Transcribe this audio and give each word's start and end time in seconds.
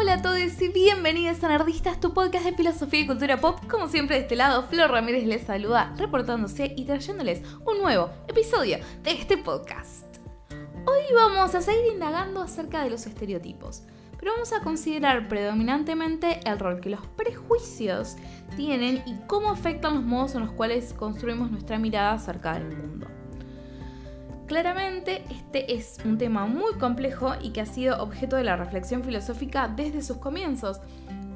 Hola 0.00 0.14
a 0.14 0.22
todos 0.22 0.62
y 0.62 0.68
bienvenidos 0.68 1.42
a 1.42 1.48
Nerdistas, 1.48 1.98
tu 1.98 2.14
podcast 2.14 2.44
de 2.44 2.52
filosofía 2.52 3.00
y 3.00 3.06
cultura 3.08 3.40
pop. 3.40 3.58
Como 3.68 3.88
siempre 3.88 4.14
de 4.14 4.22
este 4.22 4.36
lado, 4.36 4.62
Flor 4.68 4.92
Ramírez 4.92 5.26
les 5.26 5.42
saluda, 5.42 5.92
reportándose 5.98 6.72
y 6.76 6.84
trayéndoles 6.84 7.42
un 7.66 7.78
nuevo 7.78 8.08
episodio 8.28 8.78
de 9.02 9.10
este 9.10 9.36
podcast. 9.38 10.06
Hoy 10.86 11.00
vamos 11.12 11.52
a 11.56 11.62
seguir 11.62 11.94
indagando 11.94 12.40
acerca 12.40 12.84
de 12.84 12.90
los 12.90 13.06
estereotipos, 13.06 13.82
pero 14.20 14.34
vamos 14.34 14.52
a 14.52 14.60
considerar 14.60 15.26
predominantemente 15.26 16.38
el 16.48 16.60
rol 16.60 16.80
que 16.80 16.90
los 16.90 17.04
prejuicios 17.16 18.14
tienen 18.54 19.02
y 19.04 19.16
cómo 19.26 19.50
afectan 19.50 19.96
los 19.96 20.04
modos 20.04 20.36
en 20.36 20.42
los 20.42 20.52
cuales 20.52 20.92
construimos 20.92 21.50
nuestra 21.50 21.76
mirada 21.76 22.12
acerca 22.12 22.54
del 22.54 22.68
mundo. 22.68 23.17
Claramente 24.48 25.24
este 25.30 25.74
es 25.74 25.98
un 26.06 26.16
tema 26.16 26.46
muy 26.46 26.72
complejo 26.78 27.34
y 27.42 27.50
que 27.50 27.60
ha 27.60 27.66
sido 27.66 28.02
objeto 28.02 28.36
de 28.36 28.44
la 28.44 28.56
reflexión 28.56 29.04
filosófica 29.04 29.68
desde 29.68 30.00
sus 30.00 30.16
comienzos. 30.16 30.80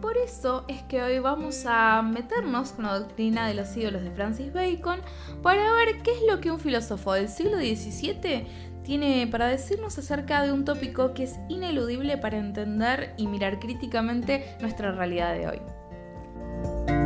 Por 0.00 0.16
eso 0.16 0.64
es 0.66 0.82
que 0.84 1.02
hoy 1.02 1.18
vamos 1.18 1.64
a 1.66 2.00
meternos 2.00 2.72
con 2.72 2.86
la 2.86 2.98
doctrina 2.98 3.46
de 3.46 3.52
los 3.52 3.76
ídolos 3.76 4.02
de 4.02 4.10
Francis 4.12 4.50
Bacon 4.54 5.00
para 5.42 5.74
ver 5.74 6.00
qué 6.02 6.12
es 6.12 6.22
lo 6.26 6.40
que 6.40 6.50
un 6.50 6.58
filósofo 6.58 7.12
del 7.12 7.28
siglo 7.28 7.58
XVII 7.58 8.46
tiene 8.82 9.28
para 9.30 9.46
decirnos 9.46 9.98
acerca 9.98 10.42
de 10.42 10.50
un 10.50 10.64
tópico 10.64 11.12
que 11.12 11.24
es 11.24 11.38
ineludible 11.50 12.16
para 12.16 12.38
entender 12.38 13.12
y 13.18 13.26
mirar 13.26 13.60
críticamente 13.60 14.56
nuestra 14.62 14.90
realidad 14.90 15.34
de 15.34 15.48
hoy. 15.48 17.01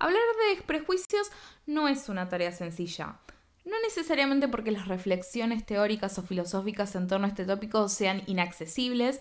Hablar 0.00 0.22
de 0.48 0.62
prejuicios 0.62 1.30
no 1.66 1.86
es 1.86 2.08
una 2.08 2.30
tarea 2.30 2.52
sencilla. 2.52 3.18
No 3.66 3.76
necesariamente 3.82 4.48
porque 4.48 4.70
las 4.70 4.88
reflexiones 4.88 5.66
teóricas 5.66 6.18
o 6.18 6.22
filosóficas 6.22 6.94
en 6.94 7.06
torno 7.06 7.26
a 7.26 7.28
este 7.28 7.44
tópico 7.44 7.86
sean 7.90 8.22
inaccesibles, 8.26 9.20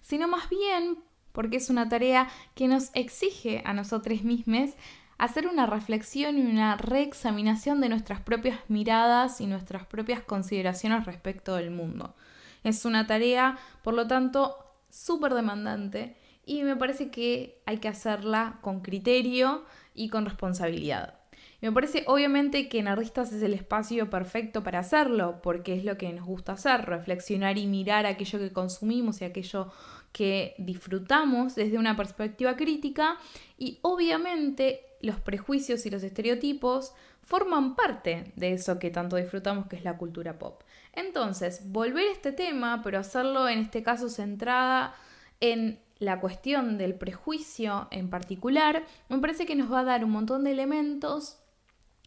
sino 0.00 0.28
más 0.28 0.48
bien 0.48 0.98
porque 1.32 1.56
es 1.56 1.68
una 1.68 1.88
tarea 1.88 2.28
que 2.54 2.68
nos 2.68 2.90
exige 2.94 3.62
a 3.64 3.74
nosotros 3.74 4.22
mismos 4.22 4.70
hacer 5.18 5.48
una 5.48 5.66
reflexión 5.66 6.38
y 6.38 6.42
una 6.42 6.76
reexaminación 6.76 7.80
de 7.80 7.88
nuestras 7.88 8.20
propias 8.20 8.60
miradas 8.68 9.40
y 9.40 9.46
nuestras 9.46 9.84
propias 9.84 10.22
consideraciones 10.22 11.06
respecto 11.06 11.56
del 11.56 11.72
mundo. 11.72 12.14
Es 12.62 12.84
una 12.84 13.08
tarea, 13.08 13.58
por 13.82 13.94
lo 13.94 14.06
tanto, 14.06 14.56
súper 14.90 15.34
demandante 15.34 16.16
y 16.46 16.62
me 16.62 16.76
parece 16.76 17.10
que 17.10 17.60
hay 17.66 17.78
que 17.78 17.88
hacerla 17.88 18.60
con 18.62 18.80
criterio 18.80 19.64
y 19.94 20.08
con 20.08 20.24
responsabilidad. 20.24 21.14
me 21.60 21.72
parece 21.72 22.04
obviamente 22.06 22.68
que 22.68 22.82
Nerdistas 22.82 23.32
es 23.32 23.42
el 23.42 23.54
espacio 23.54 24.08
perfecto 24.08 24.62
para 24.62 24.80
hacerlo, 24.80 25.40
porque 25.42 25.74
es 25.74 25.84
lo 25.84 25.96
que 25.96 26.12
nos 26.12 26.26
gusta 26.26 26.52
hacer, 26.52 26.86
reflexionar 26.86 27.58
y 27.58 27.66
mirar 27.66 28.06
aquello 28.06 28.38
que 28.38 28.52
consumimos 28.52 29.20
y 29.20 29.24
aquello 29.24 29.72
que 30.12 30.54
disfrutamos 30.58 31.54
desde 31.54 31.78
una 31.78 31.96
perspectiva 31.96 32.56
crítica 32.56 33.18
y 33.58 33.78
obviamente 33.82 34.84
los 35.00 35.20
prejuicios 35.20 35.86
y 35.86 35.90
los 35.90 36.02
estereotipos 36.02 36.92
forman 37.22 37.76
parte 37.76 38.32
de 38.36 38.52
eso 38.52 38.78
que 38.78 38.90
tanto 38.90 39.16
disfrutamos 39.16 39.66
que 39.66 39.76
es 39.76 39.84
la 39.84 39.96
cultura 39.96 40.38
pop. 40.38 40.62
Entonces, 40.92 41.62
volver 41.70 42.08
a 42.08 42.12
este 42.12 42.32
tema, 42.32 42.82
pero 42.82 42.98
hacerlo 42.98 43.48
en 43.48 43.60
este 43.60 43.82
caso 43.82 44.08
centrada 44.08 44.94
en 45.38 45.78
la 46.00 46.18
cuestión 46.18 46.78
del 46.78 46.94
prejuicio 46.94 47.86
en 47.92 48.10
particular, 48.10 48.84
me 49.08 49.18
parece 49.18 49.46
que 49.46 49.54
nos 49.54 49.70
va 49.70 49.80
a 49.80 49.84
dar 49.84 50.04
un 50.04 50.10
montón 50.10 50.42
de 50.42 50.50
elementos 50.50 51.38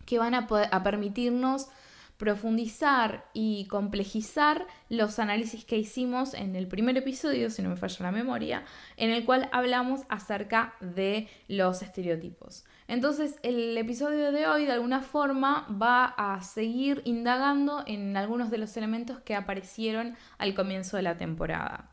que 0.06 0.20
van 0.20 0.34
a, 0.34 0.48
permitirnos 0.84 1.70
profundizar 2.18 3.26
y 3.34 3.66
complejizar 3.68 4.68
los 4.90 5.20
análisis 5.20 5.64
que 5.66 5.78
hicimos 5.78 6.34
en 6.34 6.56
el 6.56 6.68
primer 6.68 6.98
episodio, 6.98 7.50
si 7.50 7.62
no 7.62 7.70
me 7.70 7.76
falla 7.76 8.06
la 8.06 8.12
memoria, 8.12 8.66
en 8.98 9.12
el 9.12 9.26
cual 9.26 9.50
hablamos 9.52 10.02
acerca 10.10 10.74
de 10.80 11.28
los 11.48 11.82
estereotipos. 11.82 12.66
Entonces, 12.88 13.40
el 13.44 13.78
episodio 13.78 14.32
de 14.32 14.48
hoy 14.48 14.66
de 14.66 14.72
alguna 14.72 15.02
forma 15.02 15.68
va 15.70 16.06
a 16.06 16.42
seguir 16.42 17.02
indagando 17.06 17.84
en 17.86 18.18
algunos 18.18 18.52
de 18.52 18.58
los 18.58 18.76
elementos 18.78 19.20
que 19.20 19.36
aparecieron 19.36 20.16
al 20.38 20.54
comienzo 20.54 20.98
de 20.98 21.04
la 21.04 21.18
temporada. 21.18 21.90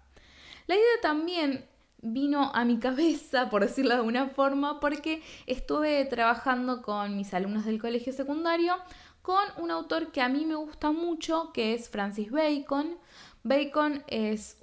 La 0.66 0.76
idea 0.76 1.00
también 1.02 1.69
vino 2.02 2.50
a 2.54 2.64
mi 2.64 2.78
cabeza, 2.78 3.48
por 3.50 3.62
decirlo 3.62 3.90
de 3.90 3.98
alguna 3.98 4.28
forma, 4.28 4.80
porque 4.80 5.22
estuve 5.46 6.04
trabajando 6.06 6.82
con 6.82 7.16
mis 7.16 7.32
alumnos 7.34 7.64
del 7.64 7.80
colegio 7.80 8.12
secundario 8.12 8.74
con 9.22 9.44
un 9.58 9.70
autor 9.70 10.12
que 10.12 10.22
a 10.22 10.28
mí 10.28 10.44
me 10.46 10.54
gusta 10.54 10.92
mucho, 10.92 11.50
que 11.52 11.74
es 11.74 11.90
Francis 11.90 12.30
Bacon. 12.30 12.96
Bacon 13.42 14.02
es 14.06 14.58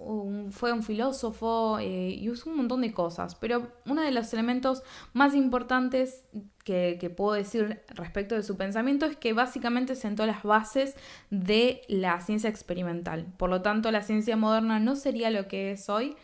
fue 0.52 0.72
un 0.72 0.84
filósofo 0.84 1.80
eh, 1.80 2.10
y 2.10 2.30
usó 2.30 2.50
un 2.50 2.58
montón 2.58 2.82
de 2.82 2.94
cosas, 2.94 3.36
pero 3.36 3.72
uno 3.86 4.02
de 4.02 4.12
los 4.12 4.32
elementos 4.34 4.84
más 5.14 5.34
importantes 5.34 6.26
que, 6.64 6.98
que, 7.00 7.10
puedo 7.10 7.34
decir 7.34 7.82
respecto 7.90 8.36
de 8.36 8.44
su 8.44 8.56
pensamiento 8.56 9.06
es 9.08 9.16
que 9.16 9.34
básicamente 9.34 9.96
sentó 9.96 10.26
las 10.26 10.44
bases 10.44 10.96
de 11.32 11.82
la 11.88 12.20
ciencia 12.22 12.50
experimental. 12.50 13.26
Por 13.38 13.50
lo 13.50 13.62
tanto, 13.62 13.92
la 13.92 14.04
ciencia 14.04 14.38
moderna 14.38 14.80
no 14.80 14.96
sería 14.96 15.32
lo 15.32 15.48
que 15.48 15.72
es 15.72 15.90
hoy 15.90 16.16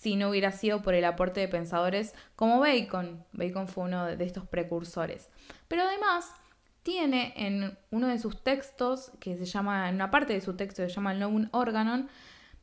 si 0.00 0.16
no 0.16 0.30
hubiera 0.30 0.50
sido 0.50 0.80
por 0.80 0.94
el 0.94 1.04
aporte 1.04 1.40
de 1.40 1.48
pensadores 1.48 2.14
como 2.34 2.58
Bacon. 2.58 3.22
Bacon 3.32 3.68
fue 3.68 3.84
uno 3.84 4.06
de 4.06 4.24
estos 4.24 4.48
precursores. 4.48 5.28
Pero 5.68 5.82
además 5.82 6.32
tiene 6.82 7.34
en 7.36 7.76
uno 7.90 8.06
de 8.06 8.18
sus 8.18 8.42
textos, 8.42 9.12
que 9.20 9.36
se 9.36 9.44
llama, 9.44 9.90
en 9.90 9.96
una 9.96 10.10
parte 10.10 10.32
de 10.32 10.40
su 10.40 10.56
texto 10.56 10.82
que 10.82 10.88
se 10.88 10.94
llama 10.94 11.12
el 11.12 11.20
Novum 11.20 11.50
Organon, 11.52 12.08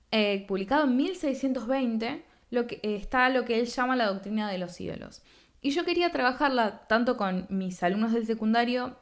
eh, 0.10 0.46
publicado 0.48 0.86
en 0.86 0.98
1620, 0.98 2.26
lo 2.50 2.66
que, 2.66 2.80
eh, 2.82 2.96
está 2.96 3.30
lo 3.30 3.46
que 3.46 3.60
él 3.60 3.68
llama 3.68 3.96
la 3.96 4.08
doctrina 4.08 4.50
de 4.50 4.58
los 4.58 4.82
ídolos. 4.82 5.22
Y 5.62 5.70
yo 5.70 5.86
quería 5.86 6.12
trabajarla 6.12 6.88
tanto 6.88 7.18
con 7.18 7.46
mis 7.50 7.84
alumnos 7.84 8.14
del 8.14 8.26
secundario 8.26 8.98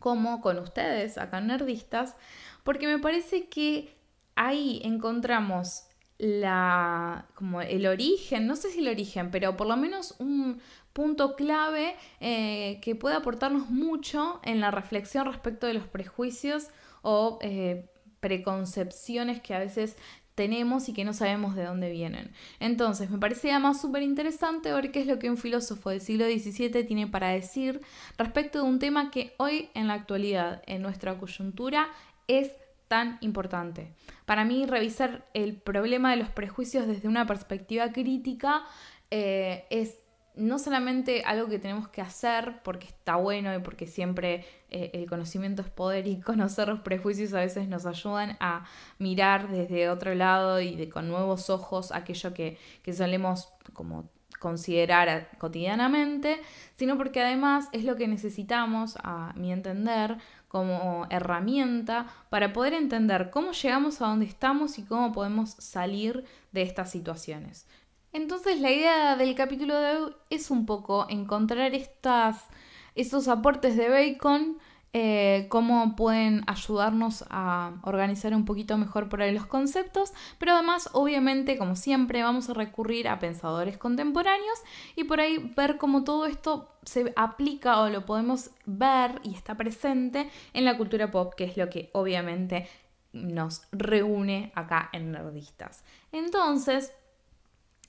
como 0.00 0.40
con 0.40 0.58
ustedes, 0.58 1.18
acá 1.18 1.40
nerdistas, 1.40 2.16
porque 2.64 2.88
me 2.88 2.98
parece 2.98 3.46
que 3.48 3.96
ahí 4.34 4.80
encontramos 4.82 5.84
la, 6.20 7.26
como 7.34 7.62
el 7.62 7.86
origen, 7.86 8.46
no 8.46 8.54
sé 8.54 8.70
si 8.70 8.80
el 8.80 8.88
origen, 8.88 9.30
pero 9.30 9.56
por 9.56 9.66
lo 9.66 9.76
menos 9.76 10.14
un 10.18 10.60
punto 10.92 11.34
clave 11.34 11.96
eh, 12.20 12.78
que 12.82 12.94
puede 12.94 13.16
aportarnos 13.16 13.70
mucho 13.70 14.38
en 14.42 14.60
la 14.60 14.70
reflexión 14.70 15.24
respecto 15.26 15.66
de 15.66 15.74
los 15.74 15.86
prejuicios 15.86 16.68
o 17.00 17.38
eh, 17.40 17.88
preconcepciones 18.20 19.40
que 19.40 19.54
a 19.54 19.60
veces 19.60 19.96
tenemos 20.34 20.90
y 20.90 20.92
que 20.92 21.06
no 21.06 21.14
sabemos 21.14 21.56
de 21.56 21.64
dónde 21.64 21.90
vienen. 21.90 22.32
Entonces, 22.60 23.10
me 23.10 23.18
parece 23.18 23.50
además 23.50 23.80
súper 23.80 24.02
interesante 24.02 24.72
ver 24.72 24.92
qué 24.92 25.00
es 25.00 25.06
lo 25.06 25.18
que 25.18 25.30
un 25.30 25.38
filósofo 25.38 25.88
del 25.88 26.02
siglo 26.02 26.26
XVII 26.26 26.84
tiene 26.84 27.06
para 27.06 27.28
decir 27.28 27.80
respecto 28.18 28.62
de 28.62 28.68
un 28.68 28.78
tema 28.78 29.10
que 29.10 29.32
hoy 29.38 29.70
en 29.72 29.88
la 29.88 29.94
actualidad, 29.94 30.62
en 30.66 30.82
nuestra 30.82 31.16
coyuntura, 31.16 31.88
es 32.26 32.52
tan 32.90 33.18
importante. 33.20 33.94
Para 34.26 34.44
mí, 34.44 34.66
revisar 34.66 35.24
el 35.32 35.54
problema 35.54 36.10
de 36.10 36.16
los 36.16 36.28
prejuicios 36.28 36.88
desde 36.88 37.06
una 37.06 37.24
perspectiva 37.24 37.92
crítica 37.92 38.64
eh, 39.12 39.64
es 39.70 39.98
no 40.34 40.58
solamente 40.58 41.22
algo 41.24 41.48
que 41.48 41.60
tenemos 41.60 41.86
que 41.86 42.00
hacer 42.00 42.62
porque 42.64 42.88
está 42.88 43.14
bueno 43.14 43.54
y 43.54 43.60
porque 43.60 43.86
siempre 43.86 44.44
eh, 44.70 44.90
el 44.92 45.08
conocimiento 45.08 45.62
es 45.62 45.68
poder 45.68 46.08
y 46.08 46.20
conocer 46.30 46.66
los 46.66 46.80
prejuicios 46.80 47.32
a 47.32 47.38
veces 47.38 47.68
nos 47.68 47.86
ayudan 47.86 48.36
a 48.40 48.64
mirar 48.98 49.48
desde 49.48 49.88
otro 49.88 50.12
lado 50.16 50.60
y 50.60 50.88
con 50.88 51.06
nuevos 51.06 51.48
ojos 51.48 51.92
aquello 51.92 52.34
que, 52.34 52.58
que 52.82 52.92
solemos 52.92 53.52
como 53.72 54.10
considerar 54.40 55.28
cotidianamente, 55.38 56.40
sino 56.74 56.96
porque 56.96 57.20
además 57.20 57.68
es 57.72 57.84
lo 57.84 57.94
que 57.94 58.08
necesitamos, 58.08 58.96
a 59.04 59.32
mi 59.36 59.52
entender, 59.52 60.16
como 60.50 61.06
herramienta 61.10 62.06
para 62.28 62.52
poder 62.52 62.74
entender 62.74 63.30
cómo 63.30 63.52
llegamos 63.52 64.02
a 64.02 64.08
donde 64.08 64.26
estamos 64.26 64.80
y 64.80 64.82
cómo 64.82 65.12
podemos 65.12 65.50
salir 65.50 66.24
de 66.50 66.62
estas 66.62 66.90
situaciones. 66.90 67.68
Entonces 68.12 68.60
la 68.60 68.72
idea 68.72 69.14
del 69.14 69.36
capítulo 69.36 69.78
de 69.78 69.96
hoy 69.96 70.12
es 70.28 70.50
un 70.50 70.66
poco 70.66 71.06
encontrar 71.08 71.72
estas, 71.76 72.48
estos 72.96 73.28
aportes 73.28 73.76
de 73.76 73.90
Bacon 73.90 74.58
eh, 74.92 75.46
cómo 75.48 75.94
pueden 75.94 76.42
ayudarnos 76.48 77.24
a 77.30 77.74
organizar 77.82 78.34
un 78.34 78.44
poquito 78.44 78.76
mejor 78.76 79.08
por 79.08 79.22
ahí 79.22 79.32
los 79.32 79.46
conceptos, 79.46 80.12
pero 80.38 80.54
además 80.54 80.90
obviamente 80.92 81.56
como 81.56 81.76
siempre 81.76 82.24
vamos 82.24 82.50
a 82.50 82.54
recurrir 82.54 83.06
a 83.06 83.20
pensadores 83.20 83.78
contemporáneos 83.78 84.58
y 84.96 85.04
por 85.04 85.20
ahí 85.20 85.52
ver 85.56 85.76
cómo 85.76 86.02
todo 86.02 86.26
esto 86.26 86.74
se 86.82 87.12
aplica 87.14 87.80
o 87.82 87.88
lo 87.88 88.04
podemos 88.04 88.50
ver 88.66 89.20
y 89.22 89.34
está 89.34 89.56
presente 89.56 90.28
en 90.54 90.64
la 90.64 90.76
cultura 90.76 91.10
pop, 91.12 91.34
que 91.36 91.44
es 91.44 91.56
lo 91.56 91.70
que 91.70 91.90
obviamente 91.92 92.68
nos 93.12 93.62
reúne 93.70 94.50
acá 94.56 94.88
en 94.92 95.12
Nerdistas. 95.12 95.84
Entonces, 96.10 96.92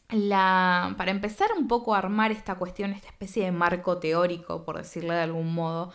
para 0.08 1.12
empezar 1.12 1.50
un 1.58 1.68
poco 1.68 1.96
a 1.96 1.98
armar 1.98 2.32
esta 2.32 2.56
cuestión, 2.56 2.92
esta 2.92 3.08
especie 3.08 3.46
de 3.46 3.52
marco 3.52 3.98
teórico, 3.98 4.64
por 4.64 4.78
decirlo 4.78 5.14
de 5.14 5.22
algún 5.22 5.54
modo, 5.54 5.94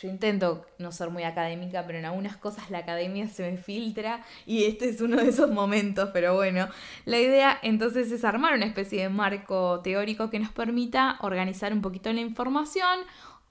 yo 0.00 0.08
intento 0.08 0.66
no 0.78 0.92
ser 0.92 1.10
muy 1.10 1.22
académica, 1.22 1.84
pero 1.86 1.98
en 1.98 2.04
algunas 2.04 2.36
cosas 2.36 2.70
la 2.70 2.78
academia 2.78 3.28
se 3.28 3.50
me 3.50 3.56
filtra 3.56 4.24
y 4.44 4.64
este 4.64 4.88
es 4.88 5.00
uno 5.00 5.16
de 5.16 5.28
esos 5.28 5.50
momentos, 5.50 6.10
pero 6.12 6.34
bueno, 6.34 6.68
la 7.04 7.18
idea 7.18 7.58
entonces 7.62 8.12
es 8.12 8.24
armar 8.24 8.54
una 8.54 8.66
especie 8.66 9.02
de 9.02 9.08
marco 9.08 9.80
teórico 9.80 10.28
que 10.28 10.38
nos 10.38 10.52
permita 10.52 11.18
organizar 11.20 11.72
un 11.72 11.80
poquito 11.80 12.12
la 12.12 12.20
información, 12.20 13.00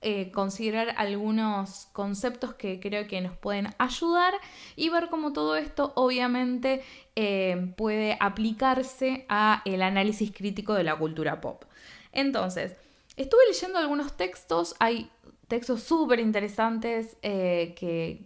eh, 0.02 0.30
considerar 0.32 0.94
algunos 0.98 1.88
conceptos 1.92 2.54
que 2.54 2.80
creo 2.80 3.08
que 3.08 3.22
nos 3.22 3.36
pueden 3.38 3.70
ayudar 3.80 4.36
y 4.76 4.90
ver 4.90 5.08
cómo 5.10 5.34
todo 5.34 5.56
esto 5.56 5.94
obviamente 5.96 6.84
eh, 7.16 7.74
puede 7.76 8.18
aplicarse 8.20 9.26
a 9.30 9.64
el 9.66 9.82
análisis 9.82 10.32
crítico 10.32 10.76
de 10.76 10.84
la 10.84 10.96
cultura 10.96 11.42
pop. 11.42 11.64
Entonces, 12.12 12.76
estuve 13.18 13.42
leyendo 13.48 13.80
algunos 13.80 14.16
textos, 14.16 14.76
hay 14.80 15.10
textos 15.48 15.84
súper 15.84 16.20
interesantes 16.20 17.18
eh, 17.22 17.76
que, 17.76 18.26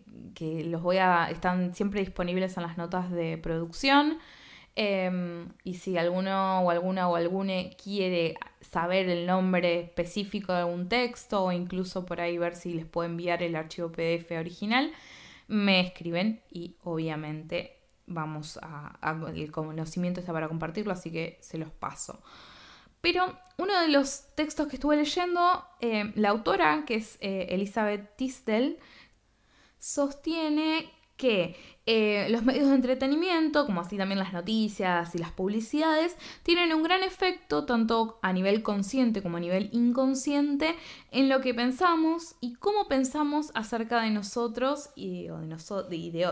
los 0.66 0.82
voy 0.82 0.98
a. 0.98 1.30
están 1.30 1.76
siempre 1.76 2.00
disponibles 2.00 2.56
en 2.58 2.64
las 2.64 2.78
notas 2.78 3.12
de 3.12 3.38
producción. 3.38 4.18
Em, 4.76 5.50
y 5.64 5.74
si 5.74 5.98
alguno 5.98 6.62
o 6.62 6.70
alguna 6.70 7.10
o 7.10 7.16
algune 7.16 7.76
quiere 7.82 8.36
saber 8.62 9.10
el 9.10 9.26
nombre 9.26 9.82
específico 9.82 10.54
de 10.54 10.60
algún 10.60 10.88
texto 10.88 11.44
o 11.44 11.52
incluso 11.52 12.06
por 12.06 12.22
ahí 12.22 12.38
ver 12.38 12.56
si 12.56 12.74
les 12.74 12.86
puedo 12.86 13.10
enviar 13.10 13.44
el 13.44 13.56
archivo 13.56 13.92
PDF 13.92 14.32
original, 14.32 14.94
me 15.48 15.82
escriben 15.82 16.42
y 16.50 16.76
obviamente 16.84 17.80
vamos 18.06 18.60
a, 18.62 18.98
el 19.36 19.52
conocimiento 19.52 20.20
está 20.20 20.34
para 20.34 20.48
compartirlo, 20.48 20.94
así 20.94 21.12
que 21.12 21.38
se 21.42 21.58
los 21.58 21.72
paso. 21.72 22.22
Pero 23.02 23.38
uno 23.58 23.80
de 23.82 23.88
los 23.88 24.36
textos 24.36 24.68
que 24.68 24.76
estuve 24.76 24.96
leyendo, 24.96 25.66
eh, 25.80 26.12
la 26.16 26.30
autora, 26.30 26.84
que 26.86 26.96
es 26.96 27.18
eh, 27.22 27.48
Elizabeth 27.50 28.16
Tisdell, 28.16 28.78
sostiene 29.80 30.90
que 31.20 31.58
eh, 31.86 32.28
los 32.30 32.44
medios 32.44 32.70
de 32.70 32.76
entretenimiento, 32.76 33.66
como 33.66 33.82
así 33.82 33.98
también 33.98 34.20
las 34.20 34.32
noticias 34.32 35.14
y 35.16 35.18
las 35.18 35.32
publicidades, 35.32 36.16
tienen 36.44 36.74
un 36.74 36.82
gran 36.82 37.04
efecto 37.04 37.66
tanto 37.66 38.20
a 38.22 38.32
nivel 38.32 38.64
consciente 38.64 39.22
como 39.22 39.38
a 39.38 39.40
nivel 39.42 39.70
inconsciente 39.74 40.76
en 41.12 41.28
lo 41.28 41.42
que 41.42 41.54
pensamos 41.54 42.36
y 42.40 42.54
cómo 42.54 42.88
pensamos 42.88 43.52
acerca 43.54 44.02
de 44.02 44.12
nosotros 44.12 44.92
y, 44.96 45.24
de, 45.24 45.30
nosotros 45.46 45.94
y 45.94 46.12
de, 46.12 46.26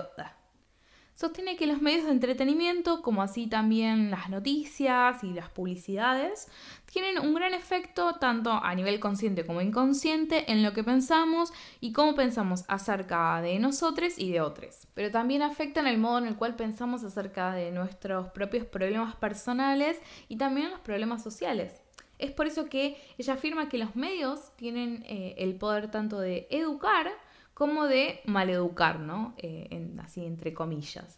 sostiene 1.18 1.56
que 1.56 1.66
los 1.66 1.82
medios 1.82 2.06
de 2.06 2.12
entretenimiento, 2.12 3.02
como 3.02 3.24
así 3.24 3.48
también 3.48 4.12
las 4.12 4.30
noticias 4.30 5.24
y 5.24 5.34
las 5.34 5.50
publicidades, 5.50 6.48
tienen 6.86 7.18
un 7.18 7.34
gran 7.34 7.56
efecto 7.56 8.14
tanto 8.20 8.52
a 8.52 8.76
nivel 8.76 9.00
consciente 9.00 9.44
como 9.44 9.62
inconsciente 9.62 10.52
en 10.52 10.62
lo 10.62 10.74
que 10.74 10.84
pensamos 10.84 11.52
y 11.82 11.92
cómo 11.92 12.14
pensamos 12.14 12.66
acerca 12.68 13.42
de 13.42 13.58
nosotros 13.58 14.14
y 14.20 14.32
de 14.32 14.42
otros. 14.42 14.88
Pero 14.94 15.10
también 15.10 15.42
afectan 15.42 15.88
el 15.88 15.98
modo 15.98 16.20
en 16.20 16.28
el 16.28 16.36
cual 16.36 16.56
pensamos 16.56 17.04
acerca 17.04 17.52
de 17.52 17.72
nuestros 17.72 18.28
propios 18.28 18.68
problemas 18.68 19.16
personales 19.16 20.00
y 20.28 20.38
también 20.38 20.70
los 20.70 20.82
problemas 20.82 21.24
sociales. 21.24 21.82
Es 22.20 22.32
por 22.32 22.46
eso 22.46 22.70
que 22.70 22.96
ella 23.18 23.34
afirma 23.34 23.70
que 23.70 23.80
los 23.80 23.96
medios 23.96 24.56
tienen 24.56 25.04
eh, 25.08 25.34
el 25.40 25.56
poder 25.56 25.90
tanto 25.90 26.20
de 26.20 26.48
educar 26.52 27.12
como 27.58 27.88
de 27.88 28.22
maleducar, 28.26 29.00
¿no? 29.00 29.34
Eh, 29.40 29.96
así 30.04 30.24
entre 30.24 30.54
comillas. 30.54 31.18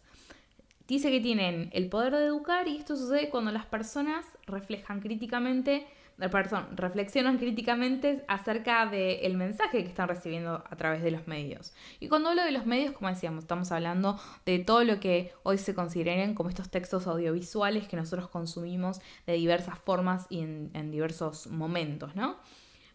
Dice 0.88 1.10
que 1.10 1.20
tienen 1.20 1.68
el 1.74 1.90
poder 1.90 2.14
de 2.14 2.24
educar 2.24 2.66
y 2.66 2.78
esto 2.78 2.96
sucede 2.96 3.28
cuando 3.28 3.52
las 3.52 3.66
personas 3.66 4.24
reflejan 4.46 5.00
críticamente, 5.00 5.86
eh, 6.18 6.28
perdón, 6.30 6.68
reflexionan 6.76 7.36
críticamente 7.36 8.24
acerca 8.26 8.86
del 8.86 9.36
mensaje 9.36 9.82
que 9.82 9.90
están 9.90 10.08
recibiendo 10.08 10.64
a 10.66 10.76
través 10.76 11.02
de 11.02 11.10
los 11.10 11.26
medios. 11.26 11.74
Y 12.00 12.08
cuando 12.08 12.30
hablo 12.30 12.42
de 12.42 12.52
los 12.52 12.64
medios, 12.64 12.94
como 12.94 13.10
decíamos, 13.10 13.44
estamos 13.44 13.70
hablando 13.70 14.18
de 14.46 14.60
todo 14.60 14.82
lo 14.84 14.98
que 14.98 15.34
hoy 15.42 15.58
se 15.58 15.74
consideran 15.74 16.32
como 16.32 16.48
estos 16.48 16.70
textos 16.70 17.06
audiovisuales 17.06 17.86
que 17.86 17.98
nosotros 17.98 18.30
consumimos 18.30 19.02
de 19.26 19.34
diversas 19.34 19.78
formas 19.78 20.26
y 20.30 20.40
en, 20.40 20.70
en 20.72 20.90
diversos 20.90 21.48
momentos, 21.48 22.16
¿no? 22.16 22.38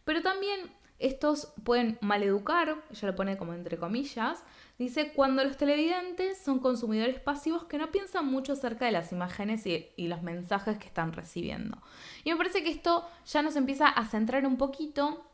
Pero 0.03 0.24
también 0.24 0.62
estos 1.00 1.53
pueden 1.63 1.97
maleducar, 2.01 2.83
ella 2.89 3.07
lo 3.07 3.15
pone 3.15 3.38
como 3.38 3.53
entre 3.53 3.77
comillas, 3.77 4.44
dice 4.77 5.12
cuando 5.13 5.44
los 5.44 5.57
televidentes 5.57 6.38
son 6.38 6.59
consumidores 6.59 7.19
pasivos 7.19 7.65
que 7.65 7.77
no 7.77 7.92
piensan 7.92 8.25
mucho 8.25 8.53
acerca 8.53 8.86
de 8.86 8.92
las 8.92 9.12
imágenes 9.12 9.65
y, 9.65 9.92
los 9.97 10.21
mensajes 10.21 10.77
que 10.77 10.88
están 10.88 11.13
recibiendo. 11.13 11.81
Y 12.24 12.31
me 12.31 12.38
parece 12.38 12.63
que 12.63 12.69
esto 12.69 13.06
ya 13.25 13.42
nos 13.42 13.56
empieza 13.56 13.88
a 13.88 14.06
centrar 14.06 14.45
un 14.45 14.57
poquito 14.57 15.25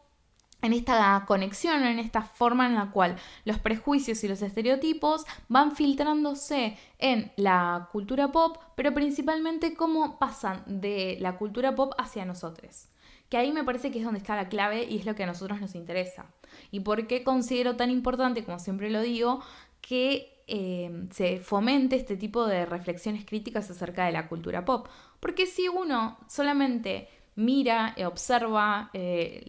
en 0.64 0.74
esta 0.74 1.24
conexión, 1.28 1.84
en 1.84 2.00
esta 2.00 2.22
forma 2.22 2.68
en 2.68 2.76
la 2.76 2.92
cual 2.92 3.18
los 3.46 3.58
prejuicios 3.58 4.24
y 4.24 4.28
los 4.28 4.42
estereotipos 4.42 5.26
van 5.48 5.76
filtrándose 5.76 6.78
en 7.00 7.32
la 7.36 7.90
cultura 7.92 8.32
pop, 8.32 8.58
pero 8.76 8.94
principalmente 8.94 9.74
cómo 9.74 10.20
pasan 10.20 10.64
de 10.68 11.18
la 11.20 11.38
cultura 11.38 11.76
pop 11.76 11.94
hacia 11.98 12.26
nosotros 12.26 12.91
que 13.32 13.38
ahí 13.38 13.54
me 13.54 13.64
parece 13.64 13.92
que 13.92 14.00
es 14.00 14.04
donde 14.04 14.20
está 14.20 14.36
la 14.36 14.50
clave 14.50 14.84
y 14.84 14.98
es 14.98 15.06
lo 15.06 15.16
que 15.16 15.24
a 15.24 15.26
nosotros 15.26 15.62
nos 15.62 15.74
interesa. 15.74 16.26
Y 16.70 16.82
por 16.82 17.08
qué 17.08 17.24
considero 17.24 17.78
tan 17.78 17.90
importante, 17.90 18.44
como 18.44 18.60
siempre 18.60 18.92
lo 18.92 19.02
digo, 19.02 19.42
que 19.80 20.44
eh, 20.48 21.08
se 21.12 21.40
fomente 21.40 21.96
este 21.96 22.18
tipo 22.18 22.46
de 22.46 22.66
reflexiones 22.66 23.26
críticas 23.26 23.72
acerca 23.72 24.06
de 24.06 24.12
la 24.12 24.28
cultura 24.28 24.66
pop. 24.66 24.90
Porque 25.22 25.46
si 25.46 25.70
uno 25.70 26.18
solamente 26.28 27.08
mira 27.36 27.94
y 27.96 28.04
observa 28.04 28.90
eh, 28.92 29.44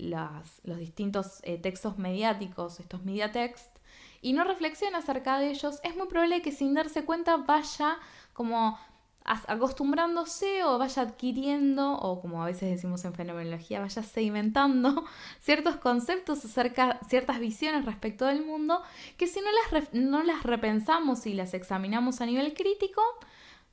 los 0.63 0.79
distintos 0.79 1.41
eh, 1.43 1.59
textos 1.59 1.99
mediáticos, 1.99 2.79
estos 2.79 3.05
mediatext, 3.05 3.79
y 4.21 4.33
no 4.33 4.45
reflexiona 4.45 4.99
acerca 4.99 5.41
de 5.41 5.51
ellos, 5.51 5.81
es 5.83 5.97
muy 5.97 6.07
probable 6.07 6.41
que 6.41 6.53
sin 6.53 6.75
darse 6.75 7.05
cuenta 7.05 7.37
vaya 7.39 7.97
como 8.33 8.79
acostumbrándose 9.25 10.65
o 10.65 10.79
vaya 10.79 11.03
adquiriendo, 11.03 11.93
o 11.93 12.21
como 12.21 12.43
a 12.43 12.47
veces 12.47 12.71
decimos 12.71 13.05
en 13.05 13.15
fenomenología, 13.15 13.81
vaya 13.81 14.03
sedimentando 14.03 15.05
ciertos 15.41 15.77
conceptos 15.77 16.45
acerca, 16.45 16.99
ciertas 17.09 17.39
visiones 17.39 17.85
respecto 17.85 18.27
del 18.27 18.45
mundo, 18.45 18.83
que 19.17 19.27
si 19.27 19.41
no 19.41 19.47
las, 19.53 19.95
no 19.95 20.23
las 20.23 20.43
repensamos 20.43 21.27
y 21.27 21.35
las 21.35 21.55
examinamos 21.55 22.21
a 22.21 22.27
nivel 22.27 22.53
crítico, 22.55 23.03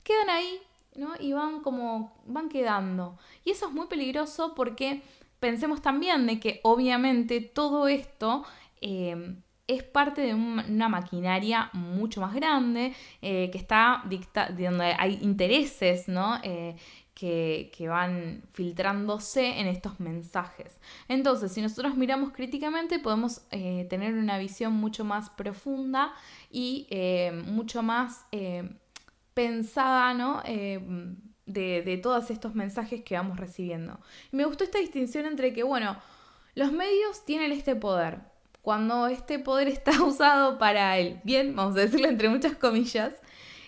quedan 0.03 0.29
ahí, 0.29 0.61
¿no? 0.95 1.13
Y 1.19 1.33
van 1.33 1.61
como, 1.61 2.13
van 2.25 2.49
quedando. 2.49 3.17
Y 3.43 3.51
eso 3.51 3.67
es 3.67 3.73
muy 3.73 3.87
peligroso 3.87 4.53
porque 4.55 5.01
pensemos 5.39 5.81
también 5.81 6.27
de 6.27 6.39
que 6.39 6.59
obviamente 6.63 7.41
todo 7.41 7.87
esto... 7.87 8.45
Eh, 8.81 9.35
es 9.69 9.83
parte 9.83 10.21
de 10.21 10.33
una 10.33 10.89
maquinaria 10.89 11.69
mucho 11.73 12.21
más 12.21 12.33
grande, 12.33 12.93
eh, 13.21 13.49
que 13.51 13.57
está 13.59 14.01
dicta 14.09 14.49
donde 14.49 14.95
hay 14.97 15.19
intereses, 15.21 16.07
¿no? 16.07 16.39
Eh, 16.43 16.75
que, 17.13 17.69
van 17.87 18.43
filtrándose 18.53 19.59
en 19.59 19.67
estos 19.67 19.99
mensajes. 19.99 20.79
Entonces, 21.07 21.51
si 21.51 21.61
nosotros 21.61 21.95
miramos 21.95 22.31
críticamente, 22.31 22.97
podemos 22.97 23.41
eh, 23.51 23.85
tener 23.89 24.13
una 24.13 24.37
visión 24.37 24.73
mucho 24.73 25.03
más 25.03 25.29
profunda 25.29 26.13
y 26.49 26.87
mucho 27.45 27.83
más 27.83 28.25
pensada, 29.33 30.13
¿no? 30.13 30.41
De, 30.43 31.81
de, 31.83 31.97
todos 31.97 32.31
estos 32.31 32.55
mensajes 32.55 33.03
que 33.03 33.15
vamos 33.15 33.37
recibiendo. 33.37 33.99
me 34.31 34.45
gustó 34.45 34.63
esta 34.63 34.79
distinción 34.79 35.25
entre 35.25 35.51
que, 35.51 35.63
bueno, 35.63 35.97
los 36.55 36.71
medios 36.71 37.25
tienen 37.25 37.51
este 37.51 37.75
poder, 37.75 38.21
cuando 38.61 39.07
este 39.07 39.39
poder 39.39 39.67
está 39.67 39.91
usado 40.03 40.57
para 40.57 40.97
el 40.97 41.19
bien, 41.23 41.55
vamos 41.55 41.75
a 41.75 41.81
decirlo 41.81 42.07
entre 42.07 42.29
muchas 42.29 42.55
comillas, 42.55 43.13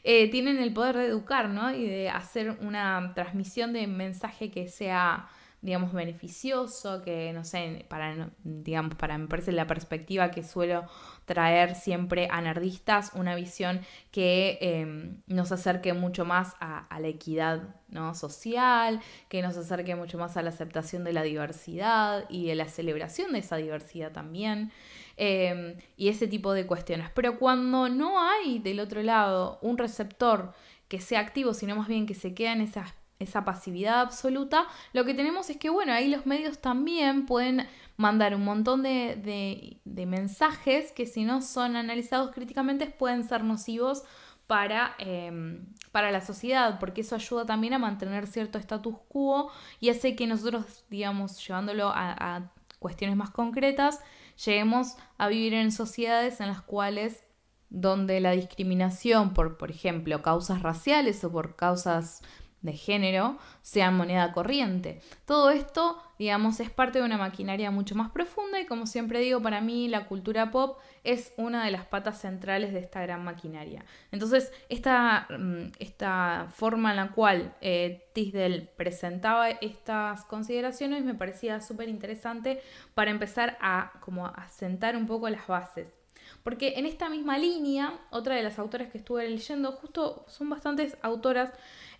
eh, 0.03 0.29
tienen 0.31 0.57
el 0.57 0.73
poder 0.73 0.97
de 0.97 1.05
educar, 1.05 1.49
¿no? 1.49 1.73
Y 1.73 1.87
de 1.87 2.09
hacer 2.09 2.57
una 2.61 3.11
transmisión 3.13 3.73
de 3.73 3.85
mensaje 3.87 4.49
que 4.49 4.67
sea, 4.67 5.29
digamos, 5.61 5.93
beneficioso, 5.93 7.03
que, 7.03 7.31
no 7.33 7.43
sé, 7.43 7.85
para, 7.87 8.31
digamos, 8.43 8.95
para, 8.95 9.17
me 9.17 9.27
la 9.51 9.67
perspectiva 9.67 10.31
que 10.31 10.43
suelo 10.43 10.85
traer 11.25 11.75
siempre 11.75 12.27
a 12.31 12.41
nerdistas, 12.41 13.11
una 13.13 13.35
visión 13.35 13.81
que 14.11 14.57
em, 14.61 15.21
nos 15.27 15.51
acerque 15.51 15.93
mucho 15.93 16.25
más 16.25 16.55
a, 16.59 16.87
la 16.99 17.07
equidad 17.07 17.75
¿no? 17.89 18.15
social, 18.15 19.01
que 19.29 19.41
nos 19.41 19.55
acerque 19.55 19.95
mucho 19.95 20.17
más 20.17 20.35
a 20.35 20.41
la 20.41 20.49
aceptación 20.49 21.03
de 21.03 21.13
la 21.13 21.21
diversidad 21.23 22.25
y 22.29 22.47
de 22.47 22.55
la 22.55 22.67
celebración 22.67 23.33
de 23.33 23.39
esa 23.39 23.57
diversidad 23.57 24.11
también. 24.11 24.71
Em, 25.17 25.75
y 25.97 26.09
ese 26.09 26.27
tipo 26.27 26.53
de 26.53 26.65
cuestiones. 26.65 27.09
Pero 27.13 27.37
cuando 27.37 27.89
no 27.89 28.19
hay 28.19 28.57
del 28.59 28.79
otro 28.79 29.03
lado 29.03 29.59
un 29.61 29.77
receptor 29.77 30.53
que 30.87 30.99
sea 30.99 31.19
activo, 31.19 31.53
sino 31.53 31.75
más 31.75 31.87
bien 31.87 32.07
que 32.07 32.15
se 32.15 32.33
queda 32.33 32.53
en 32.53 32.61
esa, 32.61 32.95
esa 33.21 33.45
pasividad 33.45 34.01
absoluta, 34.01 34.67
lo 34.93 35.05
que 35.05 35.13
tenemos 35.13 35.49
es 35.49 35.57
que, 35.57 35.69
bueno, 35.69 35.93
ahí 35.93 36.09
los 36.09 36.25
medios 36.25 36.59
también 36.59 37.25
pueden 37.25 37.67
mandar 37.97 38.35
un 38.35 38.43
montón 38.43 38.83
de, 38.83 39.79
mensajes 39.85 40.91
que 40.91 41.05
si 41.05 41.23
no 41.23 41.41
son 41.41 41.75
analizados 41.75 42.31
críticamente 42.31 42.87
pueden 42.87 43.23
ser 43.23 43.43
nocivos 43.43 44.03
para, 44.47 44.95
em, 44.97 45.65
para, 45.91 46.11
la 46.11 46.21
sociedad, 46.21 46.79
porque 46.79 47.01
eso 47.01 47.15
ayuda 47.15 47.45
también 47.45 47.73
a 47.73 47.79
mantener 47.79 48.27
cierto 48.27 48.57
status 48.57 48.95
quo 49.07 49.51
y 49.79 49.89
hace 49.89 50.15
que 50.15 50.27
nosotros, 50.27 50.83
digamos, 50.89 51.45
llevándolo 51.45 51.89
a, 51.89 52.35
a 52.35 52.51
cuestiones 52.79 53.15
más 53.15 53.29
concretas, 53.29 53.99
lleguemos 54.43 54.97
a 55.17 55.27
vivir 55.27 55.53
en 55.53 55.71
sociedades 55.71 56.41
en 56.41 56.47
las 56.47 56.61
cuales 56.61 57.23
donde 57.71 58.19
la 58.19 58.31
discriminación 58.31 59.33
por, 59.33 59.57
por 59.57 59.71
ejemplo, 59.71 60.21
causas 60.21 60.61
raciales 60.61 61.23
o 61.23 61.31
por 61.31 61.55
causas 61.55 62.21
de 62.61 62.73
género 62.73 63.37
sean 63.61 63.97
moneda 63.97 64.31
corriente. 64.33 65.01
Todo 65.25 65.49
esto, 65.49 66.01
digamos, 66.19 66.59
es 66.59 66.69
parte 66.69 66.99
de 66.99 67.05
una 67.05 67.17
maquinaria 67.17 67.71
mucho 67.71 67.95
más 67.95 68.11
profunda 68.11 68.59
y 68.59 68.65
como 68.65 68.85
siempre 68.85 69.19
digo, 69.19 69.41
para 69.41 69.61
mí 69.61 69.87
la 69.87 70.05
cultura 70.05 70.51
pop 70.51 70.77
es 71.03 71.33
una 71.37 71.65
de 71.65 71.71
las 71.71 71.85
patas 71.85 72.21
centrales 72.21 72.73
de 72.73 72.79
esta 72.79 73.01
gran 73.01 73.23
maquinaria. 73.23 73.83
Entonces, 74.11 74.51
esta, 74.69 75.27
mm, 75.29 75.71
esta 75.79 76.47
forma 76.53 76.91
en 76.91 76.97
la 76.97 77.11
cual 77.11 77.55
eh, 77.61 78.05
Tisdell 78.13 78.69
presentaba 78.77 79.49
estas 79.49 80.25
consideraciones 80.25 81.03
me 81.03 81.15
parecía 81.15 81.61
súper 81.61 81.89
interesante 81.89 82.61
para 82.93 83.11
empezar 83.11 83.57
a, 83.61 83.93
como, 84.01 84.27
a 84.27 84.47
un 84.95 85.07
poco 85.07 85.29
las 85.29 85.47
bases 85.47 86.00
porque 86.43 86.73
en 86.77 86.85
esta 86.85 87.09
misma 87.09 87.37
línea, 87.37 87.99
otra 88.09 88.35
de 88.35 88.43
las 88.43 88.59
autoras 88.59 88.89
que 88.89 88.97
estuve 88.97 89.27
leyendo, 89.27 89.71
justo 89.73 90.25
son 90.27 90.49
bastantes 90.49 90.97
autoras 91.01 91.51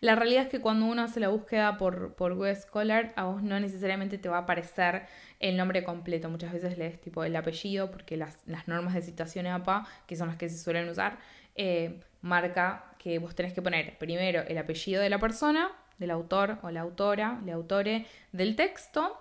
la 0.02 0.16
realidad 0.16 0.46
es 0.46 0.50
que 0.50 0.60
cuando 0.60 0.88
uno 0.88 1.04
hace 1.04 1.20
la 1.20 1.30
búsqueda 1.30 1.78
por, 1.78 2.16
por 2.16 2.34
Web 2.34 2.56
Scholar, 2.56 3.14
a 3.16 3.26
vos 3.26 3.44
no 3.44 3.60
necesariamente 3.60 4.18
te 4.18 4.30
va 4.30 4.38
a 4.38 4.42
aparecer 4.42 5.04
el 5.40 5.56
nombre 5.56 5.84
completo. 5.84 6.28
Muchas 6.28 6.52
veces 6.52 6.76
lees 6.80 7.00
tipo 7.00 7.24
el 7.24 7.36
apellido, 7.36 7.92
porque 7.92 8.18
las, 8.18 8.40
normas 8.66 8.96
de 8.96 9.04
citación 9.04 9.46
APA, 9.46 9.86
que 10.08 10.16
son 10.16 10.28
las 10.28 10.38
que 10.38 10.50
se 10.50 10.58
suelen 10.58 10.90
usar, 10.90 11.20
eh, 11.54 12.00
marca 12.22 12.96
que 12.98 13.20
vos 13.20 13.36
tenés 13.36 13.54
que 13.54 13.62
poner 13.62 14.00
primero 14.00 14.42
el 14.42 14.58
apellido 14.58 15.04
de 15.04 15.10
la 15.12 15.20
persona, 15.20 15.72
del 16.00 16.10
autor 16.10 16.58
o 16.64 16.72
la 16.72 16.82
autora, 16.82 17.40
el 17.44 17.52
autore 17.52 18.08
del 18.32 18.56
texto, 18.56 19.20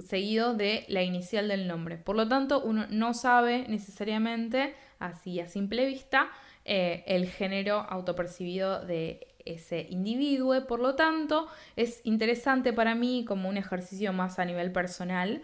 seguido 0.00 0.54
de 0.54 0.84
la 0.88 1.02
inicial 1.02 1.48
del 1.48 1.66
nombre. 1.66 1.96
Por 1.96 2.16
lo 2.16 2.28
tanto, 2.28 2.62
uno 2.62 2.86
no 2.90 3.14
sabe 3.14 3.66
necesariamente, 3.68 4.74
así 4.98 5.40
a 5.40 5.48
simple 5.48 5.86
vista, 5.86 6.30
eh, 6.64 7.04
el 7.06 7.28
género 7.28 7.80
autopercibido 7.88 8.84
de 8.84 9.26
ese 9.44 9.86
individuo. 9.90 10.66
Por 10.66 10.80
lo 10.80 10.94
tanto, 10.94 11.48
es 11.76 12.00
interesante 12.04 12.72
para 12.72 12.94
mí 12.94 13.24
como 13.26 13.48
un 13.48 13.56
ejercicio 13.56 14.12
más 14.12 14.38
a 14.38 14.44
nivel 14.44 14.72
personal 14.72 15.42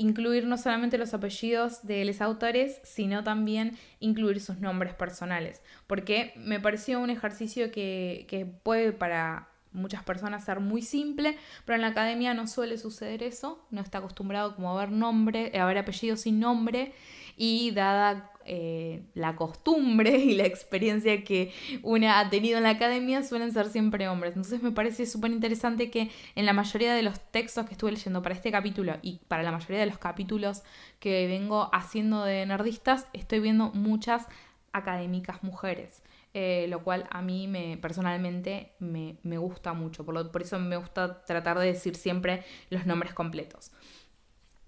incluir 0.00 0.46
no 0.46 0.56
solamente 0.56 0.96
los 0.96 1.12
apellidos 1.12 1.86
de 1.86 2.06
los 2.06 2.22
autores, 2.22 2.80
sino 2.84 3.22
también 3.22 3.76
incluir 3.98 4.40
sus 4.40 4.58
nombres 4.58 4.94
personales, 4.94 5.60
porque 5.86 6.32
me 6.36 6.58
pareció 6.58 7.00
un 7.00 7.10
ejercicio 7.10 7.70
que, 7.70 8.24
que 8.26 8.46
puede 8.46 8.92
para 8.92 9.49
muchas 9.72 10.02
personas 10.02 10.44
ser 10.44 10.60
muy 10.60 10.82
simple, 10.82 11.36
pero 11.64 11.76
en 11.76 11.82
la 11.82 11.88
academia 11.88 12.34
no 12.34 12.46
suele 12.46 12.78
suceder 12.78 13.22
eso, 13.22 13.64
no 13.70 13.80
está 13.80 13.98
acostumbrado 13.98 14.56
como 14.56 14.70
a 14.70 14.80
ver 14.80 14.92
nombre, 14.92 15.52
a 15.58 15.64
ver 15.64 15.78
apellidos 15.78 16.22
sin 16.22 16.40
nombre 16.40 16.92
y 17.36 17.70
dada 17.70 18.30
eh, 18.44 19.02
la 19.14 19.36
costumbre 19.36 20.18
y 20.18 20.34
la 20.34 20.44
experiencia 20.44 21.22
que 21.22 21.52
una 21.82 22.18
ha 22.18 22.30
tenido 22.30 22.58
en 22.58 22.64
la 22.64 22.70
academia 22.70 23.22
suelen 23.22 23.52
ser 23.52 23.68
siempre 23.68 24.08
hombres. 24.08 24.34
Entonces 24.34 24.62
me 24.62 24.72
parece 24.72 25.06
súper 25.06 25.30
interesante 25.30 25.90
que 25.90 26.10
en 26.34 26.46
la 26.46 26.52
mayoría 26.52 26.94
de 26.94 27.02
los 27.02 27.20
textos 27.30 27.66
que 27.66 27.72
estuve 27.72 27.92
leyendo 27.92 28.22
para 28.22 28.34
este 28.34 28.50
capítulo 28.50 28.96
y 29.02 29.20
para 29.28 29.42
la 29.42 29.52
mayoría 29.52 29.78
de 29.78 29.86
los 29.86 29.98
capítulos 29.98 30.62
que 30.98 31.26
vengo 31.28 31.70
haciendo 31.72 32.24
de 32.24 32.44
nerdistas, 32.44 33.06
estoy 33.12 33.40
viendo 33.40 33.70
muchas 33.70 34.26
académicas 34.72 35.42
mujeres. 35.42 36.02
Eh, 36.32 36.66
lo 36.68 36.84
cual 36.84 37.08
a 37.10 37.22
mí 37.22 37.48
me, 37.48 37.76
personalmente 37.76 38.74
me, 38.78 39.16
gusta 39.38 39.72
mucho, 39.72 40.04
por, 40.04 40.30
por, 40.30 40.42
eso 40.42 40.60
me 40.60 40.76
gusta 40.76 41.24
tratar 41.24 41.58
de 41.58 41.66
decir 41.66 41.96
siempre 41.96 42.44
los 42.70 42.86
nombres 42.86 43.14
completos. 43.14 43.72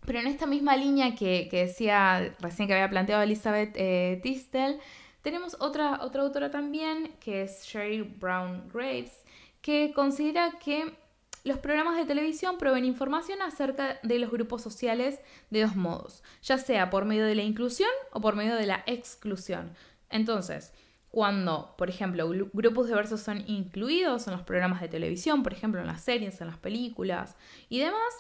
Pero 0.05 0.19
en 0.19 0.27
esta 0.27 0.47
misma 0.47 0.77
línea 0.77 1.15
que, 1.15 1.49
decía 1.53 2.35
recién 2.41 2.67
que 2.67 2.75
había 2.75 2.91
planteado 2.91 3.23
Elizabeth 3.23 3.75
eh, 3.77 4.19
Tistel, 4.25 4.81
tenemos 5.23 5.57
otra, 5.61 6.01
otra 6.03 6.23
autora 6.23 6.51
también, 6.51 7.13
que 7.21 7.43
es 7.43 7.63
Sherry 7.65 8.03
Brown 8.03 8.69
Graves, 8.73 9.23
que 9.61 9.93
considera 9.95 10.59
que 10.59 10.97
los 11.45 11.59
programas 11.59 11.97
de 11.97 12.05
televisión 12.05 12.59
proveen 12.59 12.85
información 12.85 13.41
acerca 13.41 14.01
de 14.03 14.19
los 14.19 14.31
grupos 14.31 14.63
sociales 14.63 15.21
de 15.51 15.63
dos 15.63 15.77
modos, 15.77 16.25
ya 16.43 16.59
sea 16.59 16.91
por 16.91 17.05
medio 17.05 17.25
de 17.25 17.37
la 17.37 17.43
inclusión 17.43 17.91
o 18.13 18.21
por 18.21 18.35
medio 18.35 18.57
de 18.57 18.67
la 18.67 18.83
exclusión. 18.87 19.73
Entonces, 20.11 20.73
cuando, 21.13 21.75
por 21.77 21.91
ejemplo, 21.91 22.27
grupos 22.55 22.87
diversos 22.87 23.21
son 23.21 23.45
incluidos 23.47 24.27
en 24.27 24.33
los 24.33 24.43
programas 24.43 24.81
de 24.81 24.89
televisión, 24.89 25.43
por 25.43 25.53
ejemplo, 25.53 25.79
en 25.79 25.87
las 25.87 26.01
series, 26.01 26.41
en 26.41 26.47
las 26.47 26.57
películas 26.57 27.37
y 27.69 27.81
demás, 27.81 28.15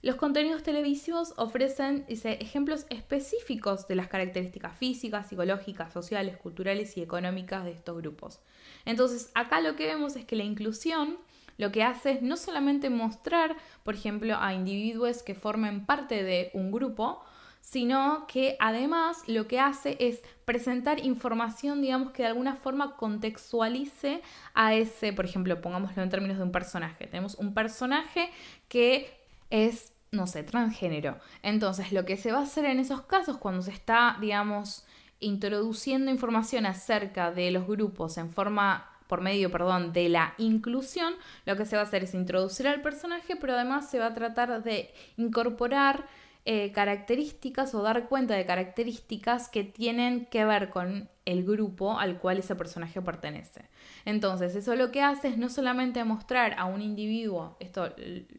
los 0.00 0.14
contenidos 0.14 0.62
televisivos 0.62 1.34
ofrecen 1.38 2.04
ejemplos 2.08 2.86
específicos 2.88 3.88
de 3.88 3.96
las 3.96 4.06
características 4.06 4.78
físicas, 4.78 5.28
psicológicas, 5.28 5.92
sociales, 5.92 6.36
culturales 6.36 6.96
y 6.96 7.02
económicas 7.02 7.64
de 7.64 7.72
estos 7.72 7.96
grupos. 7.96 8.38
Entonces, 8.84 9.32
acá 9.34 9.60
lo 9.60 9.74
que 9.74 9.86
vemos 9.86 10.14
es 10.14 10.24
que 10.24 10.36
la 10.36 10.44
inclusión 10.44 11.18
lo 11.58 11.72
que 11.72 11.82
hace 11.82 12.12
es 12.12 12.22
no 12.22 12.36
solamente 12.36 12.90
mostrar, 12.90 13.56
por 13.82 13.94
ejemplo, 13.94 14.36
a 14.38 14.54
individuos 14.54 15.24
que 15.24 15.34
formen 15.34 15.84
parte 15.84 16.22
de 16.22 16.50
un 16.54 16.70
grupo, 16.70 17.24
sino 17.66 18.28
que 18.28 18.56
además 18.60 19.24
lo 19.26 19.48
que 19.48 19.58
hace 19.58 19.96
es 19.98 20.22
presentar 20.44 21.04
información, 21.04 21.82
digamos, 21.82 22.12
que 22.12 22.22
de 22.22 22.28
alguna 22.28 22.54
forma 22.54 22.94
contextualice 22.94 24.22
a 24.54 24.74
ese, 24.74 25.12
por 25.12 25.24
ejemplo, 25.24 25.60
pongámoslo 25.60 26.00
en 26.00 26.08
términos 26.08 26.36
de 26.36 26.44
un 26.44 26.52
personaje. 26.52 27.08
Tenemos 27.08 27.34
un 27.34 27.54
personaje 27.54 28.30
que 28.68 29.12
es, 29.50 29.92
no 30.12 30.28
sé, 30.28 30.44
transgénero. 30.44 31.18
Entonces, 31.42 31.90
lo 31.90 32.04
que 32.04 32.16
se 32.16 32.30
va 32.30 32.38
a 32.38 32.42
hacer 32.42 32.66
en 32.66 32.78
esos 32.78 33.02
casos, 33.02 33.36
cuando 33.36 33.62
se 33.62 33.72
está, 33.72 34.16
digamos, 34.20 34.86
introduciendo 35.18 36.12
información 36.12 36.66
acerca 36.66 37.32
de 37.32 37.50
los 37.50 37.66
grupos 37.66 38.16
en 38.16 38.30
forma 38.30 38.92
por 39.08 39.22
medio, 39.22 39.50
perdón, 39.50 39.92
de 39.92 40.08
la 40.08 40.34
inclusión, 40.38 41.14
lo 41.46 41.56
que 41.56 41.66
se 41.66 41.74
va 41.74 41.82
a 41.82 41.86
hacer 41.86 42.04
es 42.04 42.14
introducir 42.14 42.68
al 42.68 42.80
personaje, 42.80 43.34
pero 43.34 43.54
además 43.54 43.90
se 43.90 43.98
va 43.98 44.06
a 44.06 44.14
tratar 44.14 44.62
de 44.62 44.94
incorporar 45.16 46.06
eh, 46.48 46.70
características 46.70 47.74
o 47.74 47.82
dar 47.82 48.08
cuenta 48.08 48.34
de 48.34 48.46
características 48.46 49.48
que 49.48 49.64
tienen 49.64 50.26
que 50.26 50.44
ver 50.44 50.70
con 50.70 51.08
el 51.24 51.44
grupo 51.44 51.98
al 51.98 52.20
cual 52.20 52.38
ese 52.38 52.54
personaje 52.54 53.02
pertenece. 53.02 53.64
Entonces, 54.04 54.54
eso 54.54 54.76
lo 54.76 54.92
que 54.92 55.02
hace 55.02 55.26
es 55.26 55.38
no 55.38 55.48
solamente 55.48 56.04
mostrar 56.04 56.54
a 56.56 56.66
un 56.66 56.82
individuo, 56.82 57.56
esto 57.58 57.92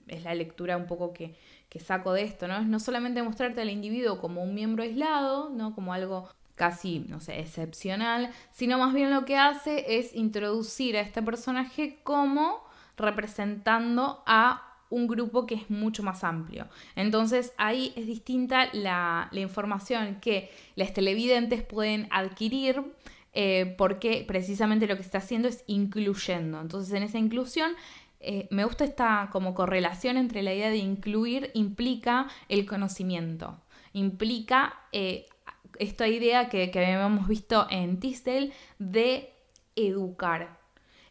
es 0.07 0.23
la 0.23 0.33
lectura 0.35 0.77
un 0.77 0.87
poco 0.87 1.11
que, 1.11 1.35
que 1.67 1.81
saco 1.81 2.13
de 2.13 2.23
esto, 2.23 2.47
¿no? 2.47 2.55
Es 2.55 2.65
no 2.65 2.79
solamente 2.79 3.21
mostrarte 3.23 3.59
al 3.59 3.69
individuo 3.69 4.21
como 4.21 4.41
un 4.41 4.55
miembro 4.55 4.83
aislado, 4.83 5.49
¿no? 5.49 5.75
Como 5.75 5.93
algo 5.93 6.29
casi, 6.55 6.99
no 6.99 7.19
sé, 7.19 7.41
excepcional, 7.41 8.31
sino 8.51 8.77
más 8.77 8.93
bien 8.93 9.11
lo 9.11 9.25
que 9.25 9.35
hace 9.35 9.99
es 9.99 10.15
introducir 10.15 10.95
a 10.95 11.01
este 11.01 11.21
personaje 11.21 11.99
como 12.03 12.63
representando 12.95 14.23
a 14.25 14.66
un 14.89 15.07
grupo 15.07 15.45
que 15.45 15.55
es 15.55 15.69
mucho 15.69 16.03
más 16.03 16.23
amplio. 16.23 16.67
Entonces 16.95 17.53
ahí 17.57 17.93
es 17.95 18.07
distinta 18.07 18.69
la, 18.73 19.29
información 19.33 20.19
que 20.21 20.49
las 20.75 20.93
televidentes 20.93 21.61
pueden 21.61 22.07
adquirir 22.11 22.83
eh, 23.33 23.75
porque 23.77 24.23
precisamente 24.27 24.87
lo 24.87 24.95
que 24.95 25.01
está 25.01 25.19
haciendo 25.19 25.47
es 25.47 25.63
incluyendo. 25.67 26.59
Entonces 26.61 26.93
en 26.93 27.03
esa 27.03 27.17
inclusión 27.17 27.73
eh, 28.19 28.47
me 28.49 28.65
gusta 28.65 28.83
esta 28.83 29.29
como 29.31 29.53
correlación 29.53 30.17
entre 30.17 30.41
la 30.41 30.53
idea 30.53 30.69
de 30.69 30.77
incluir 30.77 31.51
implica 31.53 32.27
el 32.49 32.65
conocimiento, 32.65 33.59
implica 33.93 34.81
eh, 34.91 35.27
esta 35.77 36.07
idea 36.07 36.49
que, 36.49 36.71
que 36.71 36.79
habíamos 36.79 37.27
visto 37.27 37.67
en 37.69 37.99
Tisdale 37.99 38.51
de 38.79 39.33
educar, 39.75 40.56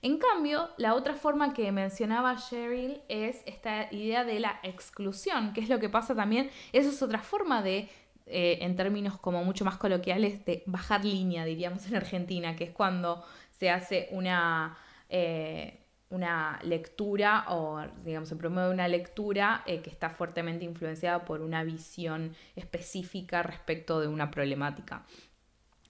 en 0.02 0.18
cambio, 0.18 0.70
la 0.76 0.94
otra 0.94 1.14
forma 1.14 1.52
que 1.52 1.70
mencionaba 1.72 2.36
Cheryl 2.36 3.00
es 3.08 3.42
esta 3.46 3.92
idea 3.92 4.24
de 4.24 4.40
la 4.40 4.60
exclusión, 4.62 5.52
que 5.52 5.60
es 5.60 5.68
lo 5.68 5.78
que 5.78 5.88
pasa 5.88 6.14
también, 6.14 6.50
eso 6.72 6.90
es 6.90 7.02
otra 7.02 7.20
forma 7.20 7.62
de, 7.62 7.88
eh, 8.26 8.58
en 8.60 8.76
términos 8.76 9.18
como 9.18 9.44
mucho 9.44 9.64
más 9.64 9.76
coloquiales, 9.76 10.44
de 10.44 10.62
bajar 10.66 11.04
línea, 11.04 11.44
diríamos 11.44 11.86
en 11.86 11.96
Argentina, 11.96 12.56
que 12.56 12.64
es 12.64 12.70
cuando 12.70 13.24
se 13.58 13.70
hace 13.70 14.08
una... 14.12 14.76
Eh, 15.08 15.82
una 16.08 16.60
lectura 16.62 17.46
o 17.48 17.84
digamos 18.04 18.28
se 18.28 18.36
promueve 18.36 18.70
una 18.70 18.86
lectura 18.86 19.64
eh, 19.66 19.80
que 19.80 19.90
está 19.90 20.10
fuertemente 20.10 20.64
influenciada 20.64 21.24
por 21.24 21.40
una 21.40 21.64
visión 21.64 22.34
específica 22.54 23.42
respecto 23.42 24.00
de 24.00 24.06
una 24.06 24.30
problemática. 24.30 25.04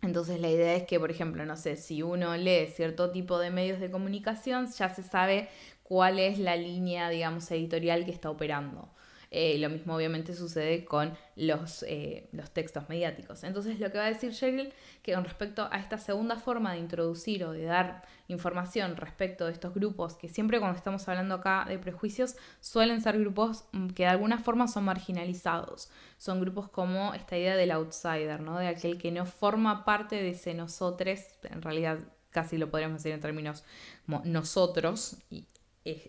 Entonces 0.02 0.40
la 0.40 0.50
idea 0.50 0.74
es 0.74 0.84
que, 0.84 1.00
por 1.00 1.10
ejemplo, 1.10 1.44
no 1.44 1.56
sé, 1.56 1.76
si 1.76 2.02
uno 2.02 2.36
lee 2.36 2.66
cierto 2.74 3.10
tipo 3.10 3.38
de 3.38 3.50
medios 3.50 3.80
de 3.80 3.90
comunicación, 3.90 4.68
ya 4.72 4.88
se 4.88 5.02
sabe 5.02 5.48
cuál 5.82 6.18
es 6.18 6.38
la 6.38 6.56
línea, 6.56 7.08
digamos, 7.08 7.50
editorial 7.50 8.04
que 8.04 8.10
está 8.12 8.30
operando. 8.30 8.90
Eh, 9.30 9.58
lo 9.58 9.68
mismo 9.68 9.94
obviamente 9.94 10.34
sucede 10.34 10.84
con 10.84 11.16
los, 11.34 11.82
eh, 11.84 12.28
los 12.32 12.50
textos 12.50 12.88
mediáticos. 12.88 13.44
Entonces 13.44 13.80
lo 13.80 13.90
que 13.90 13.98
va 13.98 14.04
a 14.04 14.08
decir 14.08 14.32
Sheryl, 14.32 14.72
que 15.02 15.14
con 15.14 15.24
respecto 15.24 15.68
a 15.70 15.78
esta 15.78 15.98
segunda 15.98 16.36
forma 16.36 16.72
de 16.72 16.78
introducir 16.78 17.44
o 17.44 17.52
de 17.52 17.64
dar 17.64 18.02
información 18.28 18.96
respecto 18.96 19.46
de 19.46 19.52
estos 19.52 19.74
grupos, 19.74 20.14
que 20.14 20.28
siempre 20.28 20.58
cuando 20.58 20.76
estamos 20.76 21.08
hablando 21.08 21.34
acá 21.34 21.64
de 21.68 21.78
prejuicios, 21.78 22.36
suelen 22.60 23.00
ser 23.00 23.18
grupos 23.18 23.64
mm, 23.72 23.88
que 23.88 24.04
de 24.04 24.08
alguna 24.10 24.38
forma 24.38 24.68
son 24.68 24.84
marginalizados. 24.84 25.90
Son 26.18 26.40
grupos 26.40 26.68
como 26.68 27.14
esta 27.14 27.36
idea 27.36 27.56
del 27.56 27.72
outsider, 27.72 28.40
¿no? 28.40 28.58
De 28.58 28.68
aquel 28.68 28.98
que 28.98 29.10
no 29.10 29.26
forma 29.26 29.84
parte 29.84 30.16
de 30.16 30.30
ese 30.30 30.54
nosotros, 30.54 31.20
en 31.42 31.62
realidad 31.62 31.98
casi 32.30 32.58
lo 32.58 32.70
podríamos 32.70 33.02
decir 33.02 33.12
en 33.12 33.20
términos 33.20 33.64
como 34.04 34.22
nosotros, 34.24 35.16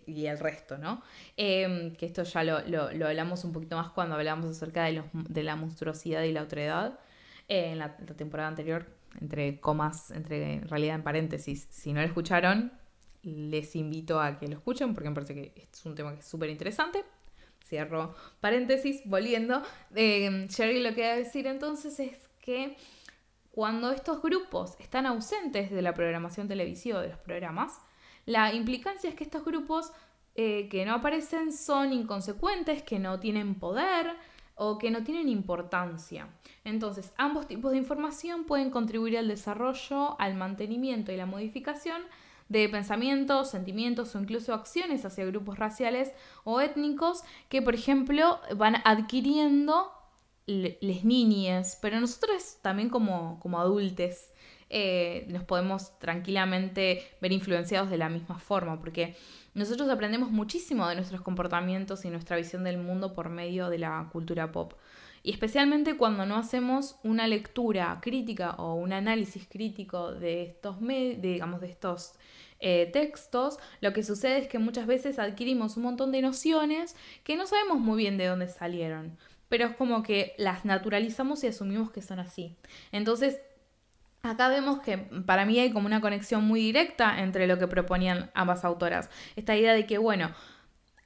y 0.06 0.26
el 0.26 0.38
resto, 0.38 0.78
¿no? 0.78 1.02
Em, 1.36 1.94
que 1.94 2.06
esto 2.06 2.22
ya 2.22 2.42
lo, 2.44 3.06
hablamos 3.06 3.44
un 3.44 3.52
poquito 3.52 3.76
más 3.76 3.90
cuando 3.90 4.14
hablamos 4.14 4.50
acerca 4.50 4.84
de, 4.84 4.92
los, 4.92 5.04
de 5.12 5.42
la 5.42 5.56
monstruosidad 5.56 6.22
y 6.22 6.32
la 6.32 6.42
otredad 6.42 6.98
eh, 7.48 7.72
en 7.72 7.78
la, 7.78 7.96
temporada 7.96 8.48
anterior, 8.48 8.86
entre 9.20 9.60
comas, 9.60 10.10
entre 10.10 10.60
realidad 10.60 10.96
en 10.96 11.02
paréntesis. 11.02 11.68
Si 11.70 11.92
no 11.92 12.00
lo 12.00 12.06
escucharon, 12.06 12.72
les 13.22 13.76
invito 13.76 14.20
a 14.20 14.38
que 14.38 14.48
lo 14.48 14.54
escuchen 14.54 14.94
porque 14.94 15.08
me 15.08 15.14
parece 15.14 15.34
que 15.34 15.52
es 15.56 15.86
un 15.86 15.94
tema 15.94 16.12
que 16.12 16.20
es 16.20 16.26
súper 16.26 16.50
interesante. 16.50 17.04
Cierro 17.64 18.14
paréntesis, 18.40 19.02
volviendo. 19.04 19.62
Eh, 19.94 20.46
Sherry 20.48 20.82
lo 20.82 20.94
que 20.94 21.02
va 21.02 21.12
a 21.12 21.16
decir 21.16 21.46
entonces 21.46 22.00
es 22.00 22.28
que 22.40 22.76
cuando 23.50 23.90
estos 23.90 24.22
grupos 24.22 24.76
están 24.78 25.04
ausentes 25.06 25.70
de 25.70 25.82
la 25.82 25.92
programación 25.92 26.48
televisiva 26.48 27.02
de 27.02 27.08
los 27.08 27.18
programas, 27.18 27.80
la 28.28 28.52
implicancia 28.52 29.08
es 29.08 29.16
que 29.16 29.24
estos 29.24 29.42
grupos 29.42 29.90
eh, 30.34 30.68
que 30.68 30.84
no 30.84 30.92
aparecen 30.92 31.50
son 31.50 31.94
inconsecuentes, 31.94 32.82
que 32.82 32.98
no 32.98 33.18
tienen 33.18 33.54
poder 33.54 34.12
o 34.54 34.76
que 34.76 34.90
no 34.90 35.02
tienen 35.02 35.30
importancia. 35.30 36.28
Entonces, 36.62 37.10
ambos 37.16 37.48
tipos 37.48 37.72
de 37.72 37.78
información 37.78 38.44
pueden 38.44 38.68
contribuir 38.68 39.16
al 39.16 39.28
desarrollo, 39.28 40.20
al 40.20 40.34
mantenimiento 40.34 41.10
y 41.10 41.16
la 41.16 41.24
modificación 41.24 42.02
de 42.50 42.68
pensamientos, 42.68 43.48
sentimientos 43.48 44.14
o 44.14 44.20
incluso 44.20 44.52
acciones 44.52 45.06
hacia 45.06 45.24
grupos 45.24 45.58
raciales 45.58 46.12
o 46.44 46.60
étnicos 46.60 47.22
que, 47.48 47.62
por 47.62 47.74
ejemplo, 47.74 48.40
van 48.56 48.76
adquiriendo 48.84 49.90
les 50.46 51.04
niñas, 51.04 51.78
pero 51.80 51.98
nosotros 51.98 52.58
también 52.60 52.90
como, 52.90 53.40
como 53.40 53.58
adultos 53.58 54.32
eh, 54.70 55.24
nos 55.28 55.44
podemos 55.44 55.98
tranquilamente 55.98 57.02
ver 57.20 57.32
influenciados 57.32 57.90
de 57.90 57.98
la 57.98 58.08
misma 58.08 58.38
forma, 58.38 58.78
porque 58.78 59.16
nosotros 59.54 59.88
aprendemos 59.88 60.30
muchísimo 60.30 60.86
de 60.88 60.94
nuestros 60.94 61.22
comportamientos 61.22 62.04
y 62.04 62.10
nuestra 62.10 62.36
visión 62.36 62.64
del 62.64 62.78
mundo 62.78 63.12
por 63.12 63.28
medio 63.30 63.70
de 63.70 63.78
la 63.78 64.08
cultura 64.12 64.52
pop. 64.52 64.74
Y 65.22 65.32
especialmente 65.32 65.96
cuando 65.96 66.26
no 66.26 66.36
hacemos 66.36 66.96
una 67.02 67.26
lectura 67.26 67.98
crítica 68.00 68.52
o 68.52 68.74
un 68.74 68.92
análisis 68.92 69.46
crítico 69.48 70.12
de 70.12 70.42
estos, 70.42 70.76
digamos, 70.80 71.60
de 71.60 71.68
estos 71.68 72.14
eh, 72.60 72.88
textos, 72.92 73.58
lo 73.80 73.92
que 73.92 74.02
sucede 74.02 74.38
es 74.38 74.48
que 74.48 74.58
muchas 74.58 74.86
veces 74.86 75.18
adquirimos 75.18 75.76
un 75.76 75.84
montón 75.84 76.12
de 76.12 76.22
nociones 76.22 76.96
que 77.24 77.36
no 77.36 77.46
sabemos 77.46 77.78
muy 77.78 77.98
bien 77.98 78.16
de 78.18 78.26
dónde 78.26 78.48
salieron, 78.48 79.16
pero 79.48 79.66
es 79.66 79.76
como 79.76 80.02
que 80.02 80.34
las 80.38 80.64
naturalizamos 80.64 81.42
y 81.42 81.48
asumimos 81.48 81.90
que 81.90 82.02
son 82.02 82.20
así. 82.20 82.56
Entonces, 82.92 83.38
Acá 84.28 84.48
vemos 84.48 84.80
que 84.80 84.98
para 84.98 85.46
mí 85.46 85.58
hay 85.58 85.72
como 85.72 85.86
una 85.86 86.00
conexión 86.00 86.44
muy 86.44 86.60
directa 86.60 87.22
entre 87.22 87.46
lo 87.46 87.58
que 87.58 87.66
proponían 87.66 88.30
ambas 88.34 88.64
autoras. 88.64 89.08
Esta 89.36 89.56
idea 89.56 89.72
de 89.72 89.86
que, 89.86 89.96
bueno, 89.96 90.30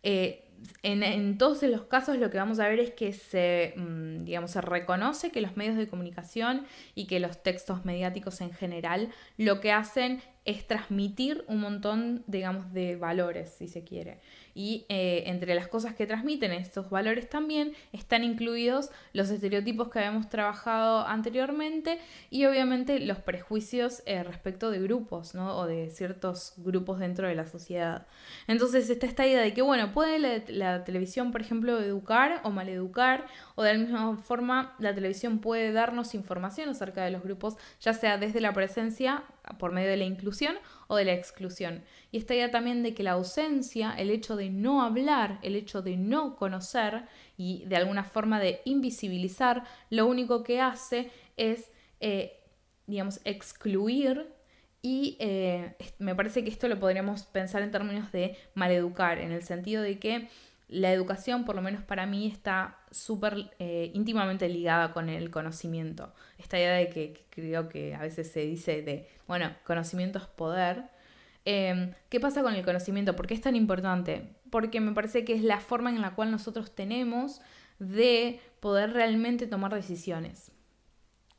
eh, 0.03 0.49
en, 0.83 1.39
todos 1.39 1.63
los 1.63 1.83
casos 1.83 2.19
lo 2.19 2.31
que 2.31 2.39
vamos 2.39 2.59
a 2.59 2.69
ver 2.69 2.81
es 2.81 2.91
que 2.93 3.13
se, 3.13 3.75
mm, 3.77 4.25
digamos, 4.25 4.51
se 4.51 4.61
reconoce 4.61 5.31
que 5.31 5.41
los 5.41 5.57
medios 5.57 5.77
de 5.77 5.89
comunicación 5.89 6.67
y 6.95 7.07
que 7.07 7.21
los 7.21 7.43
textos 7.43 7.85
mediáticos 7.85 8.41
en 8.41 8.53
general 8.53 9.11
lo 9.37 9.61
que 9.61 9.73
hacen 9.73 10.21
es 10.45 10.67
transmitir 10.67 11.45
un 11.47 11.61
montón, 11.61 12.25
digamos, 12.27 12.73
de 12.73 12.97
valores, 12.97 13.55
si 13.57 13.69
se 13.69 13.85
quiere. 13.85 14.19
Y 14.55 14.85
eh, 14.89 15.23
entre 15.27 15.55
las 15.55 15.69
cosas 15.69 15.95
que 15.95 16.07
transmiten 16.07 16.53
estos 16.53 16.91
valores 16.91 17.29
también 17.29 17.75
están 17.93 18.25
incluidos 18.25 18.91
los 19.13 19.31
estereotipos 19.31 19.89
que 19.89 20.01
habíamos 20.01 20.29
trabajado 20.29 21.07
anteriormente 21.07 22.01
y 22.29 22.45
obviamente 22.45 22.99
los 22.99 23.19
prejuicios 23.19 24.03
eh, 24.05 24.23
respecto 24.25 24.71
de 24.71 24.81
grupos, 24.81 25.35
¿no? 25.35 25.57
O 25.57 25.67
de 25.67 25.91
ciertos 25.91 26.55
grupos 26.57 26.99
dentro 26.99 27.29
de 27.29 27.37
la 27.37 27.47
sociedad. 27.47 28.07
Entonces 28.49 28.91
está 28.91 29.07
esta 29.07 29.27
idea 29.27 29.41
de 29.41 29.55
que, 29.55 29.63
bueno, 29.63 29.93
puede 29.93 30.19
la, 30.19 30.43
la 30.49 30.85
televisión, 30.85 31.31
por 31.31 31.41
ejemplo, 31.41 31.79
educar 31.79 32.41
o 32.43 32.51
maleducar, 32.51 33.27
o 33.55 33.63
de 33.63 33.75
la 33.75 33.79
misma 33.79 34.17
forma 34.17 34.75
la 34.81 34.93
televisión 34.95 35.39
puede 35.39 35.73
darnos 35.73 36.15
información 36.15 36.69
acerca 36.69 37.05
de 37.05 37.13
los 37.13 37.23
grupos, 37.23 37.57
ya 37.81 37.93
sea 37.95 38.19
desde 38.19 38.41
la 38.41 38.53
presencia 38.53 39.25
por 39.59 39.73
medio 39.73 39.91
de 39.91 39.97
la 39.97 40.05
inclusión 40.05 40.57
o 40.89 40.97
de 40.97 41.05
la 41.05 41.13
exclusión. 41.13 41.83
Y 42.11 42.19
esta 42.19 42.35
idea 42.35 42.51
también 42.51 42.83
de 42.83 42.95
que 42.95 43.03
la 43.03 43.13
ausencia, 43.13 43.95
el 43.97 44.11
hecho 44.11 44.37
de 44.37 44.51
no 44.51 44.83
hablar, 44.83 45.39
el 45.43 45.57
hecho 45.57 45.83
de 45.83 45.97
no 45.97 46.37
conocer 46.37 47.05
y 47.37 47.65
de 47.67 47.77
alguna 47.77 48.05
forma 48.05 48.41
de 48.41 48.61
invisibilizar, 48.65 49.65
lo 49.91 50.07
único 50.07 50.43
que 50.43 50.61
hace 50.61 51.11
es, 51.37 51.71
eh, 52.01 52.41
digamos, 52.87 53.21
excluir 53.25 54.27
y 54.83 55.17
eh, 55.21 55.77
me 56.01 56.17
parece 56.17 56.43
que 56.43 56.51
esto 56.51 56.67
lo 56.67 56.81
podríamos 56.81 57.23
pensar 57.23 57.63
en 57.63 57.71
términos 57.71 58.11
de 58.11 58.37
maleducar, 58.55 59.19
en 59.21 59.31
el 59.31 59.45
sentido 59.45 59.81
de 59.81 60.01
que 60.01 60.29
la 60.73 60.93
educación, 60.93 61.45
por 61.45 61.55
lo 61.55 61.63
menos 61.63 61.83
para 61.83 62.07
mí, 62.07 62.27
está 62.27 62.79
súper 62.91 63.51
eh, 63.59 63.91
íntimamente 63.95 64.49
ligada 64.49 64.93
con 64.93 65.09
el 65.09 65.31
conocimiento. 65.31 66.13
Esta 66.39 66.59
idea 66.59 66.73
de 66.73 66.89
que, 66.89 67.27
creo 67.31 67.69
que 67.69 67.95
a 67.95 68.01
veces 68.01 68.33
se 68.33 68.41
dice 68.41 68.83
de, 68.83 69.09
bueno, 69.29 69.55
conocimiento 69.65 70.19
es 70.19 70.27
poder. 70.27 70.85
Em, 71.45 71.93
¿Qué 72.09 72.21
pasa 72.21 72.43
con 72.43 72.55
el 72.55 72.65
conocimiento? 72.65 73.15
¿Por 73.15 73.27
qué 73.27 73.35
es 73.35 73.41
tan 73.41 73.55
importante? 73.55 74.35
Porque 74.51 74.81
me 74.81 74.93
parece 74.93 75.25
que 75.25 75.35
es 75.35 75.43
la 75.43 75.61
forma 75.61 75.91
en 75.91 76.01
la 76.01 76.15
cual 76.15 76.31
nosotros 76.31 76.75
tenemos 76.75 77.41
de 77.79 78.41
poder 78.61 78.93
realmente 78.93 79.47
tomar 79.47 79.75
decisiones. 79.75 80.53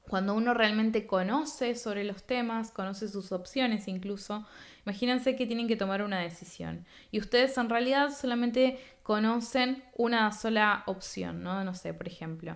Cuando 0.07 0.33
uno 0.33 0.53
realmente 0.53 1.07
conoce 1.07 1.75
sobre 1.75 2.03
los 2.03 2.23
temas, 2.23 2.71
conoce 2.71 3.07
sus 3.07 3.31
opciones 3.31 3.87
incluso, 3.87 4.45
imagínense 4.85 5.35
que 5.35 5.47
tienen 5.47 5.67
que 5.67 5.77
tomar 5.77 6.03
una 6.03 6.19
decisión. 6.19 6.85
Y 7.09 7.19
ustedes 7.19 7.57
en 7.57 7.69
realidad 7.69 8.09
solamente 8.11 8.77
conocen 9.03 9.83
una 9.95 10.31
sola 10.31 10.83
opción, 10.87 11.43
¿no? 11.43 11.63
No 11.63 11.75
sé, 11.75 11.93
por 11.93 12.07
ejemplo, 12.07 12.55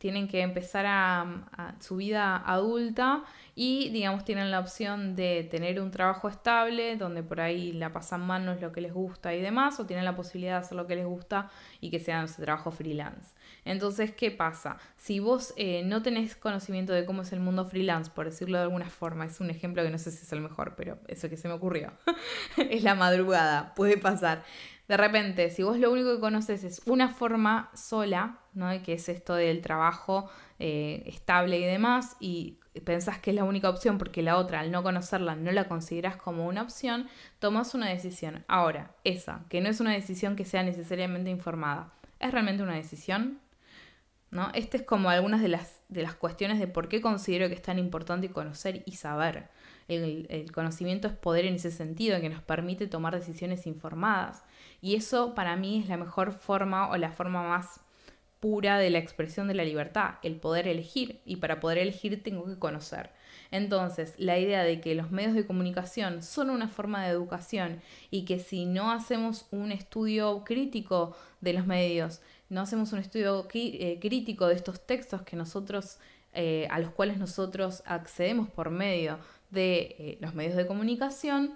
tienen 0.00 0.28
que 0.28 0.40
empezar 0.40 0.86
a, 0.88 1.44
su 1.80 1.96
vida 1.96 2.36
adulta 2.36 3.22
y 3.54 3.90
digamos 3.90 4.24
tienen 4.24 4.50
la 4.50 4.60
opción 4.60 5.14
de 5.14 5.46
tener 5.50 5.78
un 5.78 5.90
trabajo 5.90 6.28
estable 6.28 6.96
donde 6.96 7.22
por 7.22 7.40
ahí 7.40 7.72
la 7.72 7.92
pasan 7.92 8.26
mal 8.26 8.46
no 8.46 8.52
es 8.52 8.62
lo 8.62 8.72
que 8.72 8.80
les 8.80 8.94
gusta 8.94 9.34
y 9.34 9.42
demás 9.42 9.78
o 9.78 9.86
tienen 9.86 10.06
la 10.06 10.16
posibilidad 10.16 10.52
de 10.52 10.58
hacer 10.64 10.76
lo 10.76 10.86
que 10.86 10.96
les 10.96 11.04
gusta 11.04 11.50
y 11.80 11.90
que 11.90 12.00
sea 12.00 12.24
ese 12.24 12.42
trabajo 12.42 12.70
freelance. 12.70 13.34
Entonces, 13.66 14.12
¿qué 14.12 14.30
pasa? 14.30 14.78
Si 14.96 15.20
vos 15.20 15.52
eh, 15.56 15.82
no 15.84 16.02
tenés 16.02 16.34
conocimiento 16.34 16.94
de 16.94 17.04
cómo 17.04 17.22
es 17.22 17.32
el 17.34 17.40
mundo 17.40 17.66
freelance, 17.66 18.10
por 18.10 18.24
decirlo 18.24 18.56
de 18.56 18.64
alguna 18.64 18.88
forma, 18.88 19.26
es 19.26 19.38
un 19.40 19.50
ejemplo 19.50 19.82
que 19.82 19.90
no 19.90 19.98
sé 19.98 20.10
si 20.10 20.22
es 20.24 20.32
el 20.32 20.40
mejor, 20.40 20.74
pero 20.76 20.98
eso 21.08 21.28
que 21.28 21.36
se 21.36 21.46
me 21.46 21.54
ocurrió, 21.54 21.92
es 22.56 22.82
la 22.82 22.94
madrugada, 22.94 23.74
puede 23.74 23.98
pasar. 23.98 24.44
De 24.90 24.96
repente, 24.96 25.50
si 25.50 25.62
vos 25.62 25.78
lo 25.78 25.92
único 25.92 26.12
que 26.12 26.18
conoces 26.18 26.64
es 26.64 26.82
una 26.84 27.10
forma 27.10 27.70
sola, 27.74 28.40
¿no? 28.54 28.70
que 28.82 28.94
es 28.94 29.08
esto 29.08 29.36
del 29.36 29.60
trabajo 29.60 30.28
eh, 30.58 31.04
estable 31.06 31.60
y 31.60 31.64
demás, 31.64 32.16
y 32.18 32.58
pensás 32.84 33.20
que 33.20 33.30
es 33.30 33.36
la 33.36 33.44
única 33.44 33.70
opción 33.70 33.98
porque 33.98 34.20
la 34.20 34.36
otra, 34.36 34.58
al 34.58 34.72
no 34.72 34.82
conocerla, 34.82 35.36
no 35.36 35.52
la 35.52 35.68
consideras 35.68 36.16
como 36.16 36.44
una 36.44 36.62
opción, 36.62 37.06
tomas 37.38 37.72
una 37.76 37.88
decisión. 37.88 38.44
Ahora, 38.48 38.90
esa, 39.04 39.44
que 39.48 39.60
no 39.60 39.68
es 39.68 39.78
una 39.78 39.92
decisión 39.92 40.34
que 40.34 40.44
sea 40.44 40.64
necesariamente 40.64 41.30
informada, 41.30 41.92
¿es 42.18 42.32
realmente 42.32 42.64
una 42.64 42.74
decisión? 42.74 43.38
¿No? 44.32 44.50
Este 44.54 44.78
es 44.78 44.82
como 44.82 45.08
algunas 45.08 45.40
de 45.40 45.48
las, 45.48 45.82
de 45.88 46.02
las 46.02 46.16
cuestiones 46.16 46.58
de 46.58 46.66
por 46.66 46.88
qué 46.88 47.00
considero 47.00 47.46
que 47.46 47.54
es 47.54 47.62
tan 47.62 47.78
importante 47.78 48.30
conocer 48.30 48.82
y 48.86 48.96
saber. 48.96 49.50
El, 49.86 50.26
el, 50.30 50.50
conocimiento 50.50 51.06
es 51.06 51.14
poder 51.14 51.44
en 51.44 51.54
ese 51.54 51.70
sentido, 51.70 52.20
que 52.20 52.28
nos 52.28 52.42
permite 52.42 52.88
tomar 52.88 53.14
decisiones 53.14 53.68
informadas. 53.68 54.44
Y 54.80 54.96
eso 54.96 55.34
para 55.34 55.56
mí 55.56 55.80
es 55.80 55.88
la 55.88 55.96
mejor 55.96 56.32
forma 56.32 56.90
o 56.90 56.96
la 56.96 57.12
forma 57.12 57.42
más 57.42 57.80
pura 58.40 58.78
de 58.78 58.90
la 58.90 58.98
expresión 58.98 59.48
de 59.48 59.54
la 59.54 59.64
libertad, 59.64 60.14
el 60.22 60.36
poder 60.36 60.66
elegir. 60.66 61.20
Y 61.24 61.36
para 61.36 61.60
poder 61.60 61.78
elegir 61.78 62.22
tengo 62.22 62.46
que 62.46 62.58
conocer. 62.58 63.10
Entonces, 63.50 64.14
la 64.16 64.38
idea 64.38 64.62
de 64.62 64.80
que 64.80 64.94
los 64.94 65.10
medios 65.10 65.34
de 65.34 65.46
comunicación 65.46 66.22
son 66.22 66.50
una 66.50 66.68
forma 66.68 67.04
de 67.04 67.10
educación 67.10 67.80
y 68.10 68.24
que 68.24 68.38
si 68.38 68.64
no 68.64 68.92
hacemos 68.92 69.46
un 69.50 69.72
estudio 69.72 70.44
crítico 70.44 71.16
de 71.40 71.52
los 71.52 71.66
medios, 71.66 72.20
no 72.48 72.60
hacemos 72.60 72.92
un 72.92 73.00
estudio 73.00 73.46
eh, 73.52 73.98
crítico 74.00 74.46
de 74.46 74.54
estos 74.54 74.86
textos 74.86 75.22
que 75.22 75.36
nosotros, 75.36 75.98
eh, 76.32 76.66
a 76.70 76.78
los 76.78 76.90
cuales 76.90 77.18
nosotros 77.18 77.82
accedemos 77.86 78.48
por 78.48 78.70
medio 78.70 79.18
de 79.50 79.96
eh, 79.98 80.18
los 80.20 80.34
medios 80.34 80.56
de 80.56 80.66
comunicación, 80.66 81.54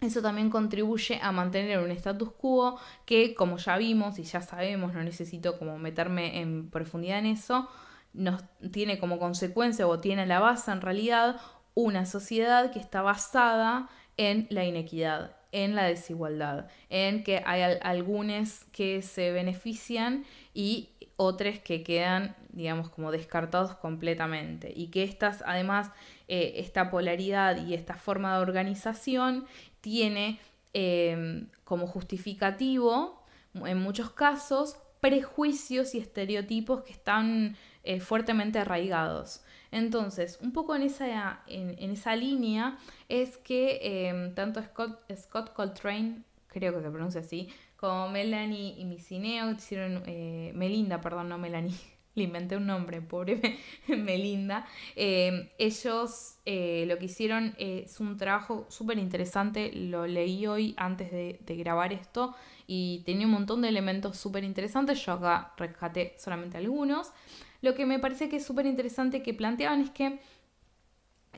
eso 0.00 0.22
también 0.22 0.50
contribuye 0.50 1.18
a 1.20 1.32
mantener 1.32 1.80
un 1.80 1.90
status 1.90 2.30
quo 2.32 2.78
que, 3.04 3.34
como 3.34 3.58
ya 3.58 3.76
vimos 3.76 4.18
y 4.18 4.22
ya 4.22 4.40
sabemos, 4.40 4.94
no 4.94 5.02
necesito 5.02 5.58
como 5.58 5.78
meterme 5.78 6.40
en 6.40 6.70
profundidad 6.70 7.18
en 7.18 7.26
eso, 7.26 7.68
nos 8.12 8.42
tiene 8.72 8.98
como 8.98 9.18
consecuencia 9.18 9.86
o 9.86 10.00
tiene 10.00 10.26
la 10.26 10.40
base 10.40 10.70
en 10.70 10.80
realidad 10.80 11.40
una 11.74 12.06
sociedad 12.06 12.70
que 12.72 12.78
está 12.78 13.02
basada 13.02 13.88
en 14.16 14.46
la 14.50 14.64
inequidad, 14.64 15.36
en 15.52 15.74
la 15.74 15.84
desigualdad, 15.84 16.68
en 16.90 17.22
que 17.22 17.42
hay 17.44 17.78
algunos 17.80 18.64
que 18.72 19.02
se 19.02 19.32
benefician 19.32 20.24
y 20.54 20.90
otros 21.16 21.58
que 21.58 21.82
quedan, 21.82 22.36
digamos, 22.50 22.90
como 22.90 23.10
descartados 23.10 23.74
completamente. 23.76 24.72
Y 24.74 24.88
que 24.88 25.02
estas, 25.02 25.42
además, 25.46 25.90
eh, 26.28 26.54
esta 26.56 26.90
polaridad 26.90 27.64
y 27.66 27.74
esta 27.74 27.94
forma 27.94 28.36
de 28.36 28.42
organización 28.42 29.46
tiene 29.80 30.38
em, 30.72 31.48
como 31.64 31.86
justificativo, 31.86 33.24
en 33.54 33.78
muchos 33.78 34.10
casos, 34.10 34.76
prejuicios 35.00 35.94
y 35.94 35.98
estereotipos 35.98 36.82
que 36.82 36.92
están 36.92 37.56
eh, 37.84 38.00
fuertemente 38.00 38.58
arraigados. 38.58 39.42
Entonces, 39.70 40.38
un 40.40 40.52
poco 40.52 40.74
en 40.74 40.82
esa, 40.82 41.40
en, 41.46 41.90
esa 41.90 42.16
línea 42.16 42.78
es 43.08 43.36
que 43.38 44.08
em, 44.08 44.34
tanto 44.34 44.62
Scott, 44.62 45.00
Scott 45.14 45.52
Coltrane, 45.52 46.22
creo 46.48 46.74
que 46.74 46.82
se 46.82 46.90
pronuncia 46.90 47.20
así, 47.20 47.48
como 47.76 48.08
Melanie 48.08 48.74
y 48.78 48.84
Micineo 48.84 49.50
hicieron, 49.52 50.02
eh, 50.06 50.52
Melinda, 50.54 51.00
perdón, 51.00 51.28
no 51.28 51.38
Melanie, 51.38 51.74
le 52.18 52.24
inventé 52.24 52.56
un 52.56 52.66
nombre, 52.66 53.00
pobre 53.00 53.58
Melinda. 53.88 54.66
Em, 54.96 55.48
ellos 55.58 56.36
eh, 56.44 56.84
lo 56.86 56.98
que 56.98 57.06
hicieron 57.06 57.54
es 57.58 58.00
un 58.00 58.16
trabajo 58.16 58.66
súper 58.68 58.98
interesante, 58.98 59.72
lo 59.72 60.06
leí 60.06 60.46
hoy 60.46 60.74
antes 60.76 61.10
de, 61.10 61.38
de, 61.46 61.56
grabar 61.56 61.92
esto 61.92 62.34
y 62.66 63.02
tenía 63.06 63.26
un 63.26 63.32
montón 63.32 63.62
de 63.62 63.68
elementos 63.68 64.18
súper 64.18 64.44
interesantes, 64.44 65.04
yo 65.04 65.12
acá 65.12 65.54
rescaté 65.56 66.14
solamente 66.18 66.58
algunos. 66.58 67.12
Lo 67.60 67.74
que 67.74 67.86
me 67.86 67.98
parece 67.98 68.28
que 68.28 68.36
es 68.36 68.44
súper 68.46 68.66
interesante 68.66 69.22
que 69.22 69.34
planteaban 69.34 69.80
es 69.80 69.90
que, 69.90 70.20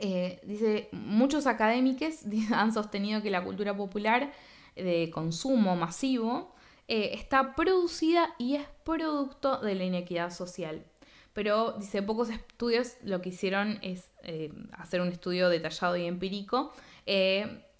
eh, 0.01 0.41
dice, 0.45 0.89
muchos 0.93 1.47
académicos 1.47 2.25
han 2.53 2.73
sostenido 2.73 3.23
que 3.23 3.31
la 3.31 3.45
cultura 3.45 3.77
popular 3.77 4.33
de 4.77 5.11
consumo 5.13 5.77
masivo 5.77 6.55
eh, 6.93 7.15
está 7.15 7.55
producida 7.55 8.35
y 8.37 8.57
es 8.57 8.67
producto 8.85 9.61
de 9.61 9.77
la 9.77 9.85
inequidad 9.85 10.31
social. 10.31 10.85
Pero, 11.33 11.77
dice, 11.79 12.03
pocos 12.03 12.31
estudios 12.31 12.97
lo 13.05 13.23
que 13.23 13.29
hicieron 13.29 13.79
es 13.81 14.11
eh, 14.25 14.53
hacer 14.73 15.01
un 15.01 15.07
estudio 15.07 15.49
detallado 15.49 15.97
y 15.97 16.07
empírico 16.07 16.75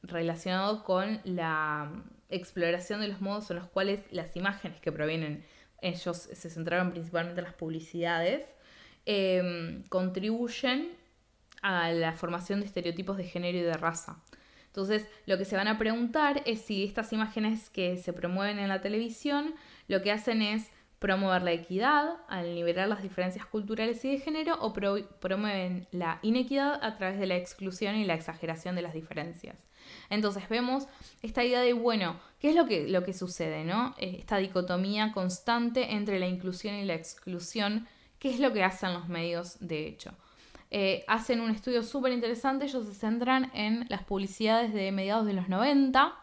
relacionado 0.05 0.85
con 0.85 1.21
la 1.25 1.91
exploración 2.29 3.01
de 3.01 3.09
los 3.09 3.21
modos 3.21 3.51
en 3.51 3.57
los 3.57 3.67
cuales 3.67 4.01
las 4.13 4.37
imágenes 4.37 4.81
que 4.81 4.93
provienen 4.93 5.45
ellos 5.83 6.17
se 6.17 6.49
centraron 6.49 6.93
principalmente 6.93 7.41
en 7.41 7.47
las 7.47 7.55
publicidades, 7.55 8.47
contribuyen 9.89 10.97
a 11.63 11.91
la 11.91 12.13
formación 12.13 12.61
de 12.61 12.67
estereotipos 12.67 13.17
de 13.17 13.25
género 13.25 13.59
y 13.59 13.63
de 13.63 13.75
raza. 13.75 14.23
Entonces, 14.71 15.07
lo 15.27 15.37
que 15.37 15.45
se 15.45 15.57
van 15.57 15.67
a 15.67 15.79
preguntar 15.79 16.43
es 16.47 16.61
si 16.61 16.85
estas 16.85 17.13
imágenes 17.13 17.71
que 17.71 17.97
se 17.97 18.13
promueven 18.13 18.61
en 18.61 18.69
la 18.69 18.81
televisión 18.81 19.55
lo 19.89 20.01
que 20.01 20.13
hacen 20.13 20.43
es 20.43 20.71
promover 21.01 21.43
la 21.43 21.53
equidad 21.53 22.19
al 22.29 22.55
liberar 22.55 22.87
las 22.87 23.03
diferencias 23.03 23.47
culturales 23.47 24.05
y 24.05 24.13
de 24.13 24.21
género 24.21 24.57
o 24.61 24.73
promueven 24.73 25.89
la 25.91 26.21
inequidad 26.23 26.79
a 26.85 26.97
través 26.99 27.19
de 27.19 27.27
la 27.27 27.37
exclusión 27.37 27.97
y 27.97 28.05
la 28.05 28.15
exageración 28.15 28.77
de 28.77 28.83
las 28.83 28.93
diferencias. 28.93 29.67
Entonces 30.11 30.49
vemos 30.49 30.87
esta 31.23 31.43
idea 31.43 31.63
de, 31.63 31.73
bueno, 31.73 32.21
¿qué 32.39 32.51
es 32.51 32.55
lo 32.55 32.67
que, 32.67 32.87
lo 32.87 33.03
que 33.03 33.15
sucede? 33.15 33.65
¿no? 33.65 33.95
Eh, 33.99 34.17
esta 34.19 34.37
dicotomía 34.37 35.11
constante 35.13 35.95
entre 35.95 36.21
la 36.21 36.29
inclusión 36.29 36.75
y 36.75 36.85
la 36.85 36.95
exclusión, 36.95 37.89
¿qué 38.19 38.29
es 38.29 38.39
lo 38.39 38.53
que 38.53 38.63
hacen 38.63 38.93
los 38.93 39.09
medios 39.09 39.57
de 39.59 39.89
hecho? 39.89 40.15
Eh, 40.71 41.05
hacen 41.09 41.41
un 41.41 41.51
estudio 41.51 41.83
súper 41.83 42.13
interesante, 42.13 42.67
ellos 42.67 42.87
se 42.87 42.95
centran 42.95 43.51
en 43.55 43.87
las 43.89 44.05
publicidades 44.05 44.73
de 44.73 44.93
mediados 44.93 45.27
de 45.27 45.33
los 45.33 45.49
90. 45.49 46.15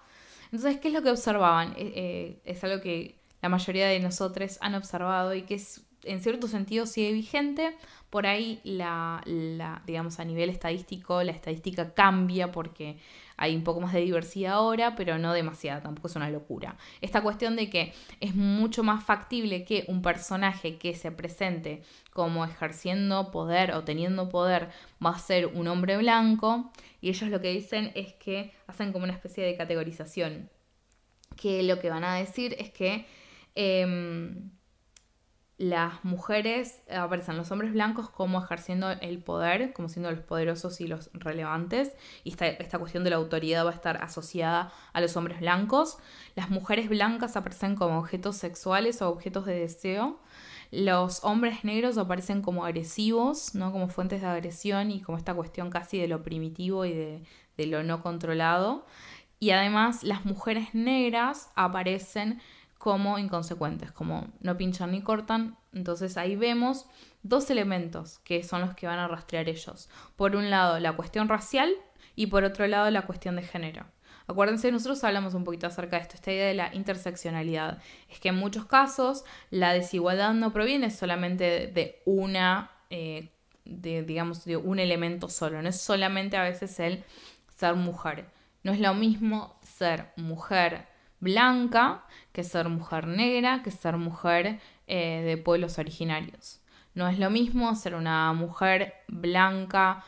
Entonces, 0.45 0.79
¿qué 0.79 0.87
es 0.87 0.93
lo 0.93 1.01
que 1.01 1.09
observaban? 1.09 1.73
Eh, 1.77 2.41
es 2.45 2.63
algo 2.63 2.81
que 2.81 3.19
la 3.41 3.49
mayoría 3.49 3.87
de 3.87 3.99
nosotros 3.99 4.57
han 4.61 4.75
observado 4.75 5.33
y 5.33 5.43
que 5.43 5.55
es 5.55 5.86
en 6.07 6.21
cierto 6.21 6.47
sentido 6.47 6.85
sigue 6.85 7.11
vigente. 7.11 7.75
Por 8.09 8.25
ahí 8.25 8.59
la, 8.63 9.21
la, 9.25 9.81
digamos, 9.85 10.19
a 10.19 10.25
nivel 10.25 10.49
estadístico, 10.49 11.21
la 11.23 11.31
estadística 11.31 11.93
cambia 11.93 12.51
porque 12.51 12.97
hay 13.37 13.55
un 13.55 13.63
poco 13.63 13.79
más 13.79 13.93
de 13.93 14.01
diversidad 14.01 14.53
ahora, 14.53 14.95
pero 14.95 15.19
no 15.19 15.31
demasiada, 15.31 15.81
tampoco 15.81 16.07
es 16.07 16.15
una 16.15 16.29
locura. 16.29 16.75
Esta 17.01 17.21
cuestión 17.21 17.55
de 17.55 17.69
que 17.69 17.93
es 18.19 18.35
mucho 18.35 18.83
más 18.83 19.03
factible 19.03 19.63
que 19.63 19.85
un 19.87 20.01
personaje 20.01 20.77
que 20.77 20.95
se 20.95 21.11
presente 21.11 21.83
como 22.11 22.43
ejerciendo 22.43 23.29
poder 23.29 23.73
o 23.73 23.83
teniendo 23.83 24.27
poder 24.27 24.69
va 25.05 25.11
a 25.11 25.19
ser 25.19 25.45
un 25.47 25.67
hombre 25.67 25.97
blanco, 25.97 26.71
y 26.99 27.09
ellos 27.09 27.29
lo 27.29 27.39
que 27.39 27.51
dicen 27.51 27.91
es 27.93 28.13
que 28.13 28.51
hacen 28.65 28.91
como 28.91 29.03
una 29.03 29.13
especie 29.13 29.45
de 29.45 29.55
categorización, 29.55 30.49
que 31.35 31.61
lo 31.61 31.79
que 31.79 31.89
van 31.89 32.03
a 32.03 32.15
decir 32.15 32.55
es 32.57 32.71
que... 32.71 33.05
Em, 33.53 34.56
las 35.57 36.05
mujeres 36.05 36.83
aparecen 36.95 37.35
los 37.35 37.49
hombres 37.51 37.73
blancos 37.73 38.09
como 38.09 38.43
ejerciendo 38.43 38.91
el 38.91 39.17
poder, 39.17 39.73
como 39.73 39.89
siendo 39.89 40.11
los 40.11 40.19
poderosos 40.19 40.79
y 40.81 40.87
los 40.87 41.09
relevantes, 41.13 41.93
y 42.23 42.29
esta, 42.29 42.45
esta, 42.45 42.77
cuestión 42.77 43.03
de 43.03 43.09
la 43.09 43.15
autoridad 43.15 43.65
va 43.65 43.71
a 43.71 43.73
estar 43.73 44.03
asociada 44.03 44.71
a 44.93 45.01
los 45.01 45.17
hombres 45.17 45.39
blancos. 45.39 45.97
Las 46.35 46.51
mujeres 46.51 46.89
blancas 46.89 47.35
aparecen 47.35 47.75
como 47.75 47.97
objetos 47.97 48.37
sexuales 48.37 49.01
o 49.01 49.09
objetos 49.09 49.45
de 49.45 49.59
deseo. 49.59 50.19
Los 50.69 51.23
hombres 51.23 51.63
negros 51.63 51.97
aparecen 51.97 52.43
como 52.43 52.63
agresivos, 52.63 53.55
¿no? 53.55 53.71
como 53.71 53.87
fuentes 53.87 54.21
de 54.21 54.27
agresión 54.27 54.91
y 54.91 55.01
como 55.01 55.17
esta 55.17 55.33
cuestión 55.33 55.71
casi 55.71 55.97
de 55.97 56.07
lo 56.07 56.21
primitivo 56.21 56.85
y 56.85 56.93
de, 56.93 57.23
de 57.57 57.65
lo 57.65 57.83
no 57.83 58.03
controlado. 58.03 58.85
Y 59.39 59.51
además 59.51 60.03
las 60.03 60.25
mujeres 60.25 60.73
negras 60.73 61.51
aparecen 61.55 62.41
como 62.77 63.17
inconsecuentes, 63.17 63.91
como 63.91 64.27
no 64.39 64.57
pinchan 64.57 64.91
ni 64.91 65.01
cortan. 65.01 65.57
Entonces 65.73 66.17
ahí 66.17 66.35
vemos 66.35 66.85
dos 67.23 67.49
elementos 67.49 68.19
que 68.19 68.43
son 68.43 68.61
los 68.61 68.75
que 68.75 68.87
van 68.87 68.99
a 68.99 69.07
rastrear 69.07 69.49
ellos. 69.49 69.89
Por 70.15 70.35
un 70.35 70.49
lado, 70.49 70.79
la 70.79 70.95
cuestión 70.95 71.27
racial 71.27 71.71
y 72.15 72.27
por 72.27 72.43
otro 72.43 72.67
lado, 72.67 72.89
la 72.91 73.05
cuestión 73.05 73.35
de 73.35 73.43
género. 73.43 73.85
Acuérdense, 74.27 74.71
nosotros 74.71 75.03
hablamos 75.05 75.33
un 75.33 75.45
poquito 75.45 75.67
acerca 75.67 75.95
de 75.95 76.01
esto, 76.01 76.15
esta 76.15 76.31
idea 76.33 76.47
de 76.47 76.53
la 76.53 76.75
interseccionalidad. 76.75 77.81
Es 78.09 78.19
que 78.19 78.29
en 78.29 78.35
muchos 78.35 78.65
casos 78.65 79.23
la 79.49 79.71
desigualdad 79.71 80.33
no 80.33 80.51
proviene 80.51 80.91
solamente 80.91 81.67
de 81.67 82.01
una, 82.05 82.71
eh, 82.89 83.29
de, 83.63 84.03
digamos, 84.03 84.43
de 84.43 84.57
un 84.57 84.79
elemento 84.79 85.29
solo. 85.29 85.61
No 85.61 85.69
es 85.69 85.79
solamente 85.79 86.35
a 86.35 86.43
veces 86.43 86.77
el 86.79 87.05
ser 87.55 87.75
mujer. 87.75 88.29
No 88.63 88.73
es 88.73 88.81
lo 88.81 88.93
mismo 88.93 89.57
ser 89.61 90.11
mujer 90.17 90.96
blanca 91.19 92.03
que 92.31 92.43
ser 92.43 92.69
mujer 92.69 93.07
negra, 93.07 93.61
que 93.63 93.71
ser 93.71 93.97
mujer 93.97 94.59
eh, 94.87 95.23
de 95.25 95.37
pueblos 95.37 95.79
originarios. 95.79 96.61
No 96.93 97.07
es 97.07 97.19
lo 97.19 97.29
mismo 97.29 97.75
ser 97.75 97.95
una 97.95 98.33
mujer 98.33 98.93
blanca 99.07 100.03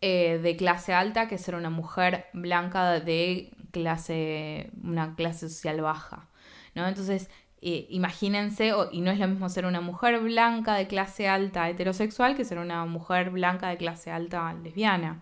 eh, 0.00 0.38
de 0.42 0.56
clase 0.56 0.94
alta 0.94 1.28
que 1.28 1.38
ser 1.38 1.54
una 1.54 1.70
mujer 1.70 2.26
blanca 2.32 3.00
de 3.00 3.52
clase, 3.72 4.70
una 4.82 5.14
clase 5.14 5.48
social 5.48 5.80
baja. 5.80 6.28
¿no? 6.74 6.86
Entonces, 6.86 7.28
eh, 7.62 7.86
imagínense, 7.90 8.72
y 8.92 9.00
no 9.02 9.10
es 9.10 9.18
lo 9.18 9.28
mismo 9.28 9.48
ser 9.50 9.66
una 9.66 9.82
mujer 9.82 10.18
blanca 10.20 10.74
de 10.74 10.86
clase 10.86 11.28
alta 11.28 11.68
heterosexual 11.68 12.34
que 12.34 12.44
ser 12.44 12.58
una 12.58 12.86
mujer 12.86 13.30
blanca 13.30 13.68
de 13.68 13.76
clase 13.76 14.10
alta 14.10 14.54
lesbiana 14.54 15.20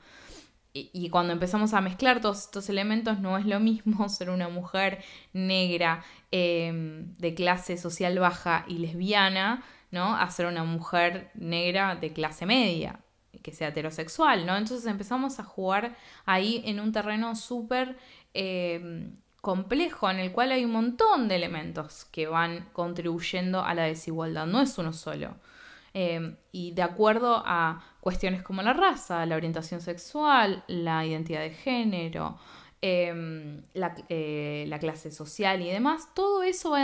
y, 0.92 1.08
cuando 1.10 1.32
empezamos 1.32 1.74
a 1.74 1.80
mezclar 1.80 2.20
todos 2.20 2.40
estos 2.44 2.68
elementos, 2.68 3.20
no 3.20 3.38
es 3.38 3.46
lo 3.46 3.60
mismo 3.60 4.08
ser 4.08 4.30
una 4.30 4.48
mujer 4.48 5.02
negra 5.32 6.04
em, 6.30 7.14
de 7.14 7.34
clase 7.34 7.76
social 7.76 8.18
baja 8.18 8.64
y 8.68 8.78
lesbiana, 8.78 9.62
¿no? 9.90 10.16
A 10.16 10.30
ser 10.30 10.46
una 10.46 10.64
mujer 10.64 11.30
negra 11.34 11.96
de 11.96 12.12
clase 12.12 12.46
media, 12.46 13.00
que 13.42 13.52
sea 13.52 13.68
heterosexual, 13.68 14.46
¿no? 14.46 14.56
Entonces 14.56 14.86
empezamos 14.86 15.40
a 15.40 15.44
jugar 15.44 15.96
ahí 16.26 16.62
en 16.64 16.80
un 16.80 16.92
terreno 16.92 17.36
súper 17.36 17.96
em, 18.34 19.14
complejo 19.40 20.10
en 20.10 20.18
el 20.18 20.32
cual 20.32 20.52
hay 20.52 20.64
un 20.64 20.72
montón 20.72 21.28
de 21.28 21.36
elementos 21.36 22.04
que 22.06 22.26
van 22.26 22.68
contribuyendo 22.72 23.64
a 23.64 23.74
la 23.74 23.84
desigualdad, 23.84 24.46
no 24.46 24.60
es 24.60 24.76
uno 24.78 24.92
solo. 24.92 25.36
Em, 25.94 26.36
y 26.52 26.72
de 26.72 26.82
acuerdo 26.82 27.42
a 27.44 27.82
cuestiones 28.08 28.42
como 28.42 28.62
la 28.62 28.72
raza, 28.72 29.26
la 29.26 29.36
orientación 29.36 29.82
sexual, 29.82 30.64
la 30.66 31.04
identidad 31.04 31.42
de 31.42 31.50
género, 31.50 32.38
em, 32.80 33.60
eh, 34.08 34.64
la, 34.66 34.78
clase 34.78 35.10
social 35.10 35.60
y 35.60 35.68
demás, 35.68 36.14
todo 36.14 36.42
eso 36.42 36.70
va 36.70 36.82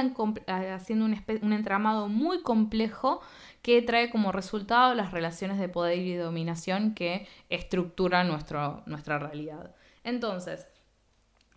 haciendo 0.74 1.06
un, 1.06 1.18
un, 1.40 1.52
entramado 1.54 2.08
muy 2.08 2.42
complejo 2.42 3.22
que 3.62 3.80
trae 3.80 4.10
como 4.10 4.32
resultado 4.32 4.94
las 4.94 5.12
relaciones 5.12 5.58
de 5.58 5.70
poder 5.70 5.98
y 5.98 6.14
dominación 6.14 6.94
que 6.94 7.26
estructuran 7.48 8.28
nuestro, 8.28 8.82
nuestra 8.84 9.18
realidad. 9.18 9.74
Entonces, 10.02 10.66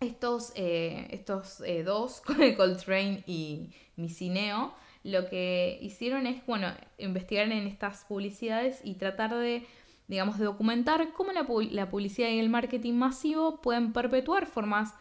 estos, 0.00 0.50
eh, 0.54 1.08
estos 1.10 1.60
eh, 1.60 1.82
dos, 1.82 2.22
Coltrane 2.56 3.22
y 3.26 3.74
Micineo, 3.96 4.72
lo 5.08 5.28
que 5.28 5.78
hicieron 5.80 6.26
es, 6.26 6.44
bueno, 6.46 6.72
investigar 6.98 7.50
en 7.50 7.66
estas 7.66 8.04
publicidades 8.04 8.80
y 8.84 8.94
tratar 8.94 9.34
de, 9.34 9.66
digamos, 10.06 10.38
de 10.38 10.44
documentar 10.44 11.12
cómo 11.12 11.32
la, 11.32 11.46
publicidad 11.46 12.28
y 12.28 12.38
el 12.38 12.50
marketing 12.50 12.94
masivo 12.94 13.60
pueden 13.60 13.92
perpetuar 13.92 14.46
formas 14.46 14.94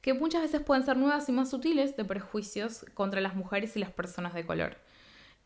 que 0.00 0.14
muchas 0.14 0.42
veces 0.42 0.62
pueden 0.62 0.84
ser 0.84 0.96
nuevas 0.96 1.28
y 1.28 1.32
más 1.32 1.50
sutiles 1.50 1.96
de 1.96 2.04
prejuicios 2.04 2.86
contra 2.94 3.20
las 3.20 3.34
mujeres 3.34 3.76
y 3.76 3.80
las 3.80 3.90
personas 3.90 4.32
de 4.32 4.46
color. 4.46 4.76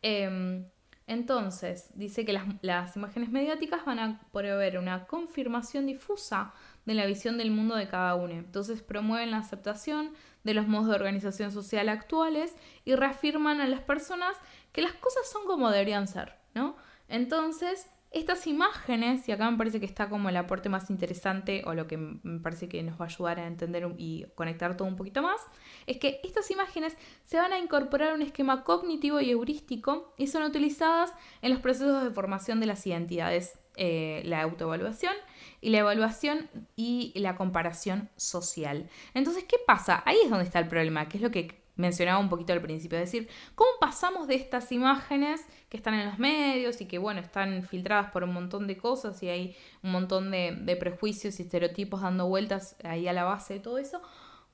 Em, 0.01 0.65
entonces, 1.07 1.89
dice 1.95 2.23
que 2.23 2.33
las, 2.33 2.45
las, 2.61 2.95
imágenes 2.95 3.29
mediáticas 3.29 3.83
van 3.85 3.99
a 3.99 4.21
proveer 4.31 4.77
una 4.77 5.05
confirmación 5.05 5.85
difusa 5.87 6.53
de 6.85 6.93
la 6.93 7.05
visión 7.05 7.37
del 7.37 7.51
mundo 7.51 7.75
de 7.75 7.87
cada 7.87 8.15
uno. 8.15 8.33
Entonces 8.33 8.81
promueven 8.81 9.31
la 9.31 9.37
aceptación 9.37 10.11
de 10.43 10.53
los 10.53 10.67
modos 10.67 10.87
de 10.87 10.95
organización 10.95 11.51
social 11.51 11.89
actuales 11.89 12.55
y 12.85 12.95
reafirman 12.95 13.61
a 13.61 13.67
las 13.67 13.81
personas 13.81 14.37
que 14.71 14.81
las 14.81 14.93
cosas 14.93 15.29
son 15.29 15.45
como 15.45 15.69
deberían 15.69 16.07
ser, 16.07 16.35
¿no? 16.53 16.75
Entonces, 17.07 17.89
estas 18.13 18.45
imágenes, 18.45 19.27
y 19.27 19.31
acá 19.31 19.49
me 19.49 19.57
parece 19.57 19.79
que 19.79 19.87
está 19.87 20.07
como 20.07 20.29
el 20.29 20.37
aporte 20.37 20.69
más 20.69 20.91
interesante 20.91 21.63
o 21.65 21.73
lo 21.73 21.87
que 21.87 21.97
me 21.97 22.39
parece 22.39 22.69
que 22.69 22.83
nos 22.83 22.99
va 23.01 23.05
a 23.05 23.07
ayudar 23.07 23.39
a 23.39 23.47
entender 23.47 23.91
y 23.97 24.25
conectar 24.35 24.77
todo 24.77 24.87
un 24.87 24.95
poquito 24.95 25.23
más, 25.23 25.41
es 25.87 25.97
que 25.97 26.21
estas 26.23 26.49
imágenes 26.51 26.95
se 27.23 27.37
van 27.37 27.51
a 27.53 27.57
incorporar 27.57 28.11
a 28.11 28.13
un 28.13 28.21
esquema 28.21 28.63
cognitivo 28.63 29.19
y 29.19 29.31
heurístico 29.31 30.13
y 30.17 30.27
son 30.27 30.43
utilizadas 30.43 31.11
en 31.41 31.51
los 31.51 31.59
procesos 31.59 32.03
de 32.03 32.11
formación 32.11 32.59
de 32.59 32.67
las 32.67 32.85
identidades, 32.85 33.59
eh, 33.75 34.21
la 34.25 34.41
autoevaluación 34.41 35.13
y 35.61 35.69
la 35.69 35.79
evaluación 35.79 36.49
y 36.75 37.11
la 37.15 37.35
comparación 37.35 38.09
social. 38.15 38.89
Entonces, 39.13 39.45
¿qué 39.45 39.57
pasa? 39.65 40.03
Ahí 40.05 40.17
es 40.23 40.29
donde 40.29 40.45
está 40.45 40.59
el 40.59 40.67
problema, 40.67 41.07
que 41.07 41.17
es 41.17 41.23
lo 41.23 41.31
que 41.31 41.63
mencionaba 41.75 42.19
un 42.19 42.29
poquito 42.29 42.53
al 42.53 42.61
principio, 42.61 42.99
es 42.99 43.11
decir, 43.11 43.27
cómo 43.55 43.69
pasamos 43.79 44.27
de 44.27 44.35
estas 44.35 44.71
imágenes 44.71 45.41
que 45.69 45.77
están 45.77 45.95
en 45.95 46.05
los 46.05 46.19
medios 46.19 46.81
y 46.81 46.85
que, 46.85 46.99
bueno, 46.99 47.19
están 47.19 47.63
filtradas 47.63 48.11
por 48.11 48.23
un 48.23 48.33
montón 48.33 48.67
de 48.67 48.77
cosas 48.77 49.21
y 49.23 49.29
hay 49.29 49.55
un 49.81 49.91
montón 49.91 50.29
de, 50.29 50.77
prejuicios 50.79 51.39
y 51.39 51.43
estereotipos 51.43 52.01
dando 52.01 52.27
vueltas 52.27 52.75
ahí 52.83 53.07
a 53.07 53.13
la 53.13 53.23
base 53.23 53.55
de 53.55 53.59
todo 53.59 53.77
eso, 53.77 54.01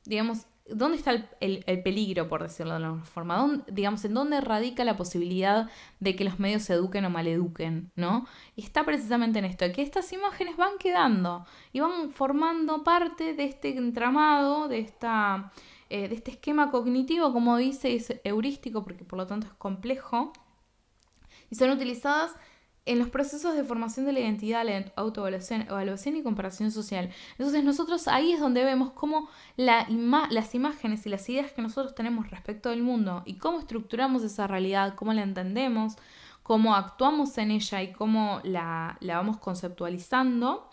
digamos, 0.06 0.46
¿dónde 0.74 0.98
está 0.98 1.12
el, 1.40 1.64
peligro, 1.84 2.28
por 2.28 2.44
decirlo 2.44 2.78
de 2.78 2.86
alguna 2.86 3.04
forma? 3.04 3.64
digamos, 3.68 4.04
¿en 4.06 4.14
dónde 4.14 4.42
radica 4.42 4.84
la 4.84 4.98
posibilidad 4.98 5.70
de 6.00 6.16
que 6.16 6.24
los 6.24 6.40
medios 6.40 6.64
se 6.64 6.74
eduquen 6.74 7.06
o 7.06 7.10
maleduquen, 7.10 7.92
¿no? 7.96 8.26
Y 8.56 8.64
está 8.64 8.86
precisamente 8.86 9.40
en 9.40 9.46
esto, 9.46 9.66
que 9.74 9.82
estas 9.82 10.12
imágenes 10.14 10.58
van 10.58 10.78
quedando 10.80 11.46
y 11.74 11.80
van 11.80 12.12
formando 12.12 12.84
parte 12.84 13.34
de 13.34 13.46
este 13.46 13.78
entramado, 13.78 14.68
de 14.68 14.80
esta 14.80 15.52
eh, 15.90 16.08
de 16.08 16.16
este 16.16 16.32
esquema 16.32 16.70
cognitivo, 16.70 17.34
como 17.34 17.58
dice, 17.58 17.96
es 17.96 18.14
heurístico 18.24 18.84
porque 18.84 19.04
por 19.04 19.18
lo 19.18 19.26
tanto 19.26 19.48
es 19.48 19.54
complejo, 19.54 20.32
y 21.50 21.56
son 21.56 21.72
utilizadas 21.72 22.36
en 22.86 23.00
los 23.00 23.10
procesos 23.10 23.56
de 23.56 23.64
formación 23.64 24.06
de 24.06 24.14
la 24.14 24.20
identidad, 24.20 24.66
la 24.66 24.92
autoevaluación 24.96 25.62
evaluación 25.62 26.16
y 26.16 26.24
comparación 26.24 26.72
social. 26.72 27.10
Entonces 27.38 27.64
nosotros 27.64 28.08
ahí 28.08 28.32
es 28.34 28.40
donde 28.40 28.64
vemos 28.64 28.92
cómo 28.92 29.30
la 29.58 29.86
las 30.30 30.56
imágenes 30.56 31.06
y 31.06 31.10
las 31.10 31.28
ideas 31.30 31.52
que 31.52 31.62
nosotros 31.62 31.96
tenemos 31.96 32.30
respecto 32.30 32.70
del 32.70 32.82
mundo 32.82 33.24
y 33.26 33.36
cómo 33.36 33.60
estructuramos 33.60 34.24
esa 34.24 34.48
realidad, 34.48 34.96
cómo 34.96 35.14
la 35.14 35.24
entendemos, 35.24 35.96
cómo 36.44 36.76
actuamos 36.76 37.38
en 37.38 37.52
ella 37.52 37.84
y 37.84 37.92
cómo 37.92 38.42
la, 38.44 38.98
la 39.02 39.18
vamos 39.18 39.38
conceptualizando, 39.38 40.70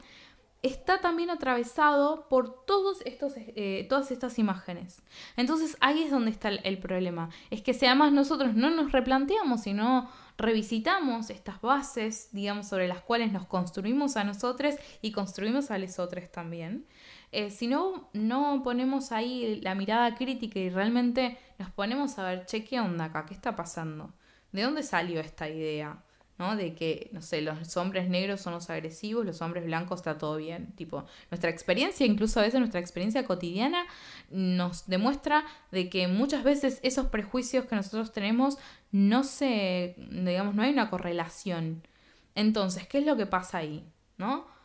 está 0.66 1.00
también 1.00 1.30
atravesado 1.30 2.28
por 2.28 2.64
todos 2.64 3.00
estos, 3.04 3.34
eh, 3.36 3.86
todas 3.88 4.10
estas 4.10 4.38
imágenes. 4.38 5.02
Entonces 5.36 5.76
ahí 5.80 6.02
es 6.02 6.10
donde 6.10 6.30
está 6.30 6.48
el, 6.48 6.78
problema. 6.78 7.30
Es 7.50 7.62
que 7.62 7.74
si 7.74 7.86
además 7.86 8.12
nosotros 8.12 8.54
no 8.54 8.70
nos 8.70 8.92
replanteamos 8.92 9.66
y 9.66 9.72
no 9.72 10.10
revisitamos 10.38 11.30
estas 11.30 11.60
bases, 11.60 12.28
digamos, 12.32 12.68
sobre 12.68 12.88
las 12.88 13.00
cuales 13.00 13.32
nos 13.32 13.46
construimos 13.46 14.16
a 14.16 14.24
nosotros 14.24 14.74
y 15.02 15.12
construimos 15.12 15.70
a 15.70 15.78
los 15.78 15.98
otros 15.98 16.30
también, 16.30 16.86
eh, 17.32 17.50
si 17.50 17.66
no, 17.66 18.08
no 18.12 18.62
ponemos 18.62 19.12
ahí 19.12 19.60
la 19.62 19.74
mirada 19.74 20.14
crítica 20.14 20.58
y 20.58 20.70
realmente 20.70 21.38
nos 21.58 21.70
ponemos 21.70 22.18
a 22.18 22.24
ver, 22.24 22.46
che, 22.46 22.64
¿qué 22.64 22.80
onda 22.80 23.06
acá? 23.06 23.26
¿Qué 23.26 23.34
está 23.34 23.56
pasando? 23.56 24.12
¿De 24.52 24.62
dónde 24.62 24.82
salió 24.82 25.20
esta 25.20 25.48
idea? 25.48 26.05
¿No? 26.38 26.56
De 26.56 26.74
que, 26.74 27.08
no 27.12 27.22
sé, 27.22 27.40
los 27.42 27.76
hombres 27.76 28.08
negros 28.08 28.40
son 28.40 28.52
los 28.52 28.68
agresivos, 28.70 29.24
los 29.24 29.40
hombres 29.42 29.64
blancos 29.64 30.00
está 30.00 30.18
todo 30.18 30.36
bien. 30.36 30.72
Tipo, 30.76 31.04
nuestra 31.30 31.50
experiencia, 31.50 32.06
incluso 32.06 32.40
a 32.40 32.42
veces 32.42 32.60
nuestra 32.60 32.80
experiencia 32.80 33.24
cotidiana, 33.24 33.86
nos 34.30 34.86
demuestra 34.86 35.44
de 35.70 35.88
que 35.88 36.08
muchas 36.08 36.44
veces 36.44 36.80
esos 36.82 37.06
prejuicios 37.06 37.64
que 37.66 37.76
nosotros 37.76 38.12
tenemos 38.12 38.58
no 38.92 39.24
se, 39.24 39.94
digamos, 40.10 40.54
no 40.54 40.62
hay 40.62 40.70
una 40.70 40.90
correlación. 40.90 41.82
Entonces, 42.34 42.86
¿qué 42.86 42.98
es 42.98 43.06
lo 43.06 43.16
que 43.16 43.26
pasa 43.26 43.58
ahí? 43.58 43.84
¿No? 44.18 44.55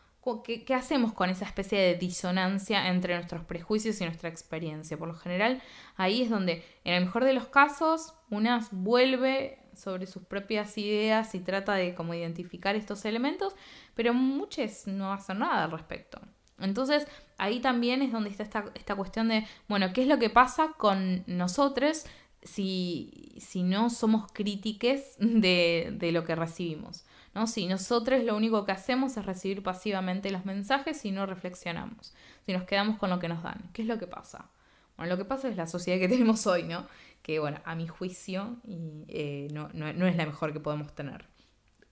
¿Qué, 0.44 0.64
¿Qué, 0.64 0.74
hacemos 0.74 1.12
con 1.12 1.30
esa 1.30 1.44
especie 1.44 1.78
de 1.78 1.94
disonancia 1.96 2.88
entre 2.88 3.14
nuestros 3.14 3.44
prejuicios 3.44 4.00
y 4.00 4.04
nuestra 4.04 4.28
experiencia? 4.28 4.96
Por 4.96 5.08
lo 5.08 5.14
general, 5.14 5.60
ahí 5.96 6.22
es 6.22 6.30
donde, 6.30 6.64
en 6.84 6.94
el 6.94 7.04
mejor 7.04 7.24
de 7.24 7.32
los 7.32 7.48
casos, 7.48 8.14
una 8.30 8.66
vuelve 8.70 9.58
sobre 9.74 10.06
sus 10.06 10.22
propias 10.24 10.76
ideas 10.78 11.34
y 11.34 11.40
trata 11.40 11.74
de 11.74 11.94
como 11.94 12.14
identificar 12.14 12.76
estos 12.76 13.04
elementos, 13.04 13.54
pero 13.94 14.14
muchos 14.14 14.86
no 14.86 15.12
hacen 15.12 15.40
nada 15.40 15.64
al 15.64 15.70
respecto. 15.70 16.20
Entonces, 16.58 17.06
ahí 17.38 17.60
también 17.60 18.02
es 18.02 18.12
donde 18.12 18.30
está 18.30 18.42
esta, 18.44 18.64
esta 18.74 18.94
cuestión 18.94 19.28
de, 19.28 19.46
bueno, 19.68 19.92
¿qué 19.92 20.02
es 20.02 20.08
lo 20.08 20.18
que 20.18 20.30
pasa 20.30 20.72
con 20.76 21.24
nosotros 21.26 22.04
si, 22.42 23.34
si 23.38 23.62
no 23.62 23.90
somos 23.90 24.30
críticos 24.32 25.00
de, 25.18 25.92
de, 25.92 26.12
lo 26.12 26.24
que 26.24 26.36
recibimos? 26.36 27.04
¿No? 27.34 27.46
Si 27.46 27.66
nosotros 27.66 28.22
lo 28.24 28.36
único 28.36 28.64
que 28.64 28.72
hacemos 28.72 29.16
es 29.16 29.24
recibir 29.24 29.62
pasivamente 29.62 30.30
los 30.30 30.44
mensajes 30.44 31.04
y 31.04 31.10
no 31.10 31.26
reflexionamos, 31.26 32.14
si 32.44 32.52
nos 32.52 32.64
quedamos 32.64 32.98
con 32.98 33.10
lo 33.10 33.18
que 33.18 33.28
nos 33.28 33.42
dan, 33.42 33.70
¿qué 33.72 33.82
es 33.82 33.88
lo 33.88 33.98
que 33.98 34.06
pasa? 34.06 34.50
Bueno, 34.96 35.12
lo 35.12 35.18
que 35.18 35.24
pasa 35.24 35.48
es 35.48 35.56
la 35.56 35.66
sociedad 35.66 35.98
que 35.98 36.08
tenemos 36.14 36.46
hoy, 36.46 36.64
¿no? 36.64 36.86
que, 37.22 37.38
bueno, 37.38 37.60
a 37.64 37.74
mi 37.74 37.86
juicio 37.86 38.56
y, 38.66 39.04
eh, 39.08 39.48
no, 39.52 39.70
no, 39.72 40.06
es 40.06 40.16
la 40.16 40.26
mejor 40.26 40.52
que 40.52 40.60
podemos 40.60 40.94
tener. 40.94 41.24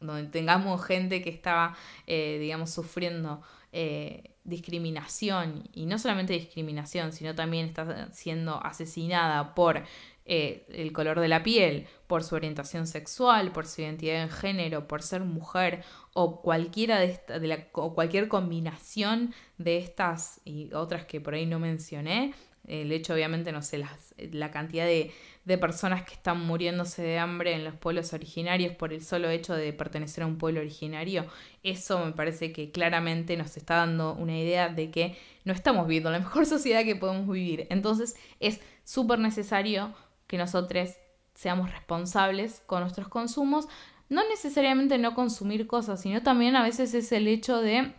Donde 0.00 0.30
tengamos 0.30 0.84
gente 0.84 1.22
que 1.22 1.30
estaba, 1.30 1.76
eh, 2.06 2.38
digamos, 2.40 2.70
sufriendo 2.70 3.42
eh, 3.72 4.34
discriminación, 4.44 5.68
y 5.72 5.86
no 5.86 5.98
solamente 5.98 6.32
discriminación, 6.32 7.12
sino 7.12 7.34
también 7.34 7.66
está 7.66 8.10
siendo 8.12 8.64
asesinada 8.64 9.54
por 9.54 9.84
el 10.30 10.92
color 10.92 11.18
de 11.18 11.28
la 11.28 11.42
piel, 11.42 11.86
por 12.06 12.22
su 12.22 12.36
orientación 12.36 12.86
sexual, 12.86 13.52
por 13.52 13.66
su 13.66 13.82
identidad 13.82 14.26
de 14.26 14.32
género, 14.32 14.86
por 14.86 15.02
ser 15.02 15.22
mujer 15.22 15.82
o 16.12 16.40
cualquiera 16.40 17.00
de, 17.00 17.20
de 17.40 17.46
la, 17.46 17.66
o 17.72 17.94
cualquier 17.94 18.28
combinación 18.28 19.34
de 19.58 19.78
estas 19.78 20.40
y 20.44 20.72
otras 20.72 21.04
que 21.04 21.20
por 21.20 21.34
ahí 21.34 21.46
no 21.46 21.58
mencioné, 21.58 22.32
el 22.68 22.92
hecho, 22.92 23.14
obviamente, 23.14 23.52
no 23.52 23.62
sé, 23.62 23.78
las, 23.78 24.14
la 24.18 24.50
cantidad 24.50 24.84
de, 24.84 25.12
de, 25.44 25.58
personas 25.58 26.04
que 26.04 26.14
están 26.14 26.40
muriéndose 26.44 27.02
de 27.02 27.18
hambre 27.18 27.54
en 27.54 27.64
los 27.64 27.74
pueblos 27.74 28.12
originarios 28.12 28.74
por 28.76 28.92
el 28.92 29.02
solo 29.02 29.30
hecho 29.30 29.54
de 29.54 29.72
pertenecer 29.72 30.22
a 30.22 30.26
un 30.26 30.38
pueblo 30.38 30.60
originario, 30.60 31.26
eso 31.62 32.04
me 32.04 32.12
parece 32.12 32.52
que 32.52 32.70
claramente 32.70 33.36
nos 33.36 33.56
está 33.56 33.76
dando 33.76 34.14
una 34.14 34.38
idea 34.38 34.68
de 34.68 34.90
que 34.90 35.16
no 35.44 35.52
estamos 35.52 35.86
viviendo 35.86 36.10
la 36.10 36.18
mejor 36.18 36.46
sociedad 36.46 36.84
que 36.84 36.96
podemos 36.96 37.28
vivir. 37.28 37.66
Entonces 37.70 38.14
es 38.38 38.60
súper 38.84 39.18
necesario 39.18 39.94
que 40.30 40.38
nosotros 40.38 40.90
seamos 41.34 41.72
responsables 41.72 42.62
con 42.66 42.82
nuestros 42.82 43.08
consumos, 43.08 43.66
no 44.08 44.22
necesariamente 44.28 44.96
no 44.96 45.12
consumir 45.12 45.66
cosas, 45.66 46.02
sino 46.02 46.22
también 46.22 46.54
a 46.54 46.62
veces 46.62 46.94
es 46.94 47.10
el 47.10 47.26
hecho 47.26 47.60
de 47.60 47.92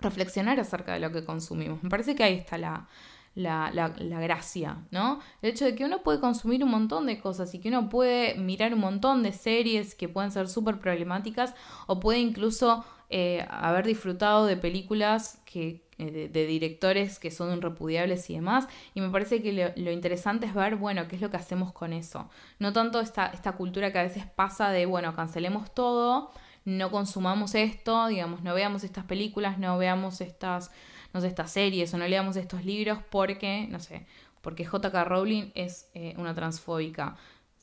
reflexionar 0.00 0.60
acerca 0.60 0.92
de 0.92 1.00
lo 1.00 1.10
que 1.12 1.24
consumimos. 1.24 1.82
Me 1.82 1.88
parece 1.88 2.14
que 2.14 2.24
ahí 2.24 2.34
está 2.34 2.58
la, 2.58 2.88
la, 3.34 3.70
la, 3.72 4.20
gracia, 4.20 4.84
¿no? 4.90 5.20
El 5.40 5.50
hecho 5.50 5.64
de 5.64 5.74
que 5.74 5.86
uno 5.86 6.02
puede 6.02 6.20
consumir 6.20 6.62
un 6.62 6.70
montón 6.70 7.06
de 7.06 7.18
cosas 7.18 7.54
y 7.54 7.58
que 7.58 7.68
uno 7.68 7.88
puede 7.88 8.34
mirar 8.34 8.74
un 8.74 8.80
montón 8.80 9.22
de 9.22 9.32
series 9.32 9.94
que 9.94 10.10
pueden 10.10 10.30
ser 10.30 10.46
súper 10.46 10.78
problemáticas 10.78 11.54
o 11.86 12.00
puede 12.00 12.18
incluso 12.18 12.84
eh, 13.12 13.46
haber 13.50 13.86
disfrutado 13.86 14.46
de 14.46 14.56
películas 14.56 15.40
que, 15.44 15.84
eh, 15.98 16.28
de, 16.32 16.46
directores 16.46 17.18
que 17.18 17.30
son 17.30 17.56
irrepudiables 17.56 18.28
y 18.30 18.34
demás. 18.34 18.66
Y 18.94 19.00
me 19.00 19.10
parece 19.10 19.42
que 19.42 19.72
lo, 19.76 19.90
interesante 19.90 20.46
es 20.46 20.54
ver, 20.54 20.76
bueno, 20.76 21.06
qué 21.06 21.16
es 21.16 21.22
lo 21.22 21.30
que 21.30 21.36
hacemos 21.36 21.72
con 21.72 21.92
eso. 21.92 22.28
No 22.58 22.72
tanto 22.72 23.00
esta, 23.00 23.26
esta 23.26 23.52
cultura 23.52 23.92
que 23.92 23.98
a 23.98 24.02
veces 24.02 24.24
pasa 24.26 24.70
de, 24.70 24.86
bueno, 24.86 25.14
cancelemos 25.14 25.72
todo, 25.74 26.32
no 26.64 26.90
consumamos 26.90 27.54
esto, 27.54 28.06
digamos, 28.08 28.42
no 28.42 28.54
veamos 28.54 28.82
estas 28.82 29.04
películas, 29.04 29.58
no 29.58 29.78
veamos 29.78 30.20
estas 30.20 30.70
no 31.12 31.20
sé, 31.20 31.26
estas 31.26 31.50
series 31.50 31.92
o 31.94 31.98
no 31.98 32.06
leamos 32.08 32.36
estos 32.36 32.64
libros 32.64 32.98
porque, 33.10 33.66
no 33.70 33.80
sé, 33.80 34.06
porque 34.40 34.64
JK 34.64 34.94
Rowling 35.04 35.52
es 35.54 35.88
eh, 35.94 36.14
una 36.16 36.34
transfóbica. 36.34 37.16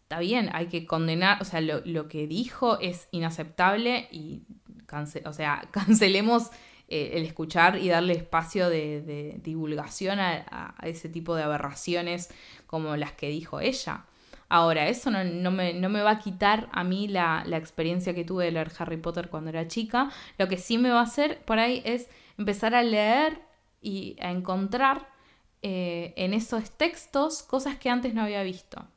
Está 0.09 0.21
bien, 0.21 0.49
hay 0.53 0.69
que 0.69 0.87
condenar, 0.87 1.39
o 1.39 1.45
sea, 1.45 1.61
lo, 1.61 2.07
que 2.07 2.25
dijo 2.25 2.79
es 2.79 3.07
inaceptable 3.11 4.07
y, 4.11 4.41
o 5.23 5.33
sea, 5.33 5.67
cancelemos 5.71 6.49
eh, 6.87 7.11
el 7.13 7.25
escuchar 7.25 7.77
y 7.77 7.89
darle 7.89 8.13
espacio 8.13 8.71
de, 8.71 9.39
divulgación 9.43 10.19
a, 10.19 10.73
ese 10.81 11.09
tipo 11.09 11.35
de 11.35 11.43
aberraciones 11.43 12.31
como 12.65 12.95
las 12.95 13.11
que 13.11 13.29
dijo 13.29 13.59
ella. 13.59 14.05
Ahora, 14.47 14.87
eso 14.87 15.11
no, 15.11 15.51
me, 15.51 16.01
va 16.01 16.09
a 16.09 16.17
quitar 16.17 16.69
a 16.71 16.83
mí 16.83 17.07
la, 17.07 17.43
experiencia 17.51 18.15
que 18.15 18.23
tuve 18.23 18.45
de 18.45 18.51
leer 18.53 18.71
Harry 18.79 18.97
Potter 18.97 19.29
cuando 19.29 19.51
era 19.51 19.67
chica. 19.67 20.09
Lo 20.39 20.47
que 20.47 20.57
sí 20.57 20.79
me 20.79 20.89
va 20.89 21.01
a 21.01 21.03
hacer 21.03 21.45
por 21.45 21.59
ahí 21.59 21.83
es 21.85 22.09
empezar 22.39 22.73
a 22.73 22.81
leer 22.81 23.39
y 23.79 24.15
a 24.19 24.31
encontrar 24.31 25.07
eh, 25.61 26.15
en 26.17 26.33
esos 26.33 26.71
textos 26.71 27.43
cosas 27.43 27.77
que 27.77 27.91
antes 27.91 28.15
no 28.15 28.23
había 28.23 28.41
visto. 28.41 28.87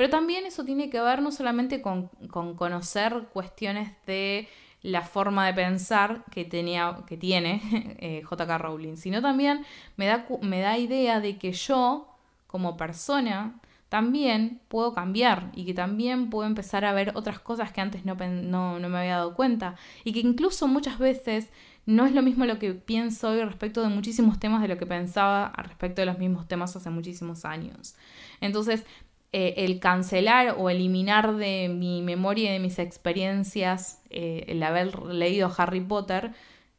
Pero 0.00 0.08
también 0.08 0.46
eso 0.46 0.64
tiene 0.64 0.88
que 0.88 0.98
ver 0.98 1.20
no 1.20 1.30
solamente 1.30 1.82
con, 1.82 2.08
conocer 2.30 3.28
cuestiones 3.34 3.92
de 4.06 4.48
la 4.80 5.02
forma 5.02 5.44
de 5.44 5.52
pensar 5.52 6.24
que, 6.30 6.46
tenía, 6.46 7.00
que 7.06 7.18
tiene 7.18 7.60
eh, 8.00 8.22
JK 8.22 8.48
Rowling, 8.56 8.96
sino 8.96 9.20
también 9.20 9.66
me 9.98 10.06
da, 10.06 10.26
me 10.40 10.62
da 10.62 10.78
idea 10.78 11.20
de 11.20 11.36
que 11.36 11.52
yo, 11.52 12.08
como 12.46 12.78
persona, 12.78 13.60
también 13.90 14.62
puedo 14.68 14.94
cambiar 14.94 15.50
y 15.52 15.66
que 15.66 15.74
también 15.74 16.30
puedo 16.30 16.48
empezar 16.48 16.86
a 16.86 16.94
ver 16.94 17.12
otras 17.14 17.38
cosas 17.38 17.70
que 17.70 17.82
antes 17.82 18.06
no, 18.06 18.14
no, 18.14 18.78
no, 18.78 18.88
me 18.88 18.98
había 19.00 19.16
dado 19.16 19.34
cuenta 19.34 19.76
y 20.02 20.14
que 20.14 20.20
incluso 20.20 20.66
muchas 20.66 20.98
veces 20.98 21.50
no 21.84 22.06
es 22.06 22.14
lo 22.14 22.22
mismo 22.22 22.46
lo 22.46 22.58
que 22.58 22.72
pienso 22.72 23.28
hoy 23.28 23.42
respecto 23.44 23.82
de 23.82 23.88
muchísimos 23.88 24.40
temas 24.40 24.62
de 24.62 24.68
lo 24.68 24.78
que 24.78 24.86
pensaba 24.86 25.52
respecto 25.58 26.00
de 26.00 26.06
los 26.06 26.18
mismos 26.18 26.48
temas 26.48 26.74
hace 26.74 26.88
muchísimos 26.88 27.44
años. 27.44 27.96
Entonces, 28.40 28.86
eh, 29.32 29.54
el 29.58 29.78
cancelar 29.78 30.56
o 30.58 30.70
eliminar 30.70 31.36
de 31.36 31.68
mi 31.68 32.02
memoria 32.02 32.50
y 32.50 32.52
de 32.54 32.58
mis 32.58 32.78
experiencias 32.78 34.02
eh, 34.10 34.44
el 34.48 34.62
haber 34.62 34.98
leído 35.04 35.52
Harry 35.56 35.80
Potter 35.80 36.32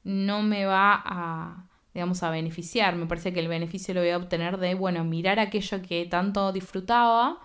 no 0.03 0.41
me 0.41 0.65
va 0.65 1.01
a, 1.05 1.69
digamos, 1.93 2.23
a 2.23 2.29
beneficiar. 2.29 2.95
Me 2.95 3.05
parece 3.05 3.31
que 3.31 3.39
el 3.39 3.47
beneficio 3.47 3.93
lo 3.93 4.01
voy 4.01 4.09
a 4.09 4.17
obtener 4.17 4.57
de, 4.57 4.75
bueno, 4.75 5.03
mirar 5.05 5.39
aquello 5.39 5.81
que 5.81 6.05
tanto 6.05 6.51
disfrutaba 6.51 7.39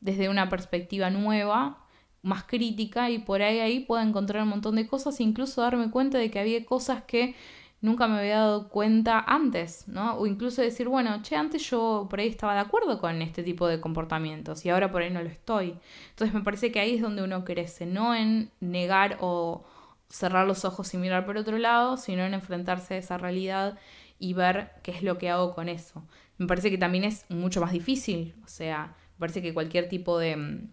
desde 0.00 0.28
una 0.28 0.48
perspectiva 0.48 1.10
nueva, 1.10 1.86
más 2.22 2.44
crítica, 2.44 3.10
y 3.10 3.18
por 3.18 3.42
ahí 3.42 3.60
ahí 3.60 3.80
puedo 3.80 4.02
encontrar 4.02 4.42
un 4.42 4.48
montón 4.48 4.76
de 4.76 4.86
cosas, 4.86 5.20
incluso 5.20 5.60
darme 5.62 5.90
cuenta 5.90 6.18
de 6.18 6.30
que 6.30 6.40
había 6.40 6.64
cosas 6.64 7.04
que 7.04 7.36
nunca 7.82 8.06
me 8.06 8.18
había 8.18 8.38
dado 8.38 8.68
cuenta 8.68 9.18
antes, 9.26 9.86
¿no? 9.88 10.14
O 10.14 10.26
incluso 10.26 10.62
decir, 10.62 10.88
bueno, 10.88 11.20
che, 11.22 11.36
antes 11.36 11.68
yo 11.68 12.06
por 12.08 12.20
ahí 12.20 12.28
estaba 12.28 12.54
de 12.54 12.60
acuerdo 12.60 13.00
con 13.00 13.20
este 13.20 13.42
tipo 13.42 13.66
de 13.66 13.80
comportamientos 13.80 14.64
y 14.64 14.70
ahora 14.70 14.90
por 14.90 15.02
ahí 15.02 15.10
no 15.10 15.22
lo 15.22 15.28
estoy. 15.28 15.74
Entonces 16.10 16.32
me 16.32 16.42
parece 16.42 16.72
que 16.72 16.80
ahí 16.80 16.94
es 16.94 17.02
donde 17.02 17.22
uno 17.22 17.44
crece, 17.44 17.84
no 17.84 18.14
en 18.14 18.50
negar 18.60 19.18
o 19.20 19.64
cerrar 20.08 20.46
los 20.46 20.64
ojos 20.64 20.94
y 20.94 20.98
mirar 20.98 21.26
por 21.26 21.36
otro 21.36 21.58
lado, 21.58 21.96
sino 21.96 22.22
en 22.24 22.34
enfrentarse 22.34 22.94
a 22.94 22.98
esa 22.98 23.18
realidad 23.18 23.78
y 24.18 24.34
ver 24.34 24.70
qué 24.82 24.92
es 24.92 25.02
lo 25.02 25.18
que 25.18 25.30
hago 25.30 25.54
con 25.54 25.68
eso. 25.68 26.06
Me 26.38 26.46
parece 26.46 26.70
que 26.70 26.78
también 26.78 27.04
es 27.04 27.26
mucho 27.28 27.60
más 27.60 27.72
difícil, 27.72 28.34
o 28.44 28.48
sea, 28.48 28.94
me 29.14 29.18
parece 29.18 29.42
que 29.42 29.54
cualquier 29.54 29.88
tipo 29.88 30.18
de 30.18 30.36
mm, 30.36 30.72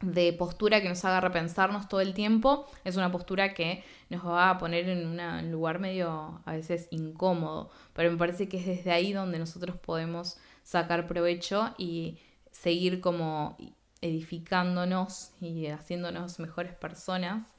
de 0.00 0.32
postura 0.34 0.82
que 0.82 0.88
nos 0.88 1.04
haga 1.04 1.20
repensarnos 1.20 1.88
todo 1.88 2.00
el 2.00 2.12
tiempo, 2.12 2.66
es 2.84 2.96
una 2.96 3.10
postura 3.10 3.54
que 3.54 3.82
nos 4.10 4.24
va 4.26 4.50
a 4.50 4.58
poner 4.58 4.88
en 4.88 5.06
un 5.06 5.50
lugar 5.50 5.78
medio 5.78 6.40
a 6.44 6.52
veces 6.52 6.88
incómodo, 6.90 7.70
pero 7.94 8.10
me 8.10 8.18
parece 8.18 8.48
que 8.48 8.58
es 8.58 8.66
desde 8.66 8.92
ahí 8.92 9.12
donde 9.12 9.38
nosotros 9.38 9.76
podemos 9.78 10.36
sacar 10.62 11.06
provecho 11.06 11.74
y 11.78 12.18
seguir 12.50 13.00
como 13.00 13.56
edificándonos 14.00 15.32
y 15.40 15.66
haciéndonos 15.68 16.38
mejores 16.38 16.74
personas 16.74 17.54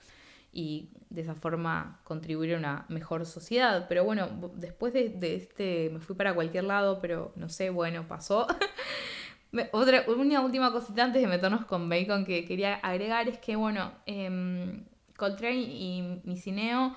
y 0.51 0.89
de 1.09 1.21
esa 1.21 1.35
forma 1.35 1.99
contribuir 2.03 2.55
a 2.55 2.57
una 2.57 2.85
mejor 2.89 3.25
sociedad. 3.25 3.87
Pero 3.89 4.03
bueno, 4.03 4.27
después 4.55 4.93
de, 4.93 5.09
de 5.09 5.35
este 5.35 5.89
me 5.91 5.99
fui 5.99 6.15
para 6.15 6.33
cualquier 6.33 6.65
lado, 6.65 6.99
pero 7.01 7.33
no 7.35 7.49
sé, 7.49 7.69
bueno, 7.69 8.07
pasó. 8.07 8.47
Otra, 9.71 10.03
una 10.07 10.41
última 10.41 10.71
cosita 10.71 11.05
antes 11.05 11.21
de 11.21 11.27
meternos 11.27 11.65
con 11.65 11.89
Bacon 11.89 12.25
que 12.25 12.45
quería 12.45 12.75
agregar 12.75 13.27
es 13.27 13.37
que, 13.37 13.55
bueno, 13.55 13.91
eh, 14.05 14.81
Coltrane 15.15 15.61
y 15.61 16.21
Micineo 16.23 16.95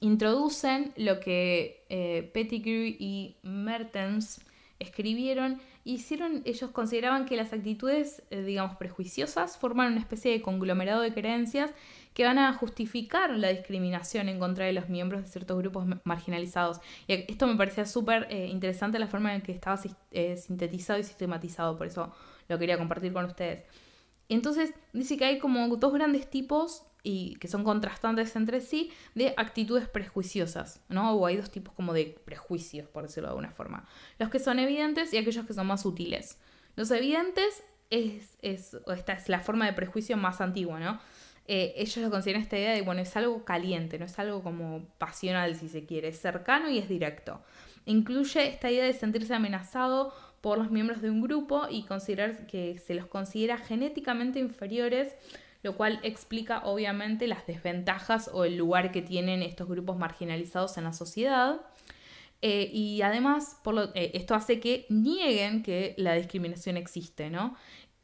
introducen 0.00 0.92
lo 0.96 1.20
que 1.20 1.84
eh, 1.88 2.30
Pettigrew 2.34 2.84
y 2.98 3.36
Mertens 3.42 4.40
escribieron 4.78 5.60
hicieron, 5.88 6.42
ellos 6.44 6.70
consideraban 6.70 7.24
que 7.24 7.36
las 7.36 7.52
actitudes, 7.52 8.22
eh, 8.30 8.42
digamos, 8.42 8.76
prejuiciosas 8.76 9.56
forman 9.56 9.92
una 9.92 10.00
especie 10.00 10.32
de 10.32 10.42
conglomerado 10.42 11.00
de 11.00 11.14
creencias 11.14 11.70
que 12.18 12.24
van 12.24 12.40
a 12.40 12.52
justificar 12.52 13.30
la 13.30 13.50
discriminación 13.50 14.28
en 14.28 14.40
contra 14.40 14.64
de 14.64 14.72
los 14.72 14.88
miembros 14.88 15.22
de 15.22 15.28
ciertos 15.28 15.56
grupos 15.56 15.86
marginalizados. 16.02 16.80
Y 17.06 17.12
esto 17.12 17.46
me 17.46 17.54
parecía 17.54 17.86
súper 17.86 18.26
eh, 18.28 18.48
interesante 18.48 18.98
la 18.98 19.06
forma 19.06 19.36
en 19.36 19.40
que 19.40 19.52
estaba 19.52 19.80
eh, 20.10 20.36
sintetizado 20.36 20.98
y 20.98 21.04
sistematizado, 21.04 21.78
por 21.78 21.86
eso 21.86 22.12
lo 22.48 22.58
quería 22.58 22.76
compartir 22.76 23.12
con 23.12 23.24
ustedes. 23.24 23.62
Entonces 24.28 24.74
dice 24.92 25.16
que 25.16 25.26
hay 25.26 25.38
como 25.38 25.76
dos 25.76 25.92
grandes 25.92 26.28
tipos 26.28 26.82
y 27.04 27.36
que 27.36 27.46
son 27.46 27.62
contrastantes 27.62 28.34
entre 28.34 28.62
sí 28.62 28.90
de 29.14 29.32
actitudes 29.36 29.88
prejuiciosas, 29.88 30.82
¿no? 30.88 31.12
O 31.12 31.24
hay 31.24 31.36
dos 31.36 31.52
tipos 31.52 31.72
como 31.72 31.92
de 31.92 32.20
prejuicios, 32.24 32.88
por 32.88 33.04
decirlo 33.04 33.28
de 33.28 33.34
alguna 33.34 33.52
forma. 33.52 33.86
Los 34.18 34.28
que 34.28 34.40
son 34.40 34.58
evidentes 34.58 35.12
y 35.14 35.18
aquellos 35.18 35.46
que 35.46 35.54
son 35.54 35.68
más 35.68 35.82
sutiles. 35.82 36.36
Los 36.74 36.90
evidentes 36.90 37.62
es, 37.90 38.36
es 38.42 38.76
esta 38.88 39.12
es 39.12 39.28
la 39.28 39.38
forma 39.38 39.66
de 39.66 39.72
prejuicio 39.72 40.16
más 40.16 40.40
antigua, 40.40 40.80
¿no? 40.80 40.98
Eh, 41.48 41.74
ellos 41.76 41.96
lo 41.96 42.10
consideran 42.10 42.42
esta 42.42 42.58
idea 42.58 42.72
de, 42.72 42.82
bueno, 42.82 43.00
es 43.00 43.16
algo 43.16 43.44
caliente, 43.44 43.98
no 43.98 44.04
es 44.04 44.18
algo 44.18 44.42
como 44.42 44.84
pasional, 44.98 45.56
si 45.56 45.68
se 45.68 45.84
quiere, 45.86 46.08
es 46.08 46.20
cercano 46.20 46.70
y 46.70 46.78
es 46.78 46.88
directo. 46.88 47.40
Incluye 47.86 48.48
esta 48.48 48.70
idea 48.70 48.84
de 48.84 48.92
sentirse 48.92 49.34
amenazado 49.34 50.12
por 50.40 50.58
los 50.58 50.70
miembros 50.70 51.02
de 51.02 51.10
un 51.10 51.22
grupo 51.22 51.66
y 51.68 51.84
considerar 51.84 52.46
que 52.46 52.78
se 52.78 52.94
los 52.94 53.06
considera 53.06 53.58
genéticamente 53.58 54.38
inferiores 54.38 55.14
lo 55.62 55.76
cual 55.76 55.98
explica 56.02 56.62
obviamente 56.64 57.26
las 57.26 57.46
desventajas 57.46 58.30
o 58.32 58.44
el 58.44 58.56
lugar 58.56 58.92
que 58.92 59.02
tienen 59.02 59.42
estos 59.42 59.68
grupos 59.68 59.96
marginalizados 59.96 60.78
en 60.78 60.84
la 60.84 60.92
sociedad. 60.92 61.60
Eh, 62.40 62.70
y 62.72 63.02
además, 63.02 63.58
por 63.64 63.90
eh, 63.94 64.12
esto 64.14 64.36
hace 64.36 64.60
que 64.60 64.86
nieguen 64.88 65.64
que 65.64 65.94
la 65.96 66.14
discriminación 66.14 66.76
existe, 66.76 67.30
¿no? 67.30 67.56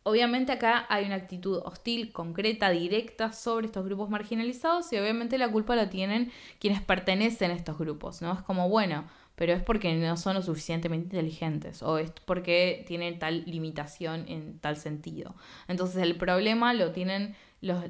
Obviamente 0.07 0.53
acá 0.53 0.85
hay 0.91 1.07
una 1.07 1.15
actitud 1.15 1.63
hostil, 1.65 2.13
concreta, 2.13 2.69
directa 2.69 3.33
sobre 3.33 3.67
estos 3.67 3.87
grupos 3.87 4.11
marginalizados 4.11 4.93
y 4.93 4.99
obviamente 4.99 5.39
la 5.39 5.51
culpa 5.51 5.75
la 5.77 5.89
tienen 5.89 6.31
quienes 6.59 6.83
pertenecen 6.83 7.51
a 7.51 7.55
estos 7.55 7.79
grupos, 7.79 8.21
¿no? 8.21 8.35
Es 8.35 8.43
como, 8.43 8.69
bueno, 8.69 9.07
pero 9.35 9.55
es 9.55 9.63
porque 9.63 9.95
no 9.95 10.17
son 10.19 10.35
lo 10.35 10.43
suficientemente 10.43 11.17
inteligentes 11.17 11.83
o 11.83 11.97
es 11.97 12.11
porque 12.27 12.85
tienen 12.87 13.19
tal 13.19 13.45
limitación 13.47 14.27
en 14.29 14.59
tal 14.59 14.77
sentido. 14.77 15.35
Entonces 15.69 16.03
el 16.03 16.17
problema 16.17 16.75
lo 16.75 16.93
tienen 16.93 17.35
los, 17.63 17.83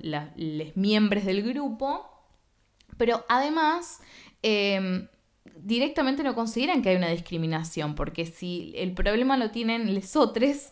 miembros 0.76 1.24
del 1.24 1.42
grupo, 1.42 2.08
pero 2.96 3.24
además 3.28 4.00
em, 4.42 5.08
directamente 5.56 6.22
no 6.22 6.36
consideran 6.36 6.80
que 6.80 6.90
hay 6.90 6.96
una 6.96 7.08
discriminación, 7.08 7.96
porque 7.96 8.24
si 8.24 8.72
el 8.76 8.92
problema 8.92 9.36
lo 9.36 9.50
tienen 9.50 9.92
los 9.94 10.14
otros, 10.14 10.70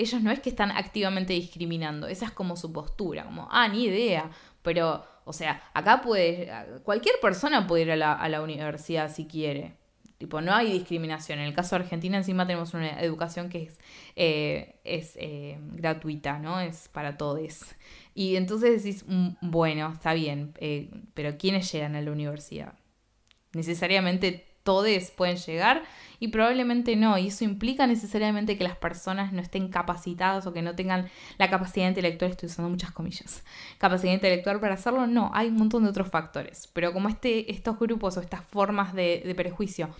ellos 0.00 0.22
no 0.22 0.30
es 0.30 0.40
que 0.40 0.50
están 0.50 0.70
activamente 0.70 1.32
discriminando, 1.32 2.06
esa 2.06 2.26
es 2.26 2.30
como 2.30 2.56
su 2.56 2.72
postura, 2.72 3.24
como, 3.24 3.48
ah, 3.50 3.68
ni 3.68 3.84
idea, 3.84 4.30
pero, 4.62 5.04
o 5.24 5.32
sea, 5.32 5.62
acá 5.74 6.00
puede, 6.00 6.50
cualquier 6.82 7.16
persona 7.20 7.66
puede 7.66 7.82
ir 7.82 7.92
a 7.92 7.96
la, 7.96 8.42
universidad 8.42 9.12
si 9.12 9.26
quiere, 9.26 9.78
Tipo, 10.18 10.42
no 10.42 10.54
hay 10.54 10.70
discriminación. 10.70 11.38
En 11.38 11.46
el 11.46 11.54
caso 11.54 11.76
de 11.76 11.84
Argentina 11.84 12.18
encima 12.18 12.46
tenemos 12.46 12.74
una 12.74 13.00
educación 13.00 13.48
que 13.48 13.62
es, 13.62 13.78
eh, 14.16 14.78
es 14.84 15.16
eh, 15.16 15.56
gratuita, 15.72 16.38
¿no? 16.38 16.60
Es 16.60 16.88
para 16.88 17.16
todos. 17.16 17.64
Y 18.14 18.36
entonces 18.36 18.84
decís, 18.84 19.06
mm, 19.08 19.28
bueno, 19.40 19.90
está 19.90 20.12
bien, 20.12 20.52
eh, 20.60 20.90
pero 21.14 21.38
¿quiénes 21.38 21.72
llegan 21.72 21.96
a 21.96 22.02
la 22.02 22.12
universidad? 22.12 22.74
Necesariamente 23.54 24.44
todos 24.62 25.10
pueden 25.12 25.38
llegar 25.38 25.84
y 26.20 26.28
probablemente 26.28 26.94
no. 26.94 27.18
Y 27.18 27.28
eso 27.28 27.44
implica 27.44 27.86
necesariamente 27.86 28.56
que 28.56 28.62
las 28.62 28.76
personas 28.76 29.32
no 29.32 29.40
estén 29.40 29.68
capacitadas 29.68 30.46
o 30.46 30.52
que 30.52 30.62
no 30.62 30.76
tengan 30.76 31.08
la 31.38 31.50
capacidad 31.50 31.88
intelectual, 31.88 32.30
estoy 32.30 32.48
usando 32.48 32.68
muchas 32.68 32.92
comillas, 32.92 33.42
capacidad 33.78 34.12
intelectual 34.12 34.60
para 34.60 34.74
hacerlo. 34.74 35.06
No, 35.06 35.30
hay 35.34 35.48
un 35.48 35.56
montón 35.56 35.82
de 35.82 35.90
otros 35.90 36.08
factores. 36.08 36.68
Pero 36.72 36.92
como 36.92 37.08
este, 37.08 37.50
estos 37.50 37.78
grupos 37.78 38.16
o 38.16 38.20
estas 38.20 38.44
formas 38.44 38.94
de, 38.94 39.22
de 39.24 39.34
prejuicio 39.34 39.90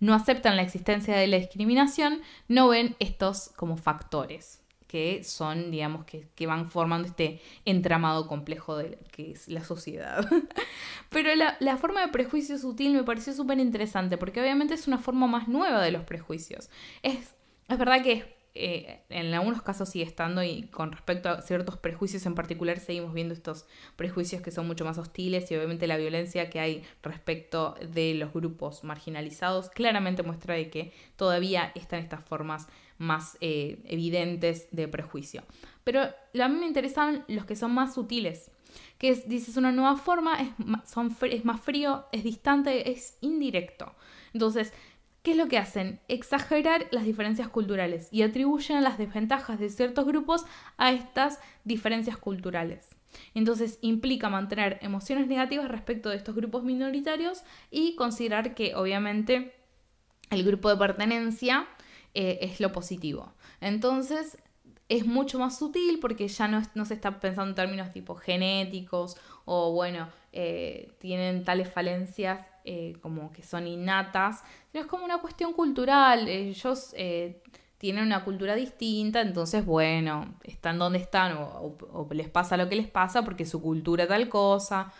no 0.00 0.14
aceptan 0.14 0.56
la 0.56 0.62
existencia 0.62 1.16
de 1.16 1.26
la 1.26 1.38
discriminación, 1.38 2.20
no 2.48 2.68
ven 2.68 2.94
estos 2.98 3.50
como 3.56 3.76
factores 3.76 4.57
que 4.88 5.22
son, 5.22 5.70
digamos, 5.70 6.04
que, 6.06 6.26
que, 6.34 6.46
van 6.46 6.70
formando 6.70 7.06
este 7.06 7.40
entramado 7.64 8.26
complejo 8.26 8.76
de 8.76 8.98
que 9.12 9.30
es 9.32 9.46
la 9.46 9.62
sociedad. 9.62 10.26
Pero 11.10 11.34
la, 11.36 11.56
la, 11.60 11.76
forma 11.76 12.00
de 12.00 12.08
prejuicio 12.08 12.58
sutil 12.58 12.94
me 12.94 13.04
pareció 13.04 13.34
súper 13.34 13.60
interesante, 13.60 14.16
porque 14.16 14.40
obviamente 14.40 14.74
es 14.74 14.88
una 14.88 14.98
forma 14.98 15.26
más 15.26 15.46
nueva 15.46 15.82
de 15.82 15.92
los 15.92 16.04
prejuicios. 16.04 16.70
Es, 17.02 17.34
es 17.68 17.78
verdad 17.78 18.02
que 18.02 18.38
eh, 18.60 19.02
en 19.10 19.32
algunos 19.34 19.62
casos 19.62 19.90
sigue 19.90 20.04
estando 20.04 20.42
y 20.42 20.62
con 20.64 20.90
respecto 20.90 21.28
a 21.28 21.42
ciertos 21.42 21.76
prejuicios 21.76 22.26
en 22.26 22.34
particular 22.34 22.80
seguimos 22.80 23.14
viendo 23.14 23.32
estos 23.32 23.66
prejuicios 23.94 24.42
que 24.42 24.50
son 24.50 24.66
mucho 24.66 24.84
más 24.84 24.98
hostiles 24.98 25.48
y 25.50 25.54
obviamente 25.54 25.86
la 25.86 25.96
violencia 25.96 26.50
que 26.50 26.58
hay 26.58 26.82
respecto 27.02 27.76
de 27.92 28.14
los 28.14 28.32
grupos 28.32 28.82
marginalizados 28.82 29.70
claramente 29.70 30.24
muestra 30.24 30.54
de 30.54 30.70
que 30.70 30.92
todavía 31.14 31.70
están 31.76 32.00
estas 32.00 32.24
formas 32.24 32.66
más 32.98 33.38
eh, 33.40 33.80
evidentes 33.86 34.68
de 34.72 34.88
prejuicio. 34.88 35.42
Pero 35.84 36.02
a 36.02 36.48
mí 36.48 36.58
me 36.58 36.66
interesan 36.66 37.24
los 37.28 37.46
que 37.46 37.56
son 37.56 37.72
más 37.72 37.94
sutiles, 37.94 38.50
que 38.98 39.10
es, 39.10 39.28
dices, 39.28 39.56
una 39.56 39.72
nueva 39.72 39.96
forma, 39.96 40.40
es, 40.40 40.48
son, 40.90 41.16
es 41.22 41.44
más 41.44 41.60
frío, 41.60 42.04
es 42.12 42.24
distante, 42.24 42.90
es 42.90 43.16
indirecto. 43.20 43.94
Entonces, 44.32 44.72
¿Qué 45.22 45.32
es 45.32 45.36
lo 45.36 45.48
que 45.48 45.58
hacen? 45.58 46.00
Exagerar 46.08 46.86
las 46.90 47.04
diferencias 47.04 47.48
culturales 47.48 48.08
y 48.12 48.22
atribuyen 48.22 48.82
las 48.82 48.96
desventajas 48.98 49.58
de 49.58 49.68
ciertos 49.68 50.06
grupos 50.06 50.46
a 50.78 50.92
estas 50.92 51.40
diferencias 51.64 52.16
culturales. 52.16 52.88
Entonces 53.34 53.78
implica 53.82 54.30
mantener 54.30 54.78
emociones 54.80 55.26
negativas 55.26 55.68
respecto 55.68 56.08
de 56.08 56.16
estos 56.16 56.34
grupos 56.34 56.62
minoritarios 56.62 57.42
y 57.70 57.94
considerar 57.96 58.54
que 58.54 58.74
obviamente 58.74 59.54
el 60.30 60.44
grupo 60.44 60.70
de 60.70 60.76
pertenencia 60.76 61.66
eh, 62.20 62.40
es 62.42 62.58
lo 62.58 62.72
positivo. 62.72 63.32
Entonces 63.60 64.38
es 64.88 65.06
mucho 65.06 65.38
más 65.38 65.56
sutil 65.56 66.00
porque 66.00 66.26
ya 66.26 66.48
no, 66.48 66.60
no, 66.74 66.84
se 66.84 66.94
está 66.94 67.20
pensando 67.20 67.50
en 67.50 67.54
términos 67.54 67.92
tipo 67.92 68.16
genéticos 68.16 69.16
o 69.44 69.70
bueno, 69.72 70.08
eh, 70.32 70.96
tienen 70.98 71.44
tales 71.44 71.72
falencias 71.72 72.44
eh, 72.64 72.96
como 73.02 73.30
que 73.30 73.44
son 73.44 73.68
innatas, 73.68 74.42
sino 74.72 74.82
es 74.82 74.90
como 74.90 75.04
una 75.04 75.18
cuestión 75.18 75.52
cultural. 75.52 76.26
Ellos 76.26 76.92
tienen 77.78 78.04
una 78.04 78.24
cultura 78.24 78.56
distinta, 78.56 79.20
entonces, 79.20 79.64
bueno, 79.64 80.34
están 80.42 80.76
donde 80.76 80.98
están 80.98 81.36
o, 81.38 82.08
les 82.10 82.28
pasa 82.28 82.56
lo 82.56 82.68
que 82.68 82.74
les 82.74 82.88
pasa 82.88 83.22
porque 83.22 83.46
su 83.46 83.62
cultura 83.62 84.08
tal 84.08 84.28
cosa. 84.28 84.92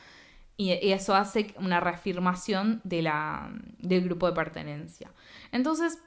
Y, 0.57 0.71
eso 0.93 1.17
hace 1.17 1.53
una 1.57 1.81
reafirmación 1.81 2.81
de 2.85 3.03
la, 3.03 3.51
del 3.79 4.05
grupo 4.05 4.29
de 4.29 4.35
pertenencia. 4.35 5.11
Entonces, 5.51 5.99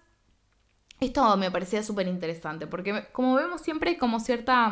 esto 1.01 1.35
me 1.37 1.51
parecía 1.51 1.83
súper 1.83 2.07
interesante 2.07 2.67
porque 2.67 3.07
como 3.11 3.35
vemos 3.35 3.61
siempre 3.61 3.91
hay 3.91 3.97
como 3.97 4.19
cierta 4.19 4.71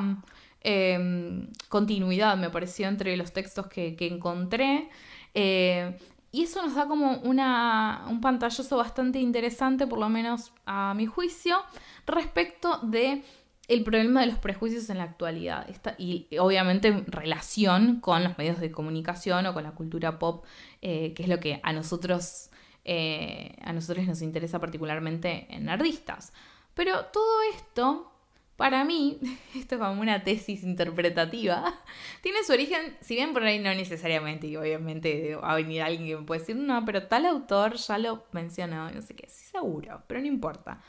em, 0.62 1.48
continuidad, 1.68 2.38
me 2.38 2.50
pareció, 2.50 2.88
entre 2.88 3.16
los 3.18 3.32
textos 3.34 3.68
que, 3.68 3.96
encontré. 4.00 4.90
Eh, 5.34 5.98
y 6.32 6.44
eso 6.44 6.62
nos 6.62 6.76
da 6.76 6.86
como 6.86 7.18
una, 7.22 8.06
un 8.08 8.22
pantallazo 8.22 8.78
bastante 8.78 9.20
interesante, 9.20 9.88
por 9.88 10.00
lo 10.00 10.10
menos 10.10 10.54
a 10.66 10.94
mi 10.94 11.08
juicio, 11.08 11.58
respecto 12.06 12.78
de 12.84 13.24
el 13.68 13.84
problema 13.84 14.22
de 14.22 14.28
los 14.28 14.38
prejuicios 14.40 14.90
en 14.90 14.98
la 14.98 15.04
actualidad. 15.06 15.68
y 15.98 16.28
obviamente 16.40 16.90
en 16.90 17.06
relación 17.06 18.00
con 18.02 18.24
los 18.24 18.38
medios 18.38 18.60
de 18.60 18.72
comunicación 18.72 19.46
o 19.46 19.54
con 19.54 19.64
la 19.64 19.72
cultura 19.72 20.20
pop, 20.20 20.44
eh, 20.82 21.14
que 21.14 21.24
es 21.24 21.30
lo 21.30 21.40
que 21.40 21.60
a 21.64 21.72
nosotros, 21.74 22.49
eh, 22.92 23.56
a 23.62 23.72
nosotros 23.72 24.08
nos 24.08 24.24
interesa 24.24 24.58
particularmente 24.58 25.46
en 25.52 25.66
nerdistas. 25.66 26.34
Pero 26.74 27.06
todo 27.06 27.44
esto 27.56 28.12
para 28.56 28.84
mí, 28.84 29.20
esto 29.56 29.76
es 29.76 29.82
como 29.82 30.02
una 30.02 30.24
tesis 30.24 30.64
interpretativa, 30.64 31.72
tiene 32.24 32.44
su 32.44 32.52
origen, 32.52 32.98
si 33.00 33.14
bien 33.14 33.32
por 33.32 33.44
ahí 33.44 33.60
no 33.60 33.72
necesariamente, 33.76 34.48
y 34.48 34.58
obviamente 34.58 35.36
va 35.36 35.52
a 35.52 35.56
venir 35.56 35.84
alguien 35.84 36.08
que 36.08 36.18
me 36.18 36.24
puede 36.24 36.40
decir, 36.40 36.56
no, 36.56 36.84
pero 36.84 37.04
tal 37.04 37.28
autor 37.28 37.76
ya 37.76 38.00
lo 38.00 38.26
mencionó, 38.32 38.90
no 38.90 39.02
sé 39.04 39.16
qué, 39.16 39.30
sí 39.30 39.46
seguro, 39.46 40.02
pero 40.08 40.20
no 40.20 40.26
importa. 40.26 40.82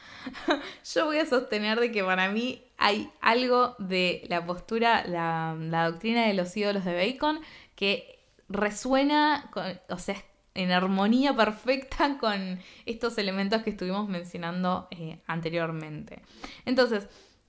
Yo 0.95 1.05
voy 1.05 1.19
a 1.19 1.27
sostener 1.27 1.81
de 1.81 1.93
que 1.93 2.03
para 2.03 2.31
mí 2.31 2.65
hay 2.79 3.11
algo 3.21 3.77
de 3.79 4.25
la 4.31 4.47
postura, 4.47 5.07
la, 5.07 5.55
doctrina 5.91 6.27
de 6.29 6.33
los 6.33 6.57
ídolos 6.57 6.87
de 6.87 6.95
Bacon 6.95 7.41
que 7.75 8.21
resuena, 8.49 9.51
con, 9.53 9.79
o 9.91 9.99
sea, 9.99 10.17
en 10.55 10.73
armonía 10.73 11.35
perfecta 11.35 12.19
con 12.21 12.59
estos 12.87 13.19
elementos 13.19 13.63
que 13.63 13.71
estuvimos 13.71 14.09
mencionando 14.09 14.89
eh, 14.91 15.19
anteriormente. 15.27 16.23
Entonces, 16.65 17.09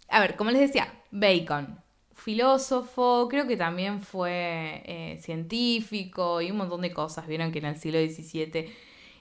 a 0.10 0.20
ver, 0.20 0.36
como 0.36 0.52
les 0.52 0.62
decía, 0.62 0.94
Bacon, 1.12 1.80
filósofo, 2.16 3.28
creo 3.30 3.48
que 3.48 3.58
también 3.58 4.02
fue 4.02 4.84
eh, 4.86 5.20
científico 5.22 6.42
y 6.42 6.52
un 6.52 6.58
montón 6.58 6.82
de 6.82 6.92
cosas. 6.92 7.28
Vieron 7.28 7.52
que 7.52 7.60
en 7.60 7.66
el 7.66 7.78
siglo 7.78 8.00
XVII 8.00 8.70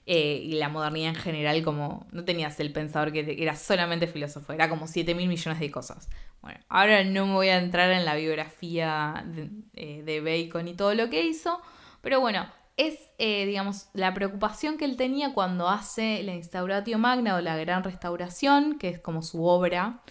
eh, 0.06 0.40
y 0.42 0.52
la 0.52 0.68
modernidad 0.68 1.10
en 1.10 1.14
general, 1.14 1.62
como 1.62 2.06
no 2.10 2.24
tenías 2.24 2.58
el 2.60 2.72
pensador 2.72 3.12
que 3.12 3.36
era 3.38 3.54
solamente 3.56 4.06
filósofo, 4.06 4.52
era 4.52 4.68
como 4.68 4.86
7 4.86 5.14
mil 5.14 5.28
millones 5.28 5.60
de 5.60 5.70
cosas. 5.70 6.08
Bueno, 6.42 6.58
ahora 6.68 7.04
no 7.04 7.26
me 7.26 7.34
voy 7.34 7.48
a 7.48 7.58
entrar 7.58 7.90
en 7.92 8.04
la 8.04 8.16
biografía 8.16 9.24
de, 9.26 10.02
de 10.02 10.20
Bacon 10.20 10.68
y 10.68 10.74
todo 10.74 10.94
lo 10.94 11.10
que 11.10 11.26
hizo, 11.26 11.60
pero 12.00 12.18
bueno, 12.18 12.46
es, 12.86 12.98
digamos, 13.18 13.88
la 13.92 14.14
preocupación 14.14 14.78
que 14.78 14.84
él 14.84 14.96
tenía 14.96 15.34
cuando 15.34 15.68
hace 15.68 16.22
la 16.22 16.34
Instauratio 16.34 16.98
Magna 16.98 17.36
o 17.36 17.40
la 17.40 17.56
Gran 17.56 17.84
Restauración, 17.84 18.78
que 18.78 18.88
es 18.88 18.98
como 18.98 19.22
su 19.22 19.44
obra 19.44 20.02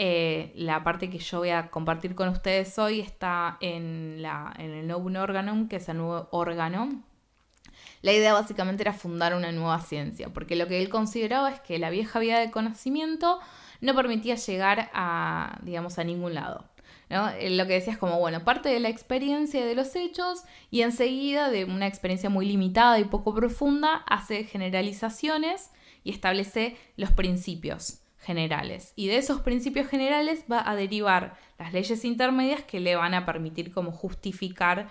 eh, 0.00 0.52
la 0.54 0.84
parte 0.84 1.10
que 1.10 1.18
yo 1.18 1.38
voy 1.38 1.50
a 1.50 1.70
compartir 1.70 2.14
con 2.14 2.28
ustedes 2.28 2.78
hoy 2.78 3.00
está 3.00 3.58
en, 3.60 4.22
la, 4.22 4.54
en 4.56 4.70
el 4.70 4.86
Novum 4.86 5.16
Organum, 5.16 5.66
que 5.66 5.76
es 5.76 5.88
el 5.88 5.96
nuevo 5.96 6.28
órgano. 6.30 7.02
La 8.02 8.12
idea 8.12 8.32
básicamente 8.32 8.84
era 8.84 8.92
fundar 8.92 9.34
una 9.34 9.50
nueva 9.50 9.80
ciencia, 9.80 10.28
porque 10.28 10.54
lo 10.54 10.68
que 10.68 10.80
él 10.80 10.88
consideraba 10.88 11.50
es 11.50 11.58
que 11.60 11.80
la 11.80 11.90
vieja 11.90 12.20
vía 12.20 12.38
de 12.38 12.52
conocimiento 12.52 13.40
no 13.80 13.92
permitía 13.96 14.36
llegar 14.36 14.88
a, 14.94 15.58
digamos, 15.62 15.98
a 15.98 16.04
ningún 16.04 16.32
lado. 16.34 16.64
¿No? 17.10 17.26
Lo 17.26 17.66
que 17.66 17.74
decía 17.74 17.92
es 17.92 17.98
como, 17.98 18.18
bueno, 18.18 18.44
parte 18.44 18.68
de 18.68 18.80
la 18.80 18.88
experiencia 18.88 19.64
de 19.64 19.74
los 19.74 19.94
hechos 19.96 20.44
y 20.70 20.82
enseguida 20.82 21.50
de 21.50 21.64
una 21.64 21.86
experiencia 21.86 22.30
muy 22.30 22.46
limitada 22.46 22.98
y 22.98 23.04
poco 23.04 23.34
profunda 23.34 24.04
hace 24.06 24.44
generalizaciones 24.44 25.70
y 26.04 26.10
establece 26.10 26.76
los 26.96 27.12
principios 27.12 28.00
generales. 28.18 28.92
Y 28.96 29.06
de 29.06 29.16
esos 29.16 29.40
principios 29.40 29.88
generales 29.88 30.44
va 30.50 30.68
a 30.68 30.74
derivar 30.74 31.36
las 31.58 31.72
leyes 31.72 32.04
intermedias 32.04 32.62
que 32.62 32.80
le 32.80 32.96
van 32.96 33.14
a 33.14 33.24
permitir 33.24 33.72
como 33.72 33.92
justificar 33.92 34.88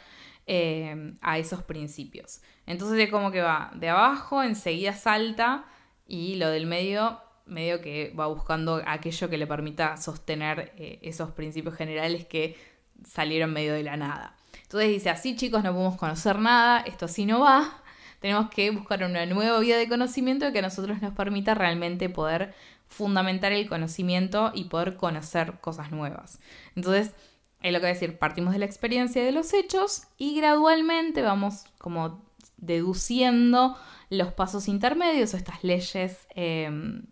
eh, 0.48 1.14
a 1.22 1.38
esos 1.38 1.62
principios. 1.64 2.42
Entonces 2.66 3.00
es 3.00 3.12
como 3.12 3.32
que 3.32 3.42
va 3.42 3.72
de 3.76 3.90
abajo, 3.90 4.44
enseguida 4.44 4.94
salta 4.94 5.66
y 6.08 6.36
lo 6.36 6.50
del 6.50 6.66
medio 6.66 7.20
medio 7.48 7.82
que 7.82 8.14
va 8.18 8.28
buscando 8.28 8.82
aquello 8.86 9.30
que 9.30 9.38
le 9.38 9.48
permita 9.48 9.98
sostener 9.98 10.74
eh, 10.78 11.00
esos 11.02 11.32
principios 11.32 11.76
generales 11.76 12.26
que 12.26 12.58
salieron 13.06 13.54
medio 13.54 13.74
de 13.74 13.84
la 13.84 13.98
nada. 13.98 14.36
Entonces 14.64 14.90
dice, 14.90 15.10
así 15.10 15.36
chicos 15.36 15.64
no 15.64 15.72
podemos 15.74 15.98
conocer 15.98 16.40
nada, 16.40 16.82
esto 16.82 17.06
así 17.06 17.26
no 17.26 17.42
va, 17.42 17.82
tenemos 18.20 18.50
que 18.50 18.72
buscar 18.72 19.04
una 19.04 19.26
nueva 19.26 19.60
vía 19.60 19.78
de 19.78 19.88
conocimiento 19.88 20.52
que 20.52 20.60
a 20.60 20.64
nosotros 20.64 21.02
nos 21.02 21.14
permita 21.14 21.54
realmente 21.54 22.10
poder 22.10 22.54
fundamentar 22.88 23.52
el 23.52 23.68
conocimiento 23.68 24.52
y 24.54 24.66
poder 24.66 24.96
conocer 24.98 25.60
cosas 25.60 25.92
nuevas. 25.92 26.40
Entonces, 26.76 27.14
es 27.62 27.74
lo 27.74 27.80
que 27.80 27.86
voy 27.86 27.92
a 27.92 27.94
decir, 27.94 28.18
partimos 28.18 28.54
de 28.54 28.60
la 28.60 28.66
experiencia 28.66 29.24
de 29.24 29.32
los 29.32 29.54
hechos 29.54 30.04
y 30.18 30.36
gradualmente 30.36 31.22
vamos 31.22 31.66
como 31.78 32.24
deduciendo 32.58 33.78
los 34.10 34.34
pasos 34.34 34.68
intermedios 34.68 35.34
o 35.34 35.38
estas 35.38 35.64
leyes, 35.64 36.28
em, 36.36 37.04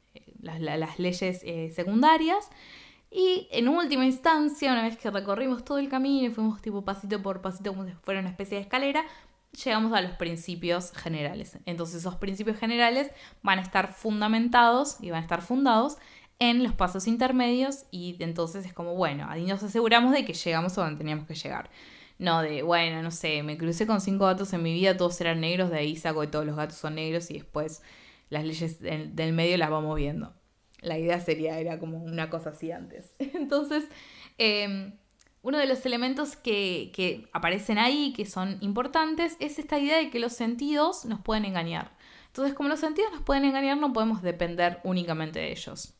las, 0.45 0.99
leyes 0.99 1.41
eh, 1.43 1.71
secundarias. 1.75 2.49
Y 3.11 3.47
en 3.51 3.67
última 3.67 4.05
instancia, 4.05 4.71
una 4.71 4.83
vez 4.83 4.97
que 4.97 5.09
recorrimos 5.09 5.63
todo 5.63 5.77
el 5.77 5.89
camino 5.89 6.27
y 6.27 6.29
fuimos 6.29 6.61
tipo 6.61 6.83
pasito 6.83 7.21
por 7.21 7.41
pasito 7.41 7.71
como 7.71 7.85
si 7.85 7.91
fuera 7.93 8.19
una 8.19 8.29
especie 8.29 8.57
de 8.57 8.63
escalera, 8.63 9.05
llegamos 9.63 9.93
a 9.93 10.01
los 10.01 10.11
principios 10.13 10.91
generales. 10.91 11.57
Entonces 11.65 11.97
esos 11.97 12.15
principios 12.15 12.57
generales 12.57 13.11
van 13.41 13.59
a 13.59 13.61
estar 13.61 13.93
fundamentados 13.93 14.97
y 15.01 15.11
van 15.11 15.19
a 15.19 15.23
estar 15.23 15.41
fundados 15.41 15.97
en 16.39 16.63
los 16.63 16.73
pasos 16.73 17.07
intermedios 17.07 17.85
y 17.91 18.17
entonces 18.19 18.65
es 18.65 18.73
como, 18.73 18.95
bueno, 18.95 19.25
ahí 19.29 19.45
nos 19.45 19.63
aseguramos 19.63 20.11
de 20.11 20.25
que 20.25 20.33
llegamos 20.33 20.77
a 20.77 20.83
donde 20.83 20.97
teníamos 20.97 21.25
que 21.25 21.35
llegar. 21.35 21.69
No 22.17 22.41
de, 22.41 22.63
bueno, 22.63 23.01
no 23.01 23.11
sé, 23.11 23.43
me 23.43 23.57
crucé 23.57 23.87
con 23.87 24.01
cinco 24.01 24.25
gatos 24.25 24.51
en 24.53 24.63
mi 24.63 24.73
vida, 24.73 24.95
todos 24.95 25.19
eran 25.21 25.41
negros, 25.41 25.69
de 25.69 25.77
ahí 25.77 25.95
saco 25.95 26.21
que 26.21 26.27
todos 26.27 26.45
los 26.45 26.55
gatos 26.55 26.77
son 26.77 26.95
negros 26.95 27.29
y 27.31 27.35
después 27.35 27.81
las 28.29 28.43
leyes 28.43 28.79
del, 28.79 29.33
medio 29.33 29.57
las 29.57 29.69
vamos 29.69 29.95
viendo. 29.95 30.33
La 30.81 30.97
idea 30.97 31.19
sería, 31.19 31.59
era 31.59 31.79
como 31.79 32.03
una 32.03 32.29
cosa 32.29 32.51
así 32.51 32.71
antes. 32.71 33.15
Entonces, 33.19 33.85
eh, 34.37 34.93
uno 35.45 35.59
de 35.59 35.67
los 35.67 35.85
elementos 35.85 36.35
que, 36.35 37.29
aparecen 37.31 37.77
ahí, 37.77 38.13
que 38.13 38.25
son 38.25 38.57
importantes, 38.61 39.37
es 39.39 39.59
esta 39.59 39.77
idea 39.77 39.97
de 39.97 40.09
que 40.09 40.19
los 40.19 40.33
sentidos 40.33 41.05
nos 41.05 41.21
pueden 41.21 41.45
engañar. 41.45 41.95
Entonces, 42.25 42.55
como 42.55 42.67
los 42.67 42.79
sentidos 42.79 43.11
nos 43.11 43.21
pueden 43.21 43.45
engañar, 43.45 43.77
no 43.77 43.93
podemos 43.93 44.23
depender 44.23 44.79
únicamente 44.83 45.37
de 45.37 45.51
ellos. 45.51 45.93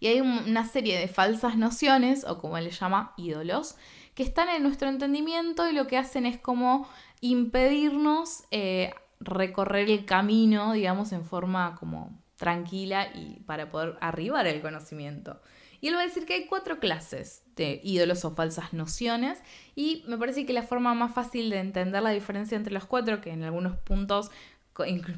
Y 0.00 0.06
hay 0.06 0.22
una 0.22 0.66
serie 0.66 0.98
de 0.98 1.06
falsas 1.06 1.58
nociones, 1.58 2.24
o 2.24 2.38
como 2.38 2.56
él 2.56 2.64
le 2.64 2.70
llama, 2.70 3.12
ídolos, 3.18 3.76
que 4.14 4.22
están 4.22 4.48
en 4.48 4.62
nuestro 4.62 4.88
entendimiento 4.88 5.68
y 5.68 5.74
lo 5.74 5.86
que 5.86 5.98
hacen 5.98 6.24
es 6.24 6.38
como 6.38 6.88
impedirnos 7.20 8.44
eh, 8.50 8.94
recorrer 9.20 9.90
el 9.90 10.04
camino, 10.06 10.72
digamos, 10.72 11.12
en 11.12 11.24
forma 11.24 11.76
como 11.78 12.18
tranquila 12.36 13.08
y 13.14 13.40
para 13.40 13.70
poder 13.70 13.96
arribar 14.00 14.46
el 14.46 14.62
conocimiento. 14.62 15.40
Y 15.82 15.88
él 15.88 15.94
va 15.94 16.00
a 16.00 16.06
decir 16.06 16.26
que 16.26 16.34
hay 16.34 16.46
cuatro 16.46 16.78
clases 16.78 17.42
de 17.56 17.80
ídolos 17.82 18.24
o 18.24 18.34
falsas 18.34 18.72
nociones 18.72 19.38
y 19.74 20.04
me 20.08 20.18
parece 20.18 20.44
que 20.44 20.52
la 20.52 20.62
forma 20.62 20.94
más 20.94 21.14
fácil 21.14 21.50
de 21.50 21.58
entender 21.58 22.02
la 22.02 22.10
diferencia 22.10 22.56
entre 22.56 22.72
los 22.72 22.86
cuatro, 22.86 23.20
que 23.20 23.30
en 23.30 23.44
algunos 23.44 23.76
puntos, 23.78 24.30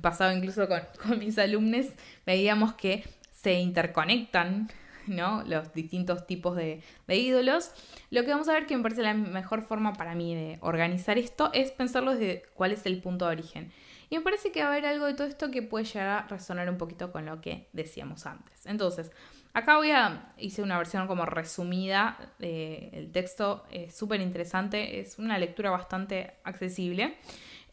pasado 0.01 0.33
incluso 0.33 0.69
con, 1.03 1.19
mis 1.19 1.39
alumnos, 1.39 1.87
veíamos 2.27 2.75
que 2.75 3.05
se 3.33 3.55
interconectan 3.55 4.69
¿no? 5.09 5.43
Los 5.45 5.73
distintos 5.73 6.29
tipos 6.29 6.55
de, 6.55 6.81
de, 7.09 7.17
ídolos. 7.17 7.73
Lo 8.11 8.23
que 8.23 8.31
vamos 8.31 8.49
a 8.49 8.53
ver 8.53 8.67
que 8.67 8.77
me 8.77 8.85
parece 8.85 9.03
la 9.03 9.15
mejor 9.15 9.63
forma 9.63 9.95
para 9.95 10.15
mí 10.15 10.33
de 10.33 10.59
organizar 10.61 11.19
esto 11.19 11.51
es 11.53 11.73
pensarlo 11.73 12.13
desde 12.13 12.45
cuál 12.55 12.71
es 12.71 12.87
el 12.87 13.01
punto 13.01 13.27
de 13.27 13.33
origen. 13.33 13.73
Y 14.13 14.17
me 14.19 14.21
parece 14.21 14.53
que 14.53 14.61
va 14.61 14.67
a 14.67 14.73
haber 14.73 14.85
algo 14.85 15.07
de 15.07 15.15
todo 15.15 15.27
esto 15.27 15.51
que 15.51 15.63
puede 15.63 15.87
llegar 15.87 16.07
a 16.07 16.29
resonar 16.29 16.69
un 16.69 16.77
poquito 16.77 17.11
con 17.11 17.25
lo 17.25 17.41
que 17.41 17.71
decíamos 17.73 18.27
antes. 18.27 18.67
Entonces, 18.67 19.11
acá 19.55 19.79
voy 19.79 19.91
a, 19.91 20.35
hice 20.37 20.63
una 20.63 20.77
versión 20.77 21.07
como 21.07 21.25
resumida, 21.25 22.35
el 22.39 23.11
texto 23.11 23.65
es 23.71 23.97
súper 23.97 24.21
interesante, 24.21 25.01
es 25.01 25.19
una 25.19 25.39
lectura 25.39 25.71
bastante 25.71 26.35
accesible. 26.45 27.17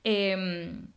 Em, 0.05 0.87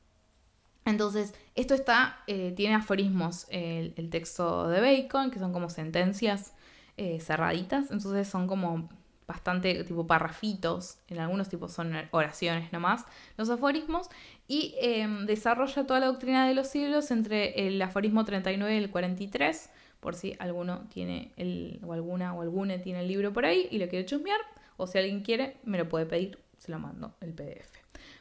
entonces, 0.85 1.35
esto 1.57 1.75
está, 1.75 2.23
eh, 2.29 2.53
tiene 2.55 2.77
aforismos 2.77 3.49
el, 3.51 4.11
texto 4.11 4.69
de 4.69 4.81
Bacon, 4.81 5.33
que 5.33 5.41
son 5.41 5.53
como 5.53 5.71
sentencias 5.71 6.55
eh, 6.97 7.19
cerraditas, 7.19 7.91
entonces 7.91 8.29
son 8.29 8.47
como 8.47 8.89
bastante 9.33 9.83
tipo 9.85 10.07
parrafitos, 10.07 10.99
en 11.09 11.19
algunos 11.19 11.49
tipos 11.49 11.73
son 11.73 11.95
oraciones 12.11 12.71
nomás, 12.71 13.07
los 13.39 13.49
aforismos, 13.49 14.09
y 14.47 14.75
em, 14.79 15.25
desarrolla 15.25 15.87
toda 15.87 16.01
la 16.01 16.07
doctrina 16.07 16.47
de 16.47 16.55
los 16.55 16.69
siglos 16.69 17.11
entre 17.11 17.67
el 17.67 17.81
aforismo 17.81 18.27
39 18.27 18.75
y 18.75 18.79
el 18.79 18.91
43, 18.91 19.71
por 20.01 20.15
si 20.15 20.37
alguno 20.39 20.87
tiene 20.93 21.33
el, 21.37 21.81
o 21.87 21.95
alguna 21.95 22.35
o 22.35 22.43
alguna 22.43 22.79
tiene 22.83 23.01
el 23.01 23.09
libro 23.09 23.33
por 23.33 23.47
ahí 23.47 23.69
y 23.71 23.79
lo 23.79 23.89
quiere 23.89 24.05
chusmear, 24.05 24.41
o 24.77 24.87
si 24.87 24.99
alguien 24.99 25.23
quiere, 25.23 25.57
me 25.65 25.79
lo 25.79 25.89
puede 25.89 26.05
pedir, 26.05 26.39
se 26.59 26.71
lo 26.71 26.79
mando 26.79 27.15
el 27.23 27.33
PDF. 27.33 27.73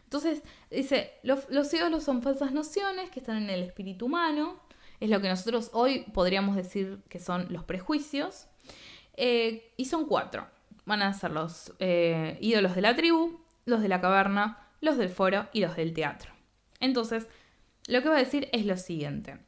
Entonces, 0.06 0.44
dice, 0.70 1.12
los, 1.24 1.50
los 1.50 1.74
ídolos 1.74 2.04
son 2.04 2.22
falsas 2.22 2.54
nociones 2.54 3.10
que 3.10 3.20
están 3.20 3.36
en 3.38 3.50
el 3.50 3.64
espíritu 3.64 4.06
humano, 4.06 4.62
es 5.02 5.10
lo 5.10 5.20
que 5.20 5.28
nosotros 5.28 5.72
hoy 5.74 6.06
podríamos 6.14 6.56
decir 6.56 7.00
que 7.10 7.20
son 7.20 7.48
los 7.50 7.66
prejuicios, 7.66 8.48
eh, 9.18 9.74
y 9.76 9.86
son 9.86 10.06
cuatro 10.06 10.48
van 10.86 11.02
a 11.02 11.14
ser 11.14 11.32
los 11.32 11.74
eh, 11.80 12.38
ídolos 12.42 12.76
de 12.76 12.82
la 12.82 12.96
tribu, 12.96 13.40
los 13.66 13.82
de 13.82 13.88
la 13.88 14.02
caverna, 14.02 14.68
los 14.82 14.98
del 14.98 15.10
foro 15.10 15.48
y 15.54 15.62
los 15.62 15.76
del 15.76 15.94
teatro. 15.94 16.32
Entonces, 16.80 17.28
lo 17.88 18.02
que 18.02 18.10
va 18.10 18.16
a 18.16 18.20
decir 18.20 18.50
es 18.52 18.66
lo 18.66 18.78
siguiente. 18.78 19.40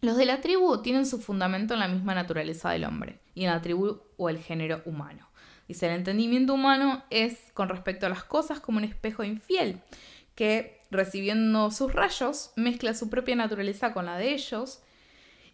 Los 0.00 0.16
de 0.16 0.24
la 0.24 0.40
tribu 0.40 0.82
tienen 0.82 1.06
su 1.06 1.20
fundamento 1.20 1.74
en 1.74 1.80
la 1.80 1.88
misma 1.88 2.14
naturaleza 2.14 2.70
del 2.70 2.84
hombre 2.84 3.20
y 3.34 3.44
en 3.44 3.50
la 3.50 3.62
tribu 3.62 4.00
o 4.16 4.28
el 4.28 4.38
género 4.38 4.82
humano. 4.84 5.28
Dice, 5.68 5.86
el 5.86 5.92
entendimiento 5.92 6.54
humano 6.54 7.04
es 7.10 7.52
con 7.54 7.68
respecto 7.68 8.06
a 8.06 8.08
las 8.08 8.24
cosas 8.24 8.60
como 8.60 8.78
un 8.78 8.84
espejo 8.84 9.22
infiel, 9.22 9.80
que 10.34 10.80
recibiendo 10.90 11.70
sus 11.70 11.92
rayos 11.92 12.52
mezcla 12.56 12.94
su 12.94 13.10
propia 13.10 13.36
naturaleza 13.36 13.92
con 13.92 14.06
la 14.06 14.18
de 14.18 14.34
ellos 14.34 14.82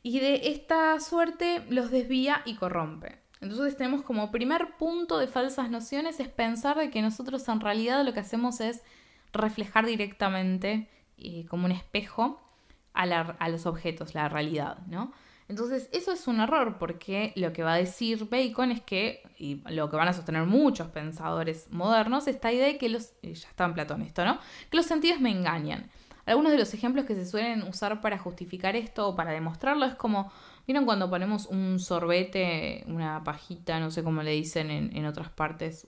y 0.02 0.20
de 0.20 0.48
esta 0.48 0.98
suerte 1.00 1.62
los 1.68 1.90
desvía 1.90 2.42
y 2.44 2.54
corrompe. 2.54 3.18
Entonces 3.40 3.76
tenemos 3.76 4.02
como 4.02 4.30
primer 4.30 4.76
punto 4.76 5.18
de 5.18 5.28
falsas 5.28 5.70
nociones 5.70 6.18
es 6.20 6.28
pensar 6.28 6.76
de 6.76 6.90
que 6.90 7.02
nosotros 7.02 7.46
en 7.48 7.60
realidad 7.60 8.04
lo 8.04 8.12
que 8.12 8.20
hacemos 8.20 8.60
es 8.60 8.82
reflejar 9.32 9.86
directamente 9.86 10.88
eh, 11.18 11.46
como 11.48 11.66
un 11.66 11.72
espejo 11.72 12.40
a, 12.94 13.02
a, 13.02 13.48
los 13.48 13.66
objetos, 13.66 14.14
la 14.14 14.28
realidad, 14.28 14.78
¿no? 14.86 15.12
Entonces 15.48 15.88
eso 15.92 16.12
es 16.12 16.28
un 16.28 16.40
error 16.40 16.76
porque 16.78 17.32
lo 17.34 17.52
que 17.52 17.62
va 17.62 17.74
a 17.74 17.76
decir 17.78 18.28
Bacon 18.28 18.70
es 18.70 18.82
que, 18.82 19.22
y 19.38 19.62
lo 19.70 19.88
que 19.88 19.96
van 19.96 20.08
a 20.08 20.12
sostener 20.12 20.44
muchos 20.44 20.88
pensadores 20.88 21.68
modernos, 21.70 22.26
esta 22.26 22.52
idea 22.52 22.66
de 22.66 22.76
que 22.76 22.90
los, 22.90 23.14
ya 23.22 23.30
está 23.30 23.64
en 23.64 23.72
Platón 23.72 24.02
esto, 24.02 24.24
¿no? 24.24 24.38
Que 24.70 24.76
los 24.76 24.84
sentidos 24.84 25.20
me 25.20 25.30
engañan. 25.30 25.90
Algunos 26.26 26.52
de 26.52 26.58
los 26.58 26.74
ejemplos 26.74 27.06
que 27.06 27.14
se 27.14 27.24
suelen 27.24 27.62
usar 27.62 28.02
para 28.02 28.18
justificar 28.18 28.76
esto 28.76 29.08
o 29.08 29.16
para 29.16 29.30
demostrarlo 29.30 29.86
es 29.86 29.94
como, 29.94 30.30
¿Vieron 30.68 30.84
cuando 30.84 31.08
ponemos 31.08 31.46
un 31.46 31.78
sorbete, 31.78 32.84
una 32.88 33.24
pajita, 33.24 33.80
no 33.80 33.90
sé 33.90 34.04
cómo 34.04 34.22
le 34.22 34.32
dicen 34.32 34.70
en, 34.70 35.06
otras 35.06 35.30
partes? 35.30 35.86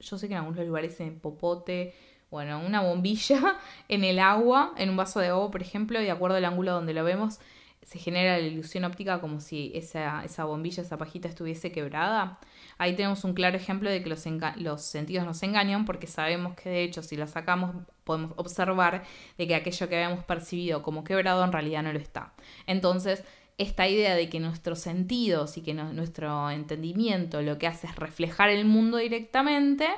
yo 0.00 0.16
sé 0.16 0.26
que 0.26 0.32
en 0.32 0.40
algunos 0.40 0.66
lugares 0.66 0.98
en 1.00 1.20
popote, 1.20 1.94
bueno, 2.30 2.58
una 2.60 2.80
bombilla 2.80 3.58
en 3.88 4.04
el 4.04 4.18
agua, 4.18 4.72
en 4.78 4.88
un 4.88 4.96
vaso 4.96 5.20
de 5.20 5.26
agua, 5.26 5.50
por 5.50 5.60
ejemplo, 5.60 6.00
y 6.00 6.04
de 6.04 6.10
acuerdo 6.10 6.38
al 6.38 6.46
ángulo 6.46 6.72
donde 6.72 6.94
lo 6.94 7.04
vemos, 7.04 7.40
se 7.82 7.98
genera 7.98 8.38
la 8.38 8.46
ilusión 8.46 8.84
óptica 8.84 9.20
como 9.20 9.38
si 9.38 9.70
esa, 9.74 10.24
esa 10.24 10.46
bombilla, 10.46 10.82
esa 10.82 10.96
pajita 10.96 11.28
estuviese 11.28 11.70
quebrada. 11.70 12.38
Ahí 12.78 12.96
tenemos 12.96 13.24
un 13.24 13.34
claro 13.34 13.58
ejemplo 13.58 13.90
de 13.90 14.02
que 14.02 14.08
los, 14.08 14.24
los 14.56 14.82
sentidos 14.82 15.26
nos 15.26 15.42
engañan 15.42 15.84
porque 15.84 16.06
sabemos 16.06 16.54
que 16.54 16.70
de 16.70 16.84
hecho 16.84 17.02
si 17.02 17.18
la 17.18 17.26
sacamos 17.26 17.76
podemos 18.04 18.32
observar 18.36 19.04
de 19.36 19.46
que 19.46 19.54
aquello 19.54 19.88
que 19.90 19.96
habíamos 19.96 20.24
percibido 20.24 20.82
como 20.82 21.04
quebrado 21.04 21.44
en 21.44 21.52
realidad 21.52 21.82
no 21.82 21.92
lo 21.92 21.98
está. 21.98 22.32
Entonces, 22.66 23.24
esta 23.62 23.88
idea 23.88 24.14
de 24.14 24.28
que 24.28 24.40
nuestros 24.40 24.80
sentidos 24.80 25.56
y 25.56 25.62
que 25.62 25.74
nuestro 25.74 26.50
entendimiento 26.50 27.42
lo 27.42 27.58
que 27.58 27.66
hace 27.66 27.86
es 27.86 27.96
reflejar 27.96 28.50
el 28.50 28.64
mundo 28.64 28.98
directamente, 28.98 29.88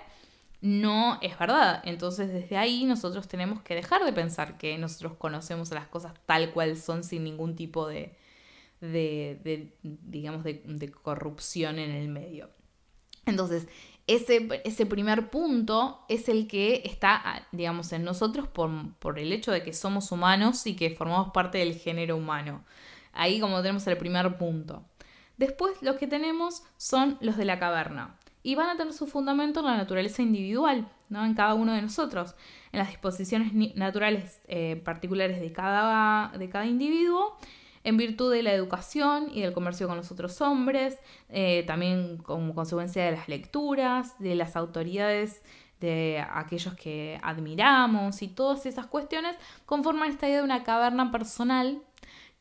no 0.60 1.18
es 1.20 1.38
verdad. 1.38 1.82
Entonces 1.84 2.32
desde 2.32 2.56
ahí 2.56 2.84
nosotros 2.84 3.28
tenemos 3.28 3.60
que 3.62 3.74
dejar 3.74 4.04
de 4.04 4.12
pensar 4.12 4.56
que 4.56 4.78
nosotros 4.78 5.14
conocemos 5.18 5.70
las 5.72 5.88
cosas 5.88 6.14
tal 6.26 6.52
cual 6.52 6.76
son 6.76 7.04
sin 7.04 7.24
ningún 7.24 7.54
tipo 7.54 7.86
de, 7.86 8.16
de, 8.80 9.74
digamos, 9.82 10.44
de, 10.44 10.92
corrupción 11.02 11.78
en 11.78 11.90
el 11.90 12.08
medio. 12.08 12.50
Entonces, 13.26 13.66
ese, 14.06 14.62
ese, 14.64 14.84
primer 14.84 15.30
punto 15.30 16.04
es 16.08 16.28
el 16.28 16.46
que 16.46 16.82
está, 16.84 17.46
digamos, 17.52 17.92
en 17.92 18.04
nosotros 18.04 18.48
por, 18.48 18.70
por 18.98 19.18
el 19.18 19.32
hecho 19.32 19.50
de 19.50 19.62
que 19.62 19.72
somos 19.72 20.12
humanos 20.12 20.66
y 20.66 20.76
que 20.76 20.90
formamos 20.90 21.30
parte 21.32 21.58
del 21.58 21.74
género 21.74 22.16
humano. 22.16 22.64
Ahí 23.14 23.40
como 23.40 23.62
tenemos 23.62 23.86
el 23.86 23.96
primer 23.96 24.36
punto. 24.36 24.84
Después 25.36 25.82
los 25.82 25.96
que 25.96 26.06
tenemos 26.06 26.62
son 26.76 27.18
los 27.20 27.36
de 27.36 27.44
la 27.44 27.58
caverna 27.58 28.16
y 28.42 28.54
van 28.54 28.68
a 28.68 28.76
tener 28.76 28.92
su 28.92 29.06
fundamento 29.06 29.60
en 29.60 29.66
la 29.66 29.76
naturaleza 29.76 30.22
individual, 30.22 30.86
¿no? 31.08 31.24
en 31.24 31.34
cada 31.34 31.54
uno 31.54 31.72
de 31.72 31.82
nosotros, 31.82 32.34
en 32.72 32.78
las 32.78 32.88
disposiciones 32.88 33.52
naturales 33.74 34.40
eh, 34.46 34.80
particulares 34.84 35.40
de 35.40 35.50
cada, 35.50 36.36
de 36.36 36.48
cada 36.48 36.66
individuo, 36.66 37.36
en 37.84 37.96
virtud 37.96 38.32
de 38.32 38.42
la 38.42 38.52
educación 38.52 39.28
y 39.32 39.42
del 39.42 39.52
comercio 39.52 39.88
con 39.88 39.96
los 39.96 40.10
otros 40.12 40.40
hombres, 40.40 40.98
eh, 41.30 41.64
también 41.66 42.18
como 42.18 42.54
consecuencia 42.54 43.04
de 43.04 43.12
las 43.12 43.28
lecturas, 43.28 44.18
de 44.18 44.34
las 44.34 44.56
autoridades 44.56 45.42
de 45.80 46.24
aquellos 46.32 46.74
que 46.74 47.18
admiramos 47.22 48.22
y 48.22 48.28
todas 48.28 48.64
esas 48.64 48.86
cuestiones 48.86 49.36
conforman 49.66 50.10
esta 50.10 50.26
idea 50.26 50.38
de 50.38 50.44
una 50.44 50.64
caverna 50.64 51.10
personal 51.10 51.82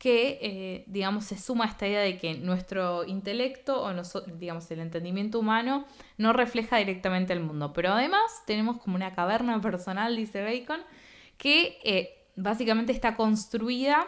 que, 0.04 0.38
eh, 0.41 0.84
digamos, 0.88 1.24
se 1.24 1.38
suma 1.38 1.64
a 1.64 1.70
esta 1.70 1.88
idea 1.88 2.01
de 2.01 2.18
que 2.18 2.34
nuestro 2.34 3.06
intelecto 3.06 3.82
o, 3.82 3.93
digamos, 4.34 4.70
el 4.70 4.82
entendimiento 4.82 5.39
humano 5.39 5.86
no 6.18 6.34
refleja 6.34 6.76
directamente 6.76 7.32
el 7.32 7.39
mundo. 7.39 7.72
Pero 7.72 7.93
además 7.93 8.43
tenemos 8.45 8.82
como 8.82 8.97
una 8.97 9.14
caverna 9.14 9.62
personal, 9.62 10.18
dice 10.18 10.43
Bacon, 10.43 10.82
que 11.38 11.80
eh, 11.86 12.28
básicamente 12.36 12.91
está 12.91 13.16
construida 13.16 14.06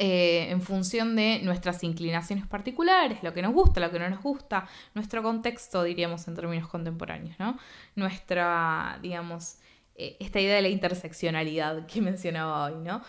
eh, 0.00 0.48
en 0.50 0.60
función 0.60 1.14
de 1.14 1.42
nuestras 1.44 1.84
inclinaciones 1.84 2.44
particulares, 2.48 3.22
lo 3.22 3.32
que 3.32 3.42
nos 3.42 3.54
gusta, 3.54 3.78
lo 3.78 3.92
que 3.92 4.00
no 4.00 4.10
nos 4.10 4.20
gusta, 4.20 4.66
nuestro 4.94 5.22
contexto, 5.22 5.84
diríamos 5.84 6.26
en 6.26 6.34
términos 6.34 6.68
contemporáneos, 6.68 7.38
¿no? 7.38 7.56
Nuestra, 7.94 8.98
digamos, 9.00 9.58
esta 9.94 10.40
idea 10.40 10.56
de 10.56 10.62
la 10.62 10.70
interseccionalidad 10.70 11.86
que 11.86 12.00
mencionaba 12.00 12.64
hoy, 12.64 12.82
¿no? 12.82 13.00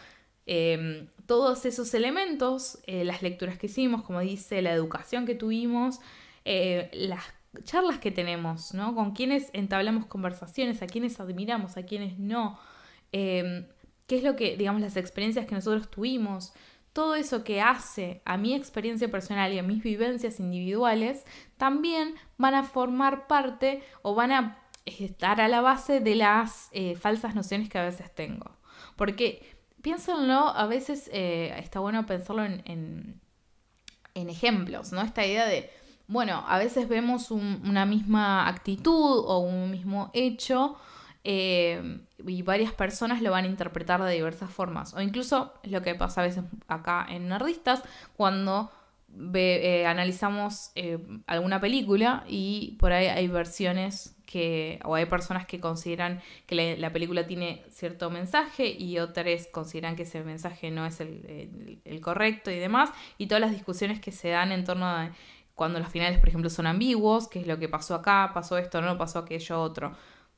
Todos 1.28 1.66
esos 1.66 1.94
elementos, 1.94 2.80
eh, 2.88 3.04
las 3.04 3.22
lecturas 3.22 3.58
que 3.58 3.68
hicimos, 3.68 4.04
como 4.04 4.22
dice, 4.22 4.62
la 4.62 4.72
educación 4.72 5.26
que 5.26 5.36
tuvimos, 5.36 6.00
eh, 6.46 6.90
las 6.94 7.24
charlas 7.64 8.00
que 8.00 8.12
tenemos, 8.12 8.74
¿no? 8.74 8.96
Con 8.96 9.12
quienes 9.12 9.50
entablamos 9.54 10.06
conversaciones, 10.06 10.82
a 10.82 10.88
quienes 10.88 11.20
admiramos, 11.20 11.78
a 11.78 11.84
quienes 11.84 12.18
no, 12.18 12.60
em, 13.12 13.68
qué 14.08 14.18
es 14.18 14.24
lo 14.24 14.36
que, 14.36 14.58
digamos, 14.58 14.82
las 14.82 14.98
experiencias 14.98 15.46
que 15.46 15.56
nosotros 15.56 15.90
tuvimos, 15.90 16.54
todo 16.94 17.16
eso 17.16 17.44
que 17.44 17.62
hace 17.62 18.22
a 18.26 18.38
mi 18.38 18.56
experiencia 18.56 19.10
personal 19.12 19.54
y 19.54 19.60
a 19.60 19.64
mis 19.64 19.84
vivencias 19.84 20.40
individuales, 20.40 21.26
también 21.58 22.16
van 22.38 22.56
a 22.56 22.64
formar 22.64 23.28
parte 23.28 23.84
o 24.02 24.16
van 24.16 24.32
a 24.32 24.58
estar 24.86 25.42
a 25.42 25.48
la 25.48 25.62
base 25.62 26.00
de 26.00 26.16
las 26.16 26.70
eh, 26.72 26.96
falsas 26.96 27.36
nociones 27.36 27.70
que 27.70 27.78
a 27.78 27.84
veces 27.84 28.14
tengo. 28.16 28.58
Porque 28.96 29.57
piénsenlo, 29.82 30.50
a 30.50 30.66
veces 30.68 31.10
eh, 31.14 31.54
está 31.58 31.80
bueno 31.80 32.06
pensarlo 32.06 32.44
en, 32.44 33.22
ejemplos, 34.14 34.92
¿no? 34.92 35.02
Esta 35.02 35.26
idea 35.26 35.46
de, 35.46 35.70
bueno, 36.08 36.44
a 36.48 36.58
veces 36.58 36.90
vemos 36.90 37.30
una 37.30 37.86
misma 37.86 38.48
actitud 38.48 39.24
o 39.26 39.38
un 39.40 39.70
mismo 39.70 40.10
hecho 40.14 40.76
eh, 41.24 42.00
y 42.26 42.42
varias 42.42 42.74
personas 42.74 43.22
lo 43.22 43.32
van 43.32 43.46
a 43.46 43.48
interpretar 43.48 44.02
de 44.02 44.14
diversas 44.14 44.50
formas. 44.50 44.94
O 44.94 45.02
incluso 45.02 45.54
lo 45.64 45.82
que 45.82 45.94
pasa 45.94 46.22
a 46.22 46.24
veces 46.24 46.44
acá 46.68 47.06
en 47.10 47.28
Nerdistas, 47.28 47.84
cuando 48.16 48.72
ve, 49.08 49.82
eh, 49.82 49.86
analizamos 49.86 50.72
eh, 50.76 51.00
alguna 51.28 51.60
película 51.60 52.24
y 52.28 52.76
por 52.80 52.92
ahí 52.92 53.08
hay 53.08 53.28
versiones 53.28 54.16
que, 54.26 54.80
o 54.84 54.96
hay 54.96 55.06
personas 55.06 55.46
que 55.46 55.60
consideran 55.60 56.22
que 56.46 56.76
la, 56.78 56.92
película 56.92 57.26
tiene 57.26 57.64
cierto 57.70 58.10
mensaje 58.10 58.68
y 58.68 59.00
otras 59.00 59.48
consideran 59.52 59.96
que 59.96 60.04
ese 60.04 60.24
mensaje 60.24 60.70
no 60.70 60.86
es 60.86 61.00
el, 61.00 61.80
el, 61.86 62.02
correcto 62.02 62.52
y 62.52 62.60
demás, 62.60 62.92
y 63.18 63.28
todas 63.28 63.42
las 63.42 63.52
discusiones 63.52 64.00
que 64.00 64.12
se 64.12 64.30
dan 64.30 64.52
en 64.52 64.66
torno 64.66 64.86
a 64.86 65.12
cuando 65.56 65.80
los 65.80 65.90
finales, 65.90 66.20
por 66.20 66.30
ejemplo, 66.30 66.52
son 66.52 66.68
ambiguos, 66.68 67.28
qué 67.28 67.40
es 67.40 67.48
lo 67.48 67.58
que 67.58 67.68
pasó 67.68 67.96
acá, 67.96 68.32
pasó 68.34 68.58
esto, 68.58 68.82
no 68.82 68.98
pasó 68.98 69.20
aquello 69.20 69.60
otro 69.60 69.96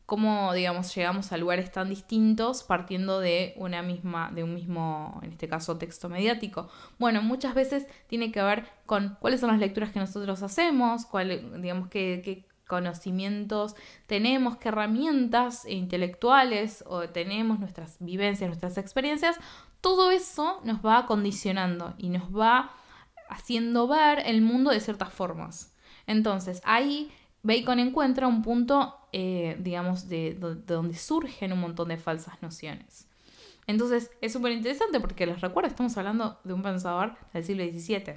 cómo, 0.09 0.51
digamos, 0.53 0.93
llegamos 0.95 1.31
a 1.31 1.37
lugares 1.37 1.71
tan 1.71 1.87
distintos 1.87 2.63
partiendo 2.63 3.19
de 3.19 3.53
una 3.57 3.83
misma, 3.83 4.31
de 4.33 4.43
un 4.43 4.55
mismo, 4.55 5.19
en 5.21 5.33
este 5.33 5.47
caso, 5.47 5.77
texto 5.77 6.09
mediático. 6.09 6.67
Bueno, 6.97 7.21
muchas 7.21 7.53
veces 7.53 7.85
tiene 8.07 8.31
que 8.31 8.41
ver 8.41 8.65
con 8.87 9.17
cuáles 9.19 9.39
son 9.39 9.51
las 9.51 9.59
lecturas 9.59 9.91
que 9.91 9.99
nosotros 9.99 10.41
hacemos, 10.41 11.05
cuál, 11.05 11.61
digamos, 11.61 11.89
qué, 11.89 12.21
qué 12.25 12.43
conocimientos 12.67 13.75
tenemos, 14.07 14.57
qué 14.57 14.69
herramientas 14.69 15.65
intelectuales 15.67 16.83
o 16.87 17.07
tenemos, 17.09 17.59
nuestras 17.59 17.97
vivencias, 17.99 18.47
nuestras 18.47 18.79
experiencias, 18.79 19.37
todo 19.79 20.09
eso 20.09 20.59
nos 20.63 20.83
va 20.83 21.05
condicionando 21.05 21.93
y 21.99 22.09
nos 22.09 22.35
va 22.35 22.71
haciendo 23.29 23.87
ver 23.87 24.23
el 24.25 24.41
mundo 24.41 24.71
de 24.71 24.79
ciertas 24.79 25.13
formas. 25.13 25.75
Entonces, 26.07 26.61
ahí 26.65 27.11
Bacon 27.43 27.79
encuentra 27.79 28.27
un 28.27 28.41
punto, 28.41 28.95
eh, 29.11 29.57
digamos, 29.59 30.09
de, 30.09 30.35
donde 30.35 30.95
surgen 30.95 31.53
un 31.53 31.59
montón 31.59 31.89
de 31.89 31.97
falsas 31.97 32.41
nociones. 32.41 33.07
Entonces 33.67 34.11
es 34.21 34.33
súper 34.33 34.51
interesante 34.51 34.99
porque 34.99 35.25
les 35.25 35.41
recuerdo, 35.41 35.69
estamos 35.69 35.95
hablando 35.97 36.39
de 36.43 36.53
un 36.53 36.63
pensador 36.63 37.15
del 37.33 37.43
siglo 37.43 37.63
XVII. 37.63 38.15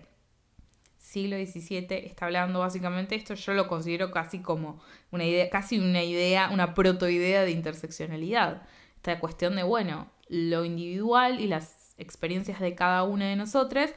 Siglo 0.98 1.36
XVII 1.36 1.86
está 1.90 2.26
hablando 2.26 2.60
básicamente 2.60 3.14
esto, 3.16 3.34
yo 3.34 3.52
lo 3.52 3.68
considero 3.68 4.10
casi 4.10 4.38
como 4.38 4.80
una 5.10 5.24
idea, 5.26 5.50
casi 5.50 5.78
una 5.78 6.02
idea, 6.02 6.48
una 6.50 6.74
protoidea 6.74 7.42
de 7.42 7.50
interseccionalidad. 7.50 8.62
Esta 8.96 9.20
cuestión 9.20 9.56
de, 9.56 9.62
bueno, 9.62 10.08
lo 10.28 10.64
individual 10.64 11.40
y 11.40 11.48
las 11.48 11.94
experiencias 11.98 12.60
de 12.60 12.74
cada 12.74 13.02
una 13.02 13.28
de 13.28 13.36
nosotros 13.36 13.90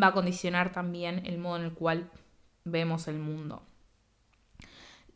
va 0.00 0.08
a 0.08 0.12
condicionar 0.12 0.72
también 0.72 1.24
el 1.24 1.38
modo 1.38 1.56
en 1.56 1.62
el 1.62 1.72
cual 1.72 2.10
vemos 2.64 3.08
el 3.08 3.18
mundo. 3.18 3.62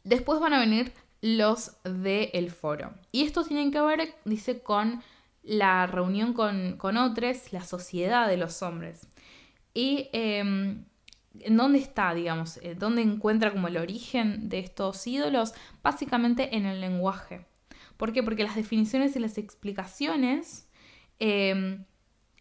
Después 0.05 0.41
van 0.41 0.53
a 0.55 0.61
venir 0.61 0.93
los 1.21 1.77
del 1.85 2.51
foro. 2.51 2.93
Y 3.13 3.23
estos 3.23 3.49
tienen 3.49 3.71
que 3.71 3.81
ver, 3.81 4.15
dice, 4.25 4.61
con 4.61 5.03
la 5.43 5.87
reunión 5.87 6.35
con, 6.35 6.97
otros, 6.97 7.53
la 7.53 7.65
sociedad 7.65 8.29
de 8.29 8.37
los 8.37 8.63
hombres. 8.63 9.09
Y 9.75 10.09
en 10.13 10.87
dónde 11.57 11.79
está, 11.79 12.15
digamos, 12.15 12.59
eh, 12.59 12.75
dónde 12.75 13.03
encuentra 13.03 13.53
como 13.53 13.69
el 13.69 13.77
origen 13.77 14.49
de 14.49 14.59
estos 14.59 15.07
ídolos, 15.07 15.55
básicamente 15.83 16.57
en 16.57 16.67
el 16.67 16.81
lenguaje. 16.81 17.47
¿Por 17.97 18.13
qué? 18.13 18.23
Porque 18.23 18.45
las 18.45 18.57
definiciones 18.57 19.17
y 19.17 19.21
las 19.21 19.39
explicaciones 19.39 20.69
em, 21.19 21.85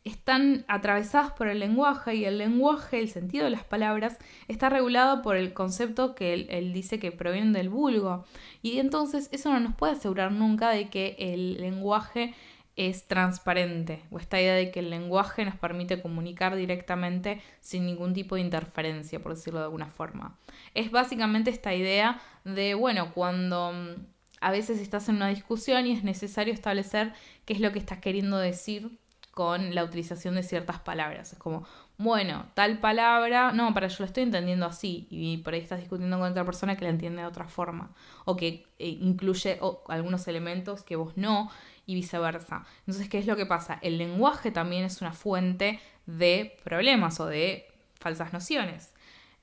están 0.03 0.65
atravesadas 0.67 1.31
por 1.31 1.47
el 1.47 1.59
lenguaje 1.59 2.15
y 2.15 2.25
el 2.25 2.37
lenguaje, 2.39 2.99
el 2.99 3.09
sentido 3.09 3.45
de 3.45 3.51
las 3.51 3.63
palabras, 3.63 4.17
está 4.47 4.69
regulado 4.69 5.21
por 5.21 5.35
el 5.35 5.53
concepto 5.53 6.15
que 6.15 6.33
él, 6.33 6.73
dice 6.73 6.99
que 6.99 7.11
proviene 7.11 7.57
del 7.57 7.69
vulgo. 7.69 8.25
Y 8.61 8.79
entonces 8.79 9.29
eso 9.31 9.51
no 9.51 9.59
nos 9.59 9.75
puede 9.75 9.93
asegurar 9.93 10.31
nunca 10.31 10.69
de 10.69 10.89
que 10.89 11.15
el 11.19 11.61
lenguaje 11.61 12.33
es 12.75 13.07
transparente 13.07 14.01
o 14.11 14.17
esta 14.17 14.41
idea 14.41 14.55
de 14.55 14.71
que 14.71 14.79
el 14.79 14.89
lenguaje 14.89 15.45
nos 15.45 15.55
permite 15.55 16.01
comunicar 16.01 16.55
directamente 16.55 17.41
sin 17.59 17.85
ningún 17.85 18.13
tipo 18.13 18.35
de 18.35 18.41
interferencia, 18.41 19.21
por 19.21 19.35
decirlo 19.35 19.59
de 19.59 19.65
alguna 19.65 19.87
forma. 19.87 20.37
Es 20.73 20.89
básicamente 20.89 21.51
esta 21.51 21.75
idea 21.75 22.19
de, 22.43 22.73
bueno, 22.73 23.13
cuando 23.13 23.73
mm, 23.73 24.05
a 24.39 24.51
veces 24.51 24.79
estás 24.79 25.09
en 25.09 25.17
una 25.17 25.27
discusión 25.27 25.85
y 25.85 25.91
es 25.91 26.03
necesario 26.03 26.53
establecer 26.53 27.13
qué 27.45 27.53
es 27.53 27.59
lo 27.59 27.71
que 27.71 27.79
estás 27.79 27.99
queriendo 27.99 28.37
decir 28.37 29.00
con 29.31 29.73
la 29.73 29.83
utilización 29.83 30.35
de 30.35 30.43
ciertas 30.43 30.79
palabras. 30.79 31.33
Es 31.33 31.39
como, 31.39 31.65
bueno, 31.97 32.45
tal 32.53 32.79
palabra, 32.79 33.51
no, 33.53 33.73
para 33.73 33.87
yo 33.87 33.97
lo 33.99 34.05
estoy 34.05 34.23
entendiendo 34.23 34.65
así, 34.65 35.07
y 35.09 35.37
por 35.37 35.53
ahí 35.53 35.61
estás 35.61 35.79
discutiendo 35.79 36.19
con 36.19 36.31
otra 36.31 36.45
persona 36.45 36.75
que 36.75 36.83
la 36.83 36.91
entiende 36.91 37.21
de 37.21 37.27
otra 37.27 37.47
forma, 37.47 37.93
o 38.25 38.35
que 38.35 38.67
eh, 38.79 38.89
incluye 38.89 39.59
algunos 39.87 40.27
elementos 40.27 40.83
que 40.83 40.95
vos 40.95 41.15
no, 41.15 41.49
y 41.85 41.95
viceversa. 41.95 42.65
Entonces, 42.79 43.09
¿qué 43.09 43.17
es 43.17 43.25
lo 43.25 43.35
que 43.35 43.45
pasa? 43.45 43.79
El 43.81 43.97
lenguaje 43.97 44.51
también 44.51 44.83
es 44.83 45.01
una 45.01 45.13
fuente 45.13 45.79
de 46.05 46.57
problemas 46.63 47.19
o 47.19 47.25
de 47.25 47.67
falsas 47.99 48.33
nociones, 48.33 48.93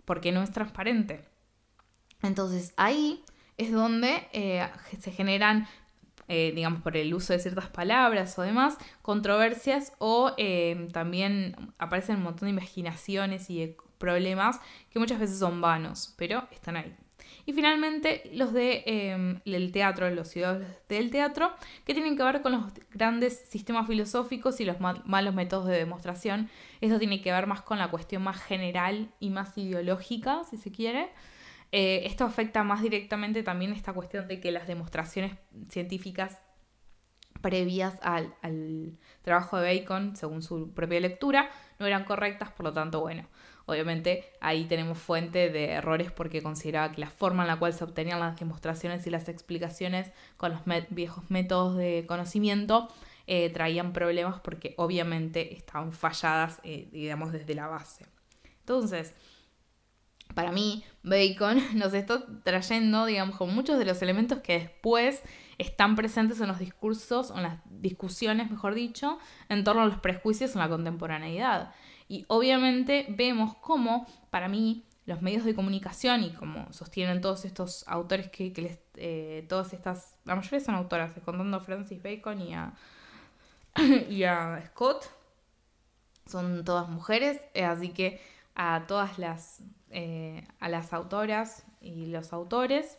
porque 0.04 0.32
no 0.32 0.42
es 0.42 0.52
transparente. 0.52 1.24
Entonces, 2.22 2.74
ahí 2.76 3.24
es 3.56 3.72
donde 3.72 4.28
eh, 4.32 4.68
se 4.98 5.10
generan 5.10 5.66
eh, 6.28 6.52
digamos, 6.54 6.82
por 6.82 6.96
el 6.96 7.12
uso 7.14 7.32
de 7.32 7.38
ciertas 7.38 7.68
palabras 7.68 8.38
o 8.38 8.42
demás, 8.42 8.78
controversias 9.02 9.92
o 9.98 10.32
eh, 10.36 10.88
también 10.92 11.56
aparecen 11.78 12.16
un 12.16 12.22
montón 12.22 12.46
de 12.46 12.52
imaginaciones 12.52 13.50
y 13.50 13.74
problemas 13.98 14.60
que 14.90 14.98
muchas 14.98 15.18
veces 15.18 15.38
son 15.38 15.60
vanos, 15.60 16.14
pero 16.16 16.46
están 16.52 16.76
ahí. 16.76 16.94
Y 17.48 17.54
finalmente 17.54 18.30
los 18.34 18.52
de 18.52 18.82
em, 18.84 19.40
el 19.46 19.72
teatro, 19.72 20.10
los 20.10 20.28
ciudadanos 20.28 20.68
del 20.86 21.10
teatro, 21.10 21.50
que 21.86 21.94
tienen 21.94 22.14
que 22.14 22.22
ver 22.22 22.42
con 22.42 22.52
los 22.52 22.64
grandes 22.92 23.38
sistemas 23.48 23.86
filosóficos 23.86 24.60
y 24.60 24.66
los 24.66 24.76
malos 24.80 25.34
métodos 25.34 25.66
de 25.66 25.78
demostración. 25.78 26.50
Eso 26.82 26.98
tiene 26.98 27.22
que 27.22 27.32
ver 27.32 27.46
más 27.46 27.62
con 27.62 27.78
la 27.78 27.88
cuestión 27.88 28.22
más 28.22 28.36
general 28.36 29.08
y 29.18 29.30
más 29.30 29.56
ideológica, 29.56 30.42
si 30.44 30.58
se 30.58 30.70
quiere. 30.70 31.08
Eh, 31.70 32.02
esto 32.06 32.24
afecta 32.24 32.62
más 32.64 32.82
directamente 32.82 33.42
también 33.42 33.72
esta 33.72 33.92
cuestión 33.92 34.26
de 34.26 34.40
que 34.40 34.50
las 34.50 34.66
demostraciones 34.66 35.36
científicas 35.68 36.40
previas 37.40 37.98
al, 38.02 38.98
trabajo 39.22 39.58
de 39.58 39.78
Bacon, 39.80 40.16
según 40.16 40.42
su 40.42 40.72
propia 40.72 41.00
lectura, 41.00 41.50
no 41.78 41.86
eran 41.86 42.04
correctas, 42.04 42.50
por 42.50 42.64
lo 42.64 42.72
tanto, 42.72 43.00
bueno, 43.00 43.26
obviamente 43.66 44.24
ahí 44.40 44.64
tenemos 44.64 44.98
fuente 44.98 45.50
de 45.50 45.72
errores 45.72 46.10
porque 46.10 46.42
consideraba 46.42 46.92
que 46.92 47.00
la 47.00 47.10
forma 47.10 47.44
en 47.44 47.48
la 47.48 47.58
cual 47.58 47.72
se 47.72 47.84
obtenían 47.84 48.18
las 48.18 48.38
demostraciones 48.38 49.06
y 49.06 49.10
las 49.10 49.28
explicaciones 49.28 50.10
con 50.36 50.52
los 50.52 50.62
viejos 50.90 51.30
métodos 51.30 51.76
de 51.76 52.04
conocimiento 52.08 52.88
eh, 53.26 53.50
traían 53.50 53.92
problemas 53.92 54.40
porque 54.40 54.74
obviamente 54.78 55.54
estaban 55.54 55.92
falladas, 55.92 56.60
eh, 56.64 56.88
digamos, 56.90 57.30
desde 57.30 57.54
la 57.54 57.66
base. 57.66 58.06
Entonces, 58.60 59.14
para 60.34 60.52
mí, 60.52 60.84
Bacon 61.02 61.62
nos 61.74 61.94
está 61.94 62.24
trayendo, 62.44 63.06
digamos, 63.06 63.36
con 63.36 63.54
muchos 63.54 63.78
de 63.78 63.84
los 63.84 64.00
elementos 64.02 64.40
que 64.40 64.54
después 64.54 65.22
están 65.58 65.96
presentes 65.96 66.40
en 66.40 66.48
los 66.48 66.58
discursos, 66.58 67.32
en 67.34 67.42
las 67.42 67.58
discusiones, 67.64 68.50
mejor 68.50 68.74
dicho, 68.74 69.18
en 69.48 69.64
torno 69.64 69.82
a 69.82 69.86
los 69.86 69.98
prejuicios 69.98 70.54
en 70.54 70.60
la 70.60 70.68
contemporaneidad. 70.68 71.72
Y 72.08 72.24
obviamente 72.28 73.06
vemos 73.10 73.56
cómo, 73.56 74.06
para 74.30 74.48
mí, 74.48 74.84
los 75.04 75.22
medios 75.22 75.44
de 75.44 75.54
comunicación 75.54 76.22
y 76.22 76.32
como 76.32 76.70
sostienen 76.72 77.20
todos 77.20 77.44
estos 77.44 77.82
autores 77.88 78.28
que, 78.28 78.52
les, 78.56 78.78
eh, 78.96 79.46
todas 79.48 79.72
estas, 79.72 80.18
la 80.24 80.36
mayoría 80.36 80.60
son 80.60 80.74
autoras, 80.74 81.12
contando 81.24 81.56
a 81.56 81.60
Francis 81.60 82.02
Bacon 82.02 82.40
y 82.42 82.54
a, 82.54 82.74
y 84.10 84.24
a 84.24 84.62
Scott, 84.66 85.10
son 86.26 86.62
todas 86.62 86.88
mujeres, 86.88 87.40
eh, 87.54 87.64
así 87.64 87.88
que 87.88 88.20
a 88.58 88.84
todas 88.86 89.18
las 89.18 89.62
eh, 89.90 90.46
a 90.60 90.68
las 90.68 90.92
autoras 90.92 91.64
y 91.80 92.06
los 92.06 92.34
autores, 92.34 92.98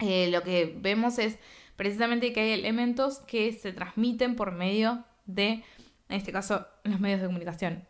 eh, 0.00 0.28
lo 0.28 0.42
que 0.42 0.76
vemos 0.76 1.20
es 1.20 1.38
precisamente 1.76 2.32
que 2.32 2.40
hay 2.40 2.50
elementos 2.50 3.20
que 3.20 3.52
se 3.52 3.72
transmiten 3.72 4.34
por 4.34 4.50
medio 4.50 5.04
de, 5.26 5.62
en 6.08 6.16
este 6.16 6.32
caso, 6.32 6.66
los 6.82 6.98
medios 6.98 7.20
de 7.20 7.26
comunicación. 7.26 7.84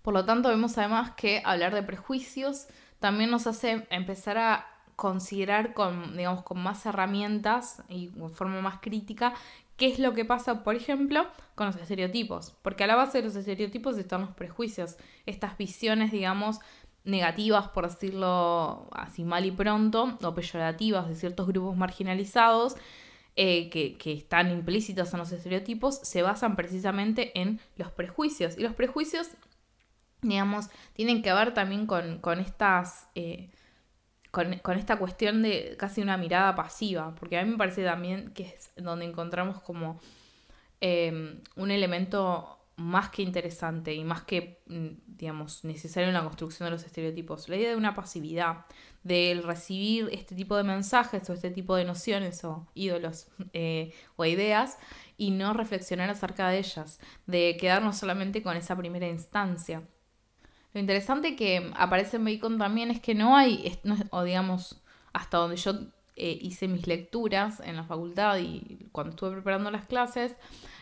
Por 0.00 0.14
lo 0.14 0.24
tanto, 0.24 0.48
vemos 0.48 0.78
además 0.78 1.12
que 1.16 1.42
hablar 1.44 1.74
de 1.74 1.82
prejuicios 1.82 2.68
también 3.00 3.30
nos 3.30 3.46
hace 3.46 3.86
empezar 3.90 4.38
a 4.38 4.66
considerar 4.94 5.74
con, 5.74 6.16
digamos, 6.16 6.42
con 6.42 6.62
más 6.62 6.86
herramientas 6.86 7.82
y 7.90 8.06
de 8.06 8.28
forma 8.30 8.62
más 8.62 8.78
crítica 8.80 9.34
qué 9.76 9.88
es 9.88 9.98
lo 9.98 10.14
que 10.14 10.24
pasa, 10.24 10.62
por 10.62 10.74
ejemplo, 10.74 11.26
con 11.54 11.66
los 11.66 11.76
estereotipos. 11.76 12.54
Porque 12.62 12.84
a 12.84 12.86
la 12.86 12.96
base 12.96 13.18
de 13.18 13.24
los 13.24 13.36
estereotipos 13.36 13.98
están 13.98 14.22
los 14.22 14.30
prejuicios, 14.30 14.96
estas 15.26 15.56
visiones, 15.58 16.12
digamos, 16.12 16.60
negativas, 17.04 17.68
por 17.68 17.88
decirlo 17.88 18.88
así 18.92 19.24
mal 19.24 19.44
y 19.44 19.52
pronto, 19.52 20.18
o 20.22 20.34
peyorativas 20.34 21.08
de 21.08 21.14
ciertos 21.14 21.46
grupos 21.46 21.76
marginalizados, 21.76 22.76
eh, 23.36 23.68
que, 23.70 24.12
están 24.12 24.50
implícitos 24.50 25.12
en 25.12 25.18
los 25.18 25.30
estereotipos, 25.30 25.96
se 25.96 26.22
basan 26.22 26.56
precisamente 26.56 27.38
en 27.38 27.60
los 27.76 27.90
prejuicios. 27.90 28.56
Y 28.58 28.62
los 28.62 28.74
prejuicios, 28.74 29.28
digamos, 30.22 30.68
tienen 30.94 31.22
que 31.22 31.32
ver 31.32 31.54
también 31.54 31.86
con, 31.86 32.40
estas... 32.40 33.08
Eh, 33.14 33.50
con, 34.62 34.76
esta 34.78 34.98
cuestión 34.98 35.42
de 35.42 35.76
casi 35.78 36.02
una 36.02 36.18
mirada 36.18 36.54
pasiva, 36.54 37.14
porque 37.14 37.38
a 37.38 37.44
mí 37.44 37.50
me 37.52 37.56
parece 37.56 37.84
también 37.84 38.32
que 38.34 38.44
es 38.44 38.70
donde 38.76 39.06
encontramos 39.06 39.62
como 39.62 39.98
em, 40.80 41.40
un 41.56 41.70
elemento 41.70 42.58
más 42.76 43.08
que 43.08 43.22
interesante 43.22 43.94
y 43.94 44.04
más 44.04 44.24
que, 44.24 44.60
mm, 44.66 44.88
digamos, 45.06 45.64
necesario 45.64 46.08
en 46.08 46.14
la 46.14 46.22
construcción 46.22 46.66
de 46.66 46.72
los 46.72 46.84
estereotipos, 46.84 47.48
la 47.48 47.56
idea 47.56 47.70
de 47.70 47.76
una 47.76 47.94
pasividad, 47.94 48.66
del 49.02 49.42
recibir 49.42 50.10
este 50.12 50.34
tipo 50.34 50.56
de 50.56 50.64
mensajes 50.64 51.30
o 51.30 51.32
este 51.32 51.50
tipo 51.50 51.74
de 51.76 51.84
nociones 51.84 52.44
o 52.44 52.66
ídolos 52.74 53.28
eh, 53.54 53.94
o 54.16 54.24
ideas 54.26 54.78
y 55.16 55.30
no 55.30 55.54
reflexionar 55.54 56.10
acerca 56.10 56.50
de 56.50 56.58
ellas, 56.58 57.00
de 57.26 57.56
quedarnos 57.58 57.96
solamente 57.96 58.42
con 58.42 58.56
esa 58.56 58.76
primera 58.76 59.08
instancia. 59.08 59.82
Lo 60.76 60.80
interesante 60.80 61.36
que 61.36 61.72
aparece 61.74 62.18
en 62.18 62.26
Bacon 62.26 62.58
también 62.58 62.90
es 62.90 63.00
que 63.00 63.14
no 63.14 63.34
hay, 63.34 63.78
o 64.10 64.22
digamos, 64.24 64.82
hasta 65.14 65.38
donde 65.38 65.56
yo 65.56 65.72
eh, 66.16 66.38
hice 66.42 66.68
mis 66.68 66.86
lecturas 66.86 67.60
en 67.60 67.76
la 67.76 67.84
facultad 67.84 68.36
y 68.36 68.86
cuando 68.92 69.12
estuve 69.12 69.30
preparando 69.30 69.70
las 69.70 69.86
clases, 69.86 70.36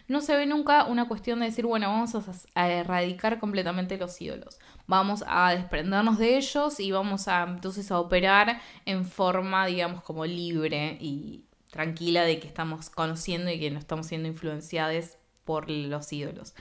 no 0.08 0.20
se 0.20 0.34
ve 0.34 0.46
nunca 0.46 0.86
una 0.86 1.06
cuestión 1.06 1.38
de 1.38 1.46
decir, 1.46 1.64
bueno, 1.64 1.86
vamos 1.86 2.12
a, 2.56 2.68
erradicar 2.72 3.38
completamente 3.38 3.96
los 3.96 4.20
ídolos. 4.20 4.58
Vamos 4.88 5.22
a 5.28 5.54
desprendernos 5.54 6.18
de 6.18 6.38
ellos 6.38 6.80
y 6.80 6.90
vamos 6.90 7.28
a 7.28 7.44
entonces 7.44 7.92
a 7.92 8.00
operar 8.00 8.60
en 8.86 9.04
forma, 9.04 9.64
digamos, 9.66 10.02
como 10.02 10.26
libre 10.26 10.98
y 11.00 11.44
tranquila 11.70 12.24
de 12.24 12.40
que 12.40 12.48
estamos 12.48 12.90
conociendo 12.90 13.48
y 13.48 13.60
que 13.60 13.70
no 13.70 13.78
estamos 13.78 14.08
siendo 14.08 14.26
influenciados 14.26 15.18
por 15.44 15.70
los 15.70 16.12
ídolos 16.12 16.52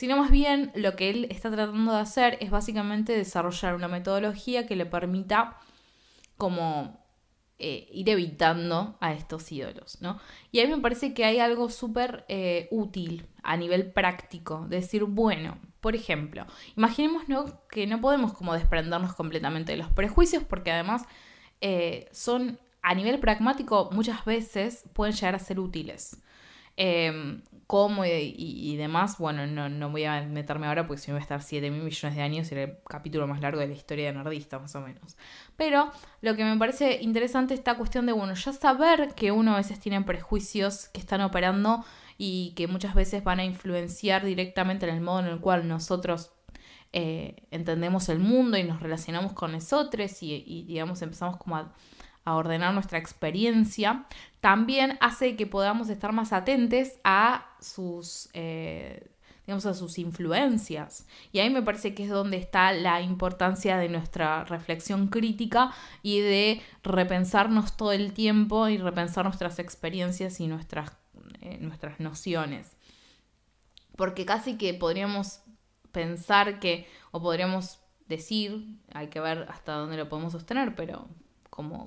sino 0.00 0.16
más 0.16 0.30
bien 0.30 0.72
lo 0.74 0.96
que 0.96 1.10
él 1.10 1.26
está 1.28 1.50
tratando 1.50 1.92
de 1.92 2.00
hacer 2.00 2.38
es 2.40 2.50
básicamente 2.50 3.14
desarrollar 3.14 3.74
una 3.74 3.86
metodología 3.86 4.66
que 4.66 4.74
le 4.74 4.86
permita 4.86 5.58
como 6.38 7.04
eh, 7.58 7.86
ir 7.92 8.08
evitando 8.08 8.96
a 9.00 9.12
estos 9.12 9.52
ídolos, 9.52 10.00
¿no? 10.00 10.18
Y 10.52 10.60
a 10.60 10.64
mí 10.64 10.74
me 10.74 10.80
parece 10.80 11.12
que 11.12 11.26
hay 11.26 11.38
algo 11.38 11.68
súper 11.68 12.24
eh, 12.28 12.66
útil 12.70 13.26
a 13.42 13.58
nivel 13.58 13.92
práctico, 13.92 14.64
decir, 14.70 15.04
bueno, 15.04 15.58
por 15.82 15.94
ejemplo, 15.94 16.46
imaginemos 16.78 17.24
que 17.70 17.86
no 17.86 18.00
podemos 18.00 18.32
como 18.32 18.54
desprendernos 18.54 19.12
completamente 19.12 19.72
de 19.72 19.78
los 19.78 19.90
prejuicios 19.90 20.44
porque 20.44 20.72
además 20.72 21.04
eh, 21.60 22.08
son 22.10 22.58
a 22.80 22.94
nivel 22.94 23.20
pragmático 23.20 23.90
muchas 23.92 24.24
veces 24.24 24.84
pueden 24.94 25.14
llegar 25.14 25.34
a 25.34 25.40
ser 25.40 25.60
útiles. 25.60 26.16
Em, 26.78 27.42
cómo 27.70 28.04
y, 28.04 28.76
demás, 28.76 29.16
bueno, 29.18 29.46
no, 29.46 29.90
voy 29.90 30.02
a 30.02 30.22
meterme 30.22 30.66
ahora 30.66 30.88
porque 30.88 31.00
si 31.00 31.12
me 31.12 31.14
voy 31.14 31.20
a 31.20 31.22
estar 31.22 31.40
7 31.40 31.70
mil 31.70 31.84
millones 31.84 32.16
de 32.16 32.20
años 32.20 32.48
será 32.48 32.64
el 32.64 32.78
capítulo 32.84 33.28
más 33.28 33.40
largo 33.40 33.60
de 33.60 33.68
la 33.68 33.74
historia 33.74 34.06
de 34.06 34.12
Nerdista, 34.12 34.58
más 34.58 34.74
o 34.74 34.80
menos. 34.80 35.16
Pero 35.54 35.92
lo 36.20 36.34
que 36.34 36.42
me 36.42 36.56
parece 36.56 37.00
interesante 37.00 37.54
es 37.54 37.60
esta 37.60 37.76
cuestión 37.76 38.06
de, 38.06 38.12
bueno, 38.12 38.34
ya 38.34 38.52
saber 38.52 39.14
que 39.14 39.30
uno 39.30 39.54
a 39.54 39.58
veces 39.58 39.78
tiene 39.78 40.02
prejuicios 40.02 40.88
que 40.88 40.98
están 40.98 41.20
operando 41.20 41.84
y 42.18 42.54
que 42.56 42.66
muchas 42.66 42.96
veces 42.96 43.22
van 43.22 43.38
a 43.38 43.44
influenciar 43.44 44.24
directamente 44.24 44.88
en 44.88 44.96
el 44.96 45.00
modo 45.00 45.20
en 45.20 45.26
el 45.26 45.38
cual 45.38 45.68
nosotros 45.68 46.32
eh, 46.92 47.36
entendemos 47.52 48.08
el 48.08 48.18
mundo 48.18 48.58
y 48.58 48.64
nos 48.64 48.82
relacionamos 48.82 49.32
con 49.32 49.52
nosotros 49.52 50.24
y, 50.24 50.42
y 50.44 50.64
digamos 50.64 51.02
empezamos 51.02 51.36
como 51.36 51.56
a 51.56 51.72
a 52.24 52.34
ordenar 52.34 52.74
nuestra 52.74 52.98
experiencia, 52.98 54.06
también 54.40 54.98
hace 55.00 55.36
que 55.36 55.46
podamos 55.46 55.88
estar 55.88 56.12
más 56.12 56.32
atentos 56.32 56.88
a 57.04 57.46
sus, 57.60 58.28
eh, 58.32 59.10
digamos, 59.46 59.66
a 59.66 59.74
sus 59.74 59.98
influencias. 59.98 61.06
Y 61.32 61.40
ahí 61.40 61.50
me 61.50 61.62
parece 61.62 61.94
que 61.94 62.04
es 62.04 62.10
donde 62.10 62.36
está 62.36 62.72
la 62.72 63.00
importancia 63.00 63.76
de 63.76 63.88
nuestra 63.88 64.44
reflexión 64.44 65.08
crítica 65.08 65.72
y 66.02 66.20
de 66.20 66.62
repensarnos 66.82 67.76
todo 67.76 67.92
el 67.92 68.12
tiempo 68.12 68.68
y 68.68 68.78
repensar 68.78 69.24
nuestras 69.24 69.58
experiencias 69.58 70.40
y 70.40 70.46
nuestras, 70.46 70.96
eh, 71.40 71.58
nuestras 71.60 72.00
nociones. 72.00 72.76
Porque 73.96 74.24
casi 74.24 74.56
que 74.56 74.72
podríamos 74.72 75.42
pensar 75.92 76.60
que, 76.60 76.86
o 77.10 77.20
podríamos 77.20 77.80
decir, 78.08 78.78
hay 78.92 79.08
que 79.08 79.20
ver 79.20 79.46
hasta 79.50 79.74
dónde 79.74 79.96
lo 79.96 80.08
podemos 80.08 80.32
sostener, 80.32 80.74
pero 80.74 81.08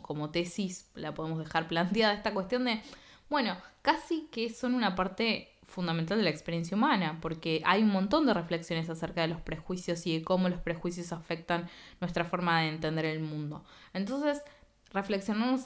como, 0.02 0.30
tesis 0.30 0.90
la 0.96 1.14
podemos 1.14 1.40
dejar 1.40 1.68
planteada, 1.68 2.14
esta 2.14 2.34
cuestión 2.34 2.66
de, 2.66 2.82
bueno, 3.30 3.58
casi 3.82 4.28
que 4.32 4.50
son 4.50 4.74
una 4.74 4.96
parte 4.96 5.50
fundamental 5.64 6.18
de 6.18 6.24
la 6.24 6.30
experiencia 6.30 6.78
humana, 6.78 7.18
porque 7.22 7.62
hay 7.66 7.82
un 7.82 7.90
montón 7.90 8.26
de 8.26 8.34
reflexiones 8.34 8.90
acerca 8.90 9.22
de 9.22 9.30
los 9.30 9.42
prejuicios 9.42 10.06
y 10.06 10.20
de 10.20 10.24
cómo 10.24 10.48
los 10.50 10.60
prejuicios 10.60 11.12
afectan 11.12 11.68
nuestra 12.00 12.26
forma 12.26 12.62
de 12.62 12.70
entender 12.70 13.06
el 13.06 13.22
mundo. 13.22 13.66
Entonces, 13.94 14.44
reflexionamos, 14.92 15.66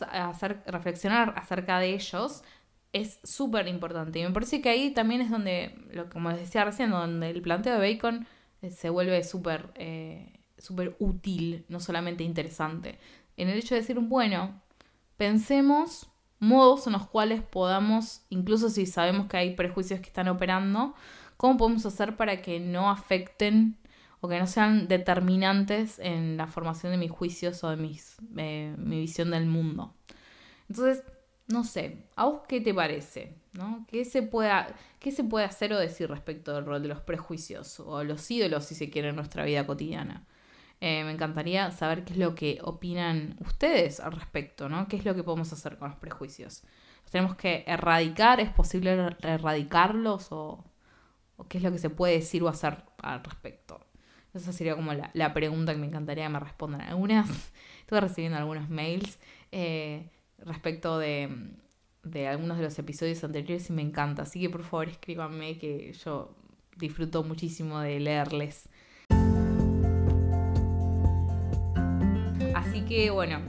reflexionar 0.66 1.34
acerca 1.38 1.80
de 1.80 1.94
ellos 1.94 2.44
es 2.94 3.20
súper 3.24 3.68
importante. 3.68 4.20
Y 4.20 4.24
me 4.24 4.32
parece 4.32 4.62
que 4.62 4.70
ahí 4.70 4.92
también 4.92 5.22
es 5.22 5.30
donde, 5.30 5.76
lo, 5.92 6.10
como 6.10 6.30
les 6.32 6.40
decía 6.40 6.64
recién, 6.64 6.90
donde 6.90 7.30
el 7.30 7.42
planteo 7.42 7.78
de 7.78 7.94
Bacon 7.94 8.28
eh, 8.62 8.72
se 8.72 8.90
vuelve 8.90 9.24
súper 9.24 9.72
eh, 9.76 10.40
útil, 11.00 11.66
no 11.70 11.80
solamente 11.80 12.24
interesante 12.24 12.98
en 13.38 13.50
el 13.50 13.58
hecho 13.58 13.76
de 13.76 13.82
decir, 13.82 14.00
bueno, 14.00 14.62
pensemos 15.16 16.10
modos 16.40 16.88
en 16.88 16.94
los 16.94 17.08
cuales 17.08 17.42
podamos, 17.42 18.22
incluso 18.30 18.70
si 18.70 18.86
sabemos 18.86 19.28
que 19.28 19.38
hay 19.38 19.56
prejuicios 19.56 20.00
que 20.00 20.08
están 20.08 20.28
operando, 20.28 20.94
cómo 21.38 21.58
podemos 21.58 21.86
hacer 21.86 22.16
para 22.16 22.42
que 22.42 22.60
no 22.60 22.90
afecten 22.90 23.78
o 24.20 24.28
que 24.28 24.40
no 24.40 24.48
sean 24.48 24.88
determinantes 24.88 26.00
en 26.00 26.38
la 26.38 26.48
formación 26.48 26.92
de 26.92 26.98
mis 26.98 27.12
juicios 27.12 27.64
o 27.64 27.70
de 27.70 27.78
mis, 27.78 28.18
eh, 28.36 28.76
mi 28.78 29.00
visión 29.00 29.32
del 29.32 29.46
mundo. 29.46 29.94
Entonces, 30.70 31.04
no 31.48 31.64
sé, 31.64 32.06
¿a 32.16 32.26
vos 32.26 32.42
qué 32.48 32.60
te 32.60 32.74
parece? 32.74 33.36
¿no? 33.54 33.86
¿Qué, 33.88 34.06
se 34.06 34.22
pueda, 34.22 34.76
¿Qué 35.00 35.12
se 35.12 35.24
puede 35.24 35.46
hacer 35.46 35.74
o 35.74 35.80
decir 35.80 36.10
respecto 36.10 36.54
del 36.54 36.66
rol 36.66 36.82
de 36.82 36.90
los 36.90 37.02
prejuicios 37.02 37.80
o 37.80 38.04
los 38.04 38.30
ídolos, 38.30 38.66
si 38.66 38.76
se 38.76 38.90
quiere, 38.90 39.10
en 39.10 39.16
nuestra 39.16 39.46
vida 39.46 39.66
cotidiana? 39.66 40.26
Eh, 40.80 41.04
me 41.04 41.12
encantaría 41.12 41.72
saber 41.72 42.04
qué 42.04 42.14
es 42.14 42.20
lo 42.20 42.36
que 42.36 42.60
opinan 42.62 43.36
ustedes 43.40 44.00
al 44.00 44.12
respecto, 44.12 44.70
¿no? 44.70 44.88
¿Qué 44.88 44.98
es 44.98 45.06
lo 45.06 45.16
que 45.16 45.24
podemos 45.24 45.52
hacer 45.52 45.78
con 45.78 45.90
los 45.90 45.98
prejuicios? 45.98 46.64
¿Los 47.02 47.12
tenemos 47.12 47.36
que 47.36 47.64
erradicar? 47.66 48.40
¿Es 48.40 48.50
posible 48.52 49.16
erradicarlos? 49.22 50.28
¿O, 50.32 50.64
qué 51.50 51.58
es 51.58 51.64
lo 51.64 51.72
que 51.72 51.80
se 51.80 51.90
puede 51.90 52.14
decir 52.14 52.44
o 52.44 52.48
hacer 52.48 52.84
al 53.00 53.24
respecto? 53.24 53.80
Esa 54.36 54.54
sería 54.54 54.76
como 54.76 54.94
la, 54.94 55.34
pregunta 55.34 55.74
que 55.74 55.80
me 55.80 55.88
encantaría 55.88 56.26
que 56.26 56.30
me 56.34 56.40
respondan. 56.40 56.82
Algunas, 56.82 57.28
estuve 57.80 58.02
recibiendo 58.02 58.38
algunos 58.38 58.70
mails 58.70 59.18
eh, 59.52 60.12
respecto 60.38 61.00
de, 61.00 61.56
de 62.04 62.28
algunos 62.28 62.58
de 62.58 62.64
los 62.66 62.78
episodios 62.78 63.24
anteriores 63.24 63.70
y 63.72 63.74
me 63.74 63.82
encanta. 63.82 64.24
Así 64.24 64.40
que 64.40 64.50
por 64.52 64.64
favor 64.64 64.90
escríbanme 64.90 65.58
que 65.58 65.92
yo 65.94 66.36
disfruto 66.76 67.24
muchísimo 67.24 67.80
de 67.80 68.00
leerles. 68.00 68.70
Así 72.68 72.82
que 72.82 73.10
bueno, 73.10 73.40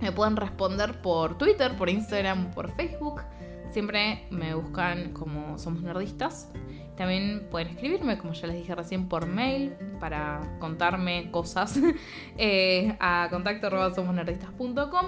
me 0.00 0.12
pueden 0.12 0.36
responder 0.36 1.00
por 1.02 1.38
Twitter, 1.38 1.76
por 1.76 1.88
Instagram, 1.88 2.50
por 2.52 2.70
Facebook. 2.72 3.22
Siempre 3.70 4.26
me 4.30 4.54
buscan 4.54 5.12
como 5.12 5.58
Somos 5.58 5.82
Nerdistas. 5.82 6.48
También 6.96 7.46
pueden 7.50 7.68
escribirme, 7.68 8.18
como 8.18 8.32
ya 8.32 8.46
les 8.48 8.56
dije 8.56 8.74
recién, 8.74 9.08
por 9.08 9.26
mail 9.26 9.72
para 10.00 10.56
contarme 10.58 11.30
cosas 11.30 11.78
eh, 12.36 12.94
a 13.00 13.28
contacto 13.30 13.68
arroba 13.68 13.90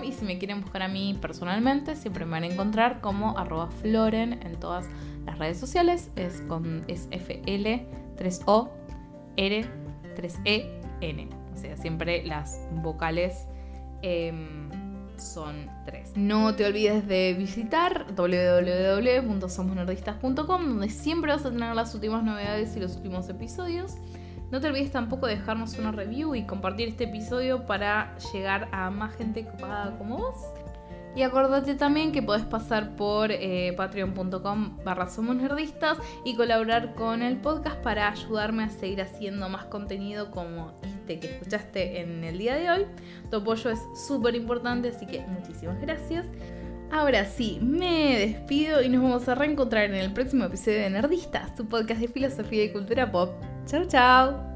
y 0.02 0.12
si 0.12 0.24
me 0.24 0.38
quieren 0.38 0.62
buscar 0.62 0.82
a 0.82 0.88
mí 0.88 1.18
personalmente, 1.20 1.96
siempre 1.96 2.24
me 2.24 2.30
van 2.30 2.44
a 2.44 2.46
encontrar 2.46 3.00
como 3.00 3.36
arroba 3.36 3.70
floren 3.70 4.40
en 4.42 4.58
todas 4.58 4.88
las 5.26 5.38
redes 5.38 5.58
sociales. 5.58 6.10
Es 6.16 6.40
con 6.42 6.84
es 6.86 7.08
FL 7.10 7.86
3O 8.16 8.70
R 9.36 9.64
3E 10.16 10.80
N. 11.00 11.28
O 11.28 11.41
sea, 11.62 11.76
siempre 11.76 12.24
las 12.24 12.60
vocales 12.82 13.46
em, 14.02 14.68
son 15.16 15.70
tres. 15.86 16.12
No 16.16 16.54
te 16.54 16.66
olvides 16.66 17.06
de 17.06 17.34
visitar 17.34 18.06
www.somosnerdistas.com 18.14 20.44
donde 20.44 20.90
siempre 20.90 21.32
vas 21.32 21.46
a 21.46 21.50
tener 21.50 21.74
las 21.74 21.94
últimas 21.94 22.22
novedades 22.24 22.76
y 22.76 22.80
los 22.80 22.96
últimos 22.96 23.26
episodios. 23.28 23.94
No 24.50 24.60
te 24.60 24.68
olvides 24.68 24.90
tampoco 24.90 25.26
de 25.26 25.36
dejarnos 25.36 25.78
una 25.78 25.92
review 25.92 26.34
y 26.34 26.44
compartir 26.44 26.88
este 26.88 27.04
episodio 27.04 27.66
para 27.66 28.14
llegar 28.32 28.68
a 28.72 28.90
más 28.90 29.14
gente 29.14 29.46
ocupada 29.48 29.96
como 29.96 30.18
vos. 30.18 30.36
Y 31.14 31.22
acordate 31.22 31.74
también 31.74 32.10
que 32.10 32.22
podés 32.22 32.44
pasar 32.44 32.96
por 32.96 33.30
eh, 33.30 33.74
patreon.com 33.76 34.78
barra 34.84 35.08
somos 35.08 35.36
y 36.24 36.36
colaborar 36.36 36.94
con 36.94 37.22
el 37.22 37.36
podcast 37.38 37.76
para 37.82 38.08
ayudarme 38.08 38.64
a 38.64 38.70
seguir 38.70 39.02
haciendo 39.02 39.48
más 39.48 39.66
contenido 39.66 40.30
como 40.30 40.72
este 40.82 41.20
que 41.20 41.34
escuchaste 41.34 42.00
en 42.00 42.24
el 42.24 42.38
día 42.38 42.54
de 42.54 42.70
hoy. 42.70 42.86
Tu 43.30 43.36
apoyo 43.36 43.70
es 43.70 43.80
súper 44.06 44.34
importante, 44.34 44.88
así 44.88 45.06
que 45.06 45.20
muchísimas 45.26 45.80
gracias. 45.80 46.26
Ahora 46.90 47.24
sí, 47.24 47.58
me 47.62 48.18
despido 48.18 48.82
y 48.82 48.88
nos 48.88 49.02
vamos 49.02 49.28
a 49.28 49.34
reencontrar 49.34 49.84
en 49.84 49.94
el 49.94 50.12
próximo 50.12 50.44
episodio 50.44 50.80
de 50.80 50.90
Nerdistas, 50.90 51.54
tu 51.54 51.66
podcast 51.66 52.00
de 52.00 52.08
filosofía 52.08 52.64
y 52.64 52.72
cultura 52.72 53.10
pop. 53.10 53.30
Chao, 53.66 53.84
chao. 53.86 54.51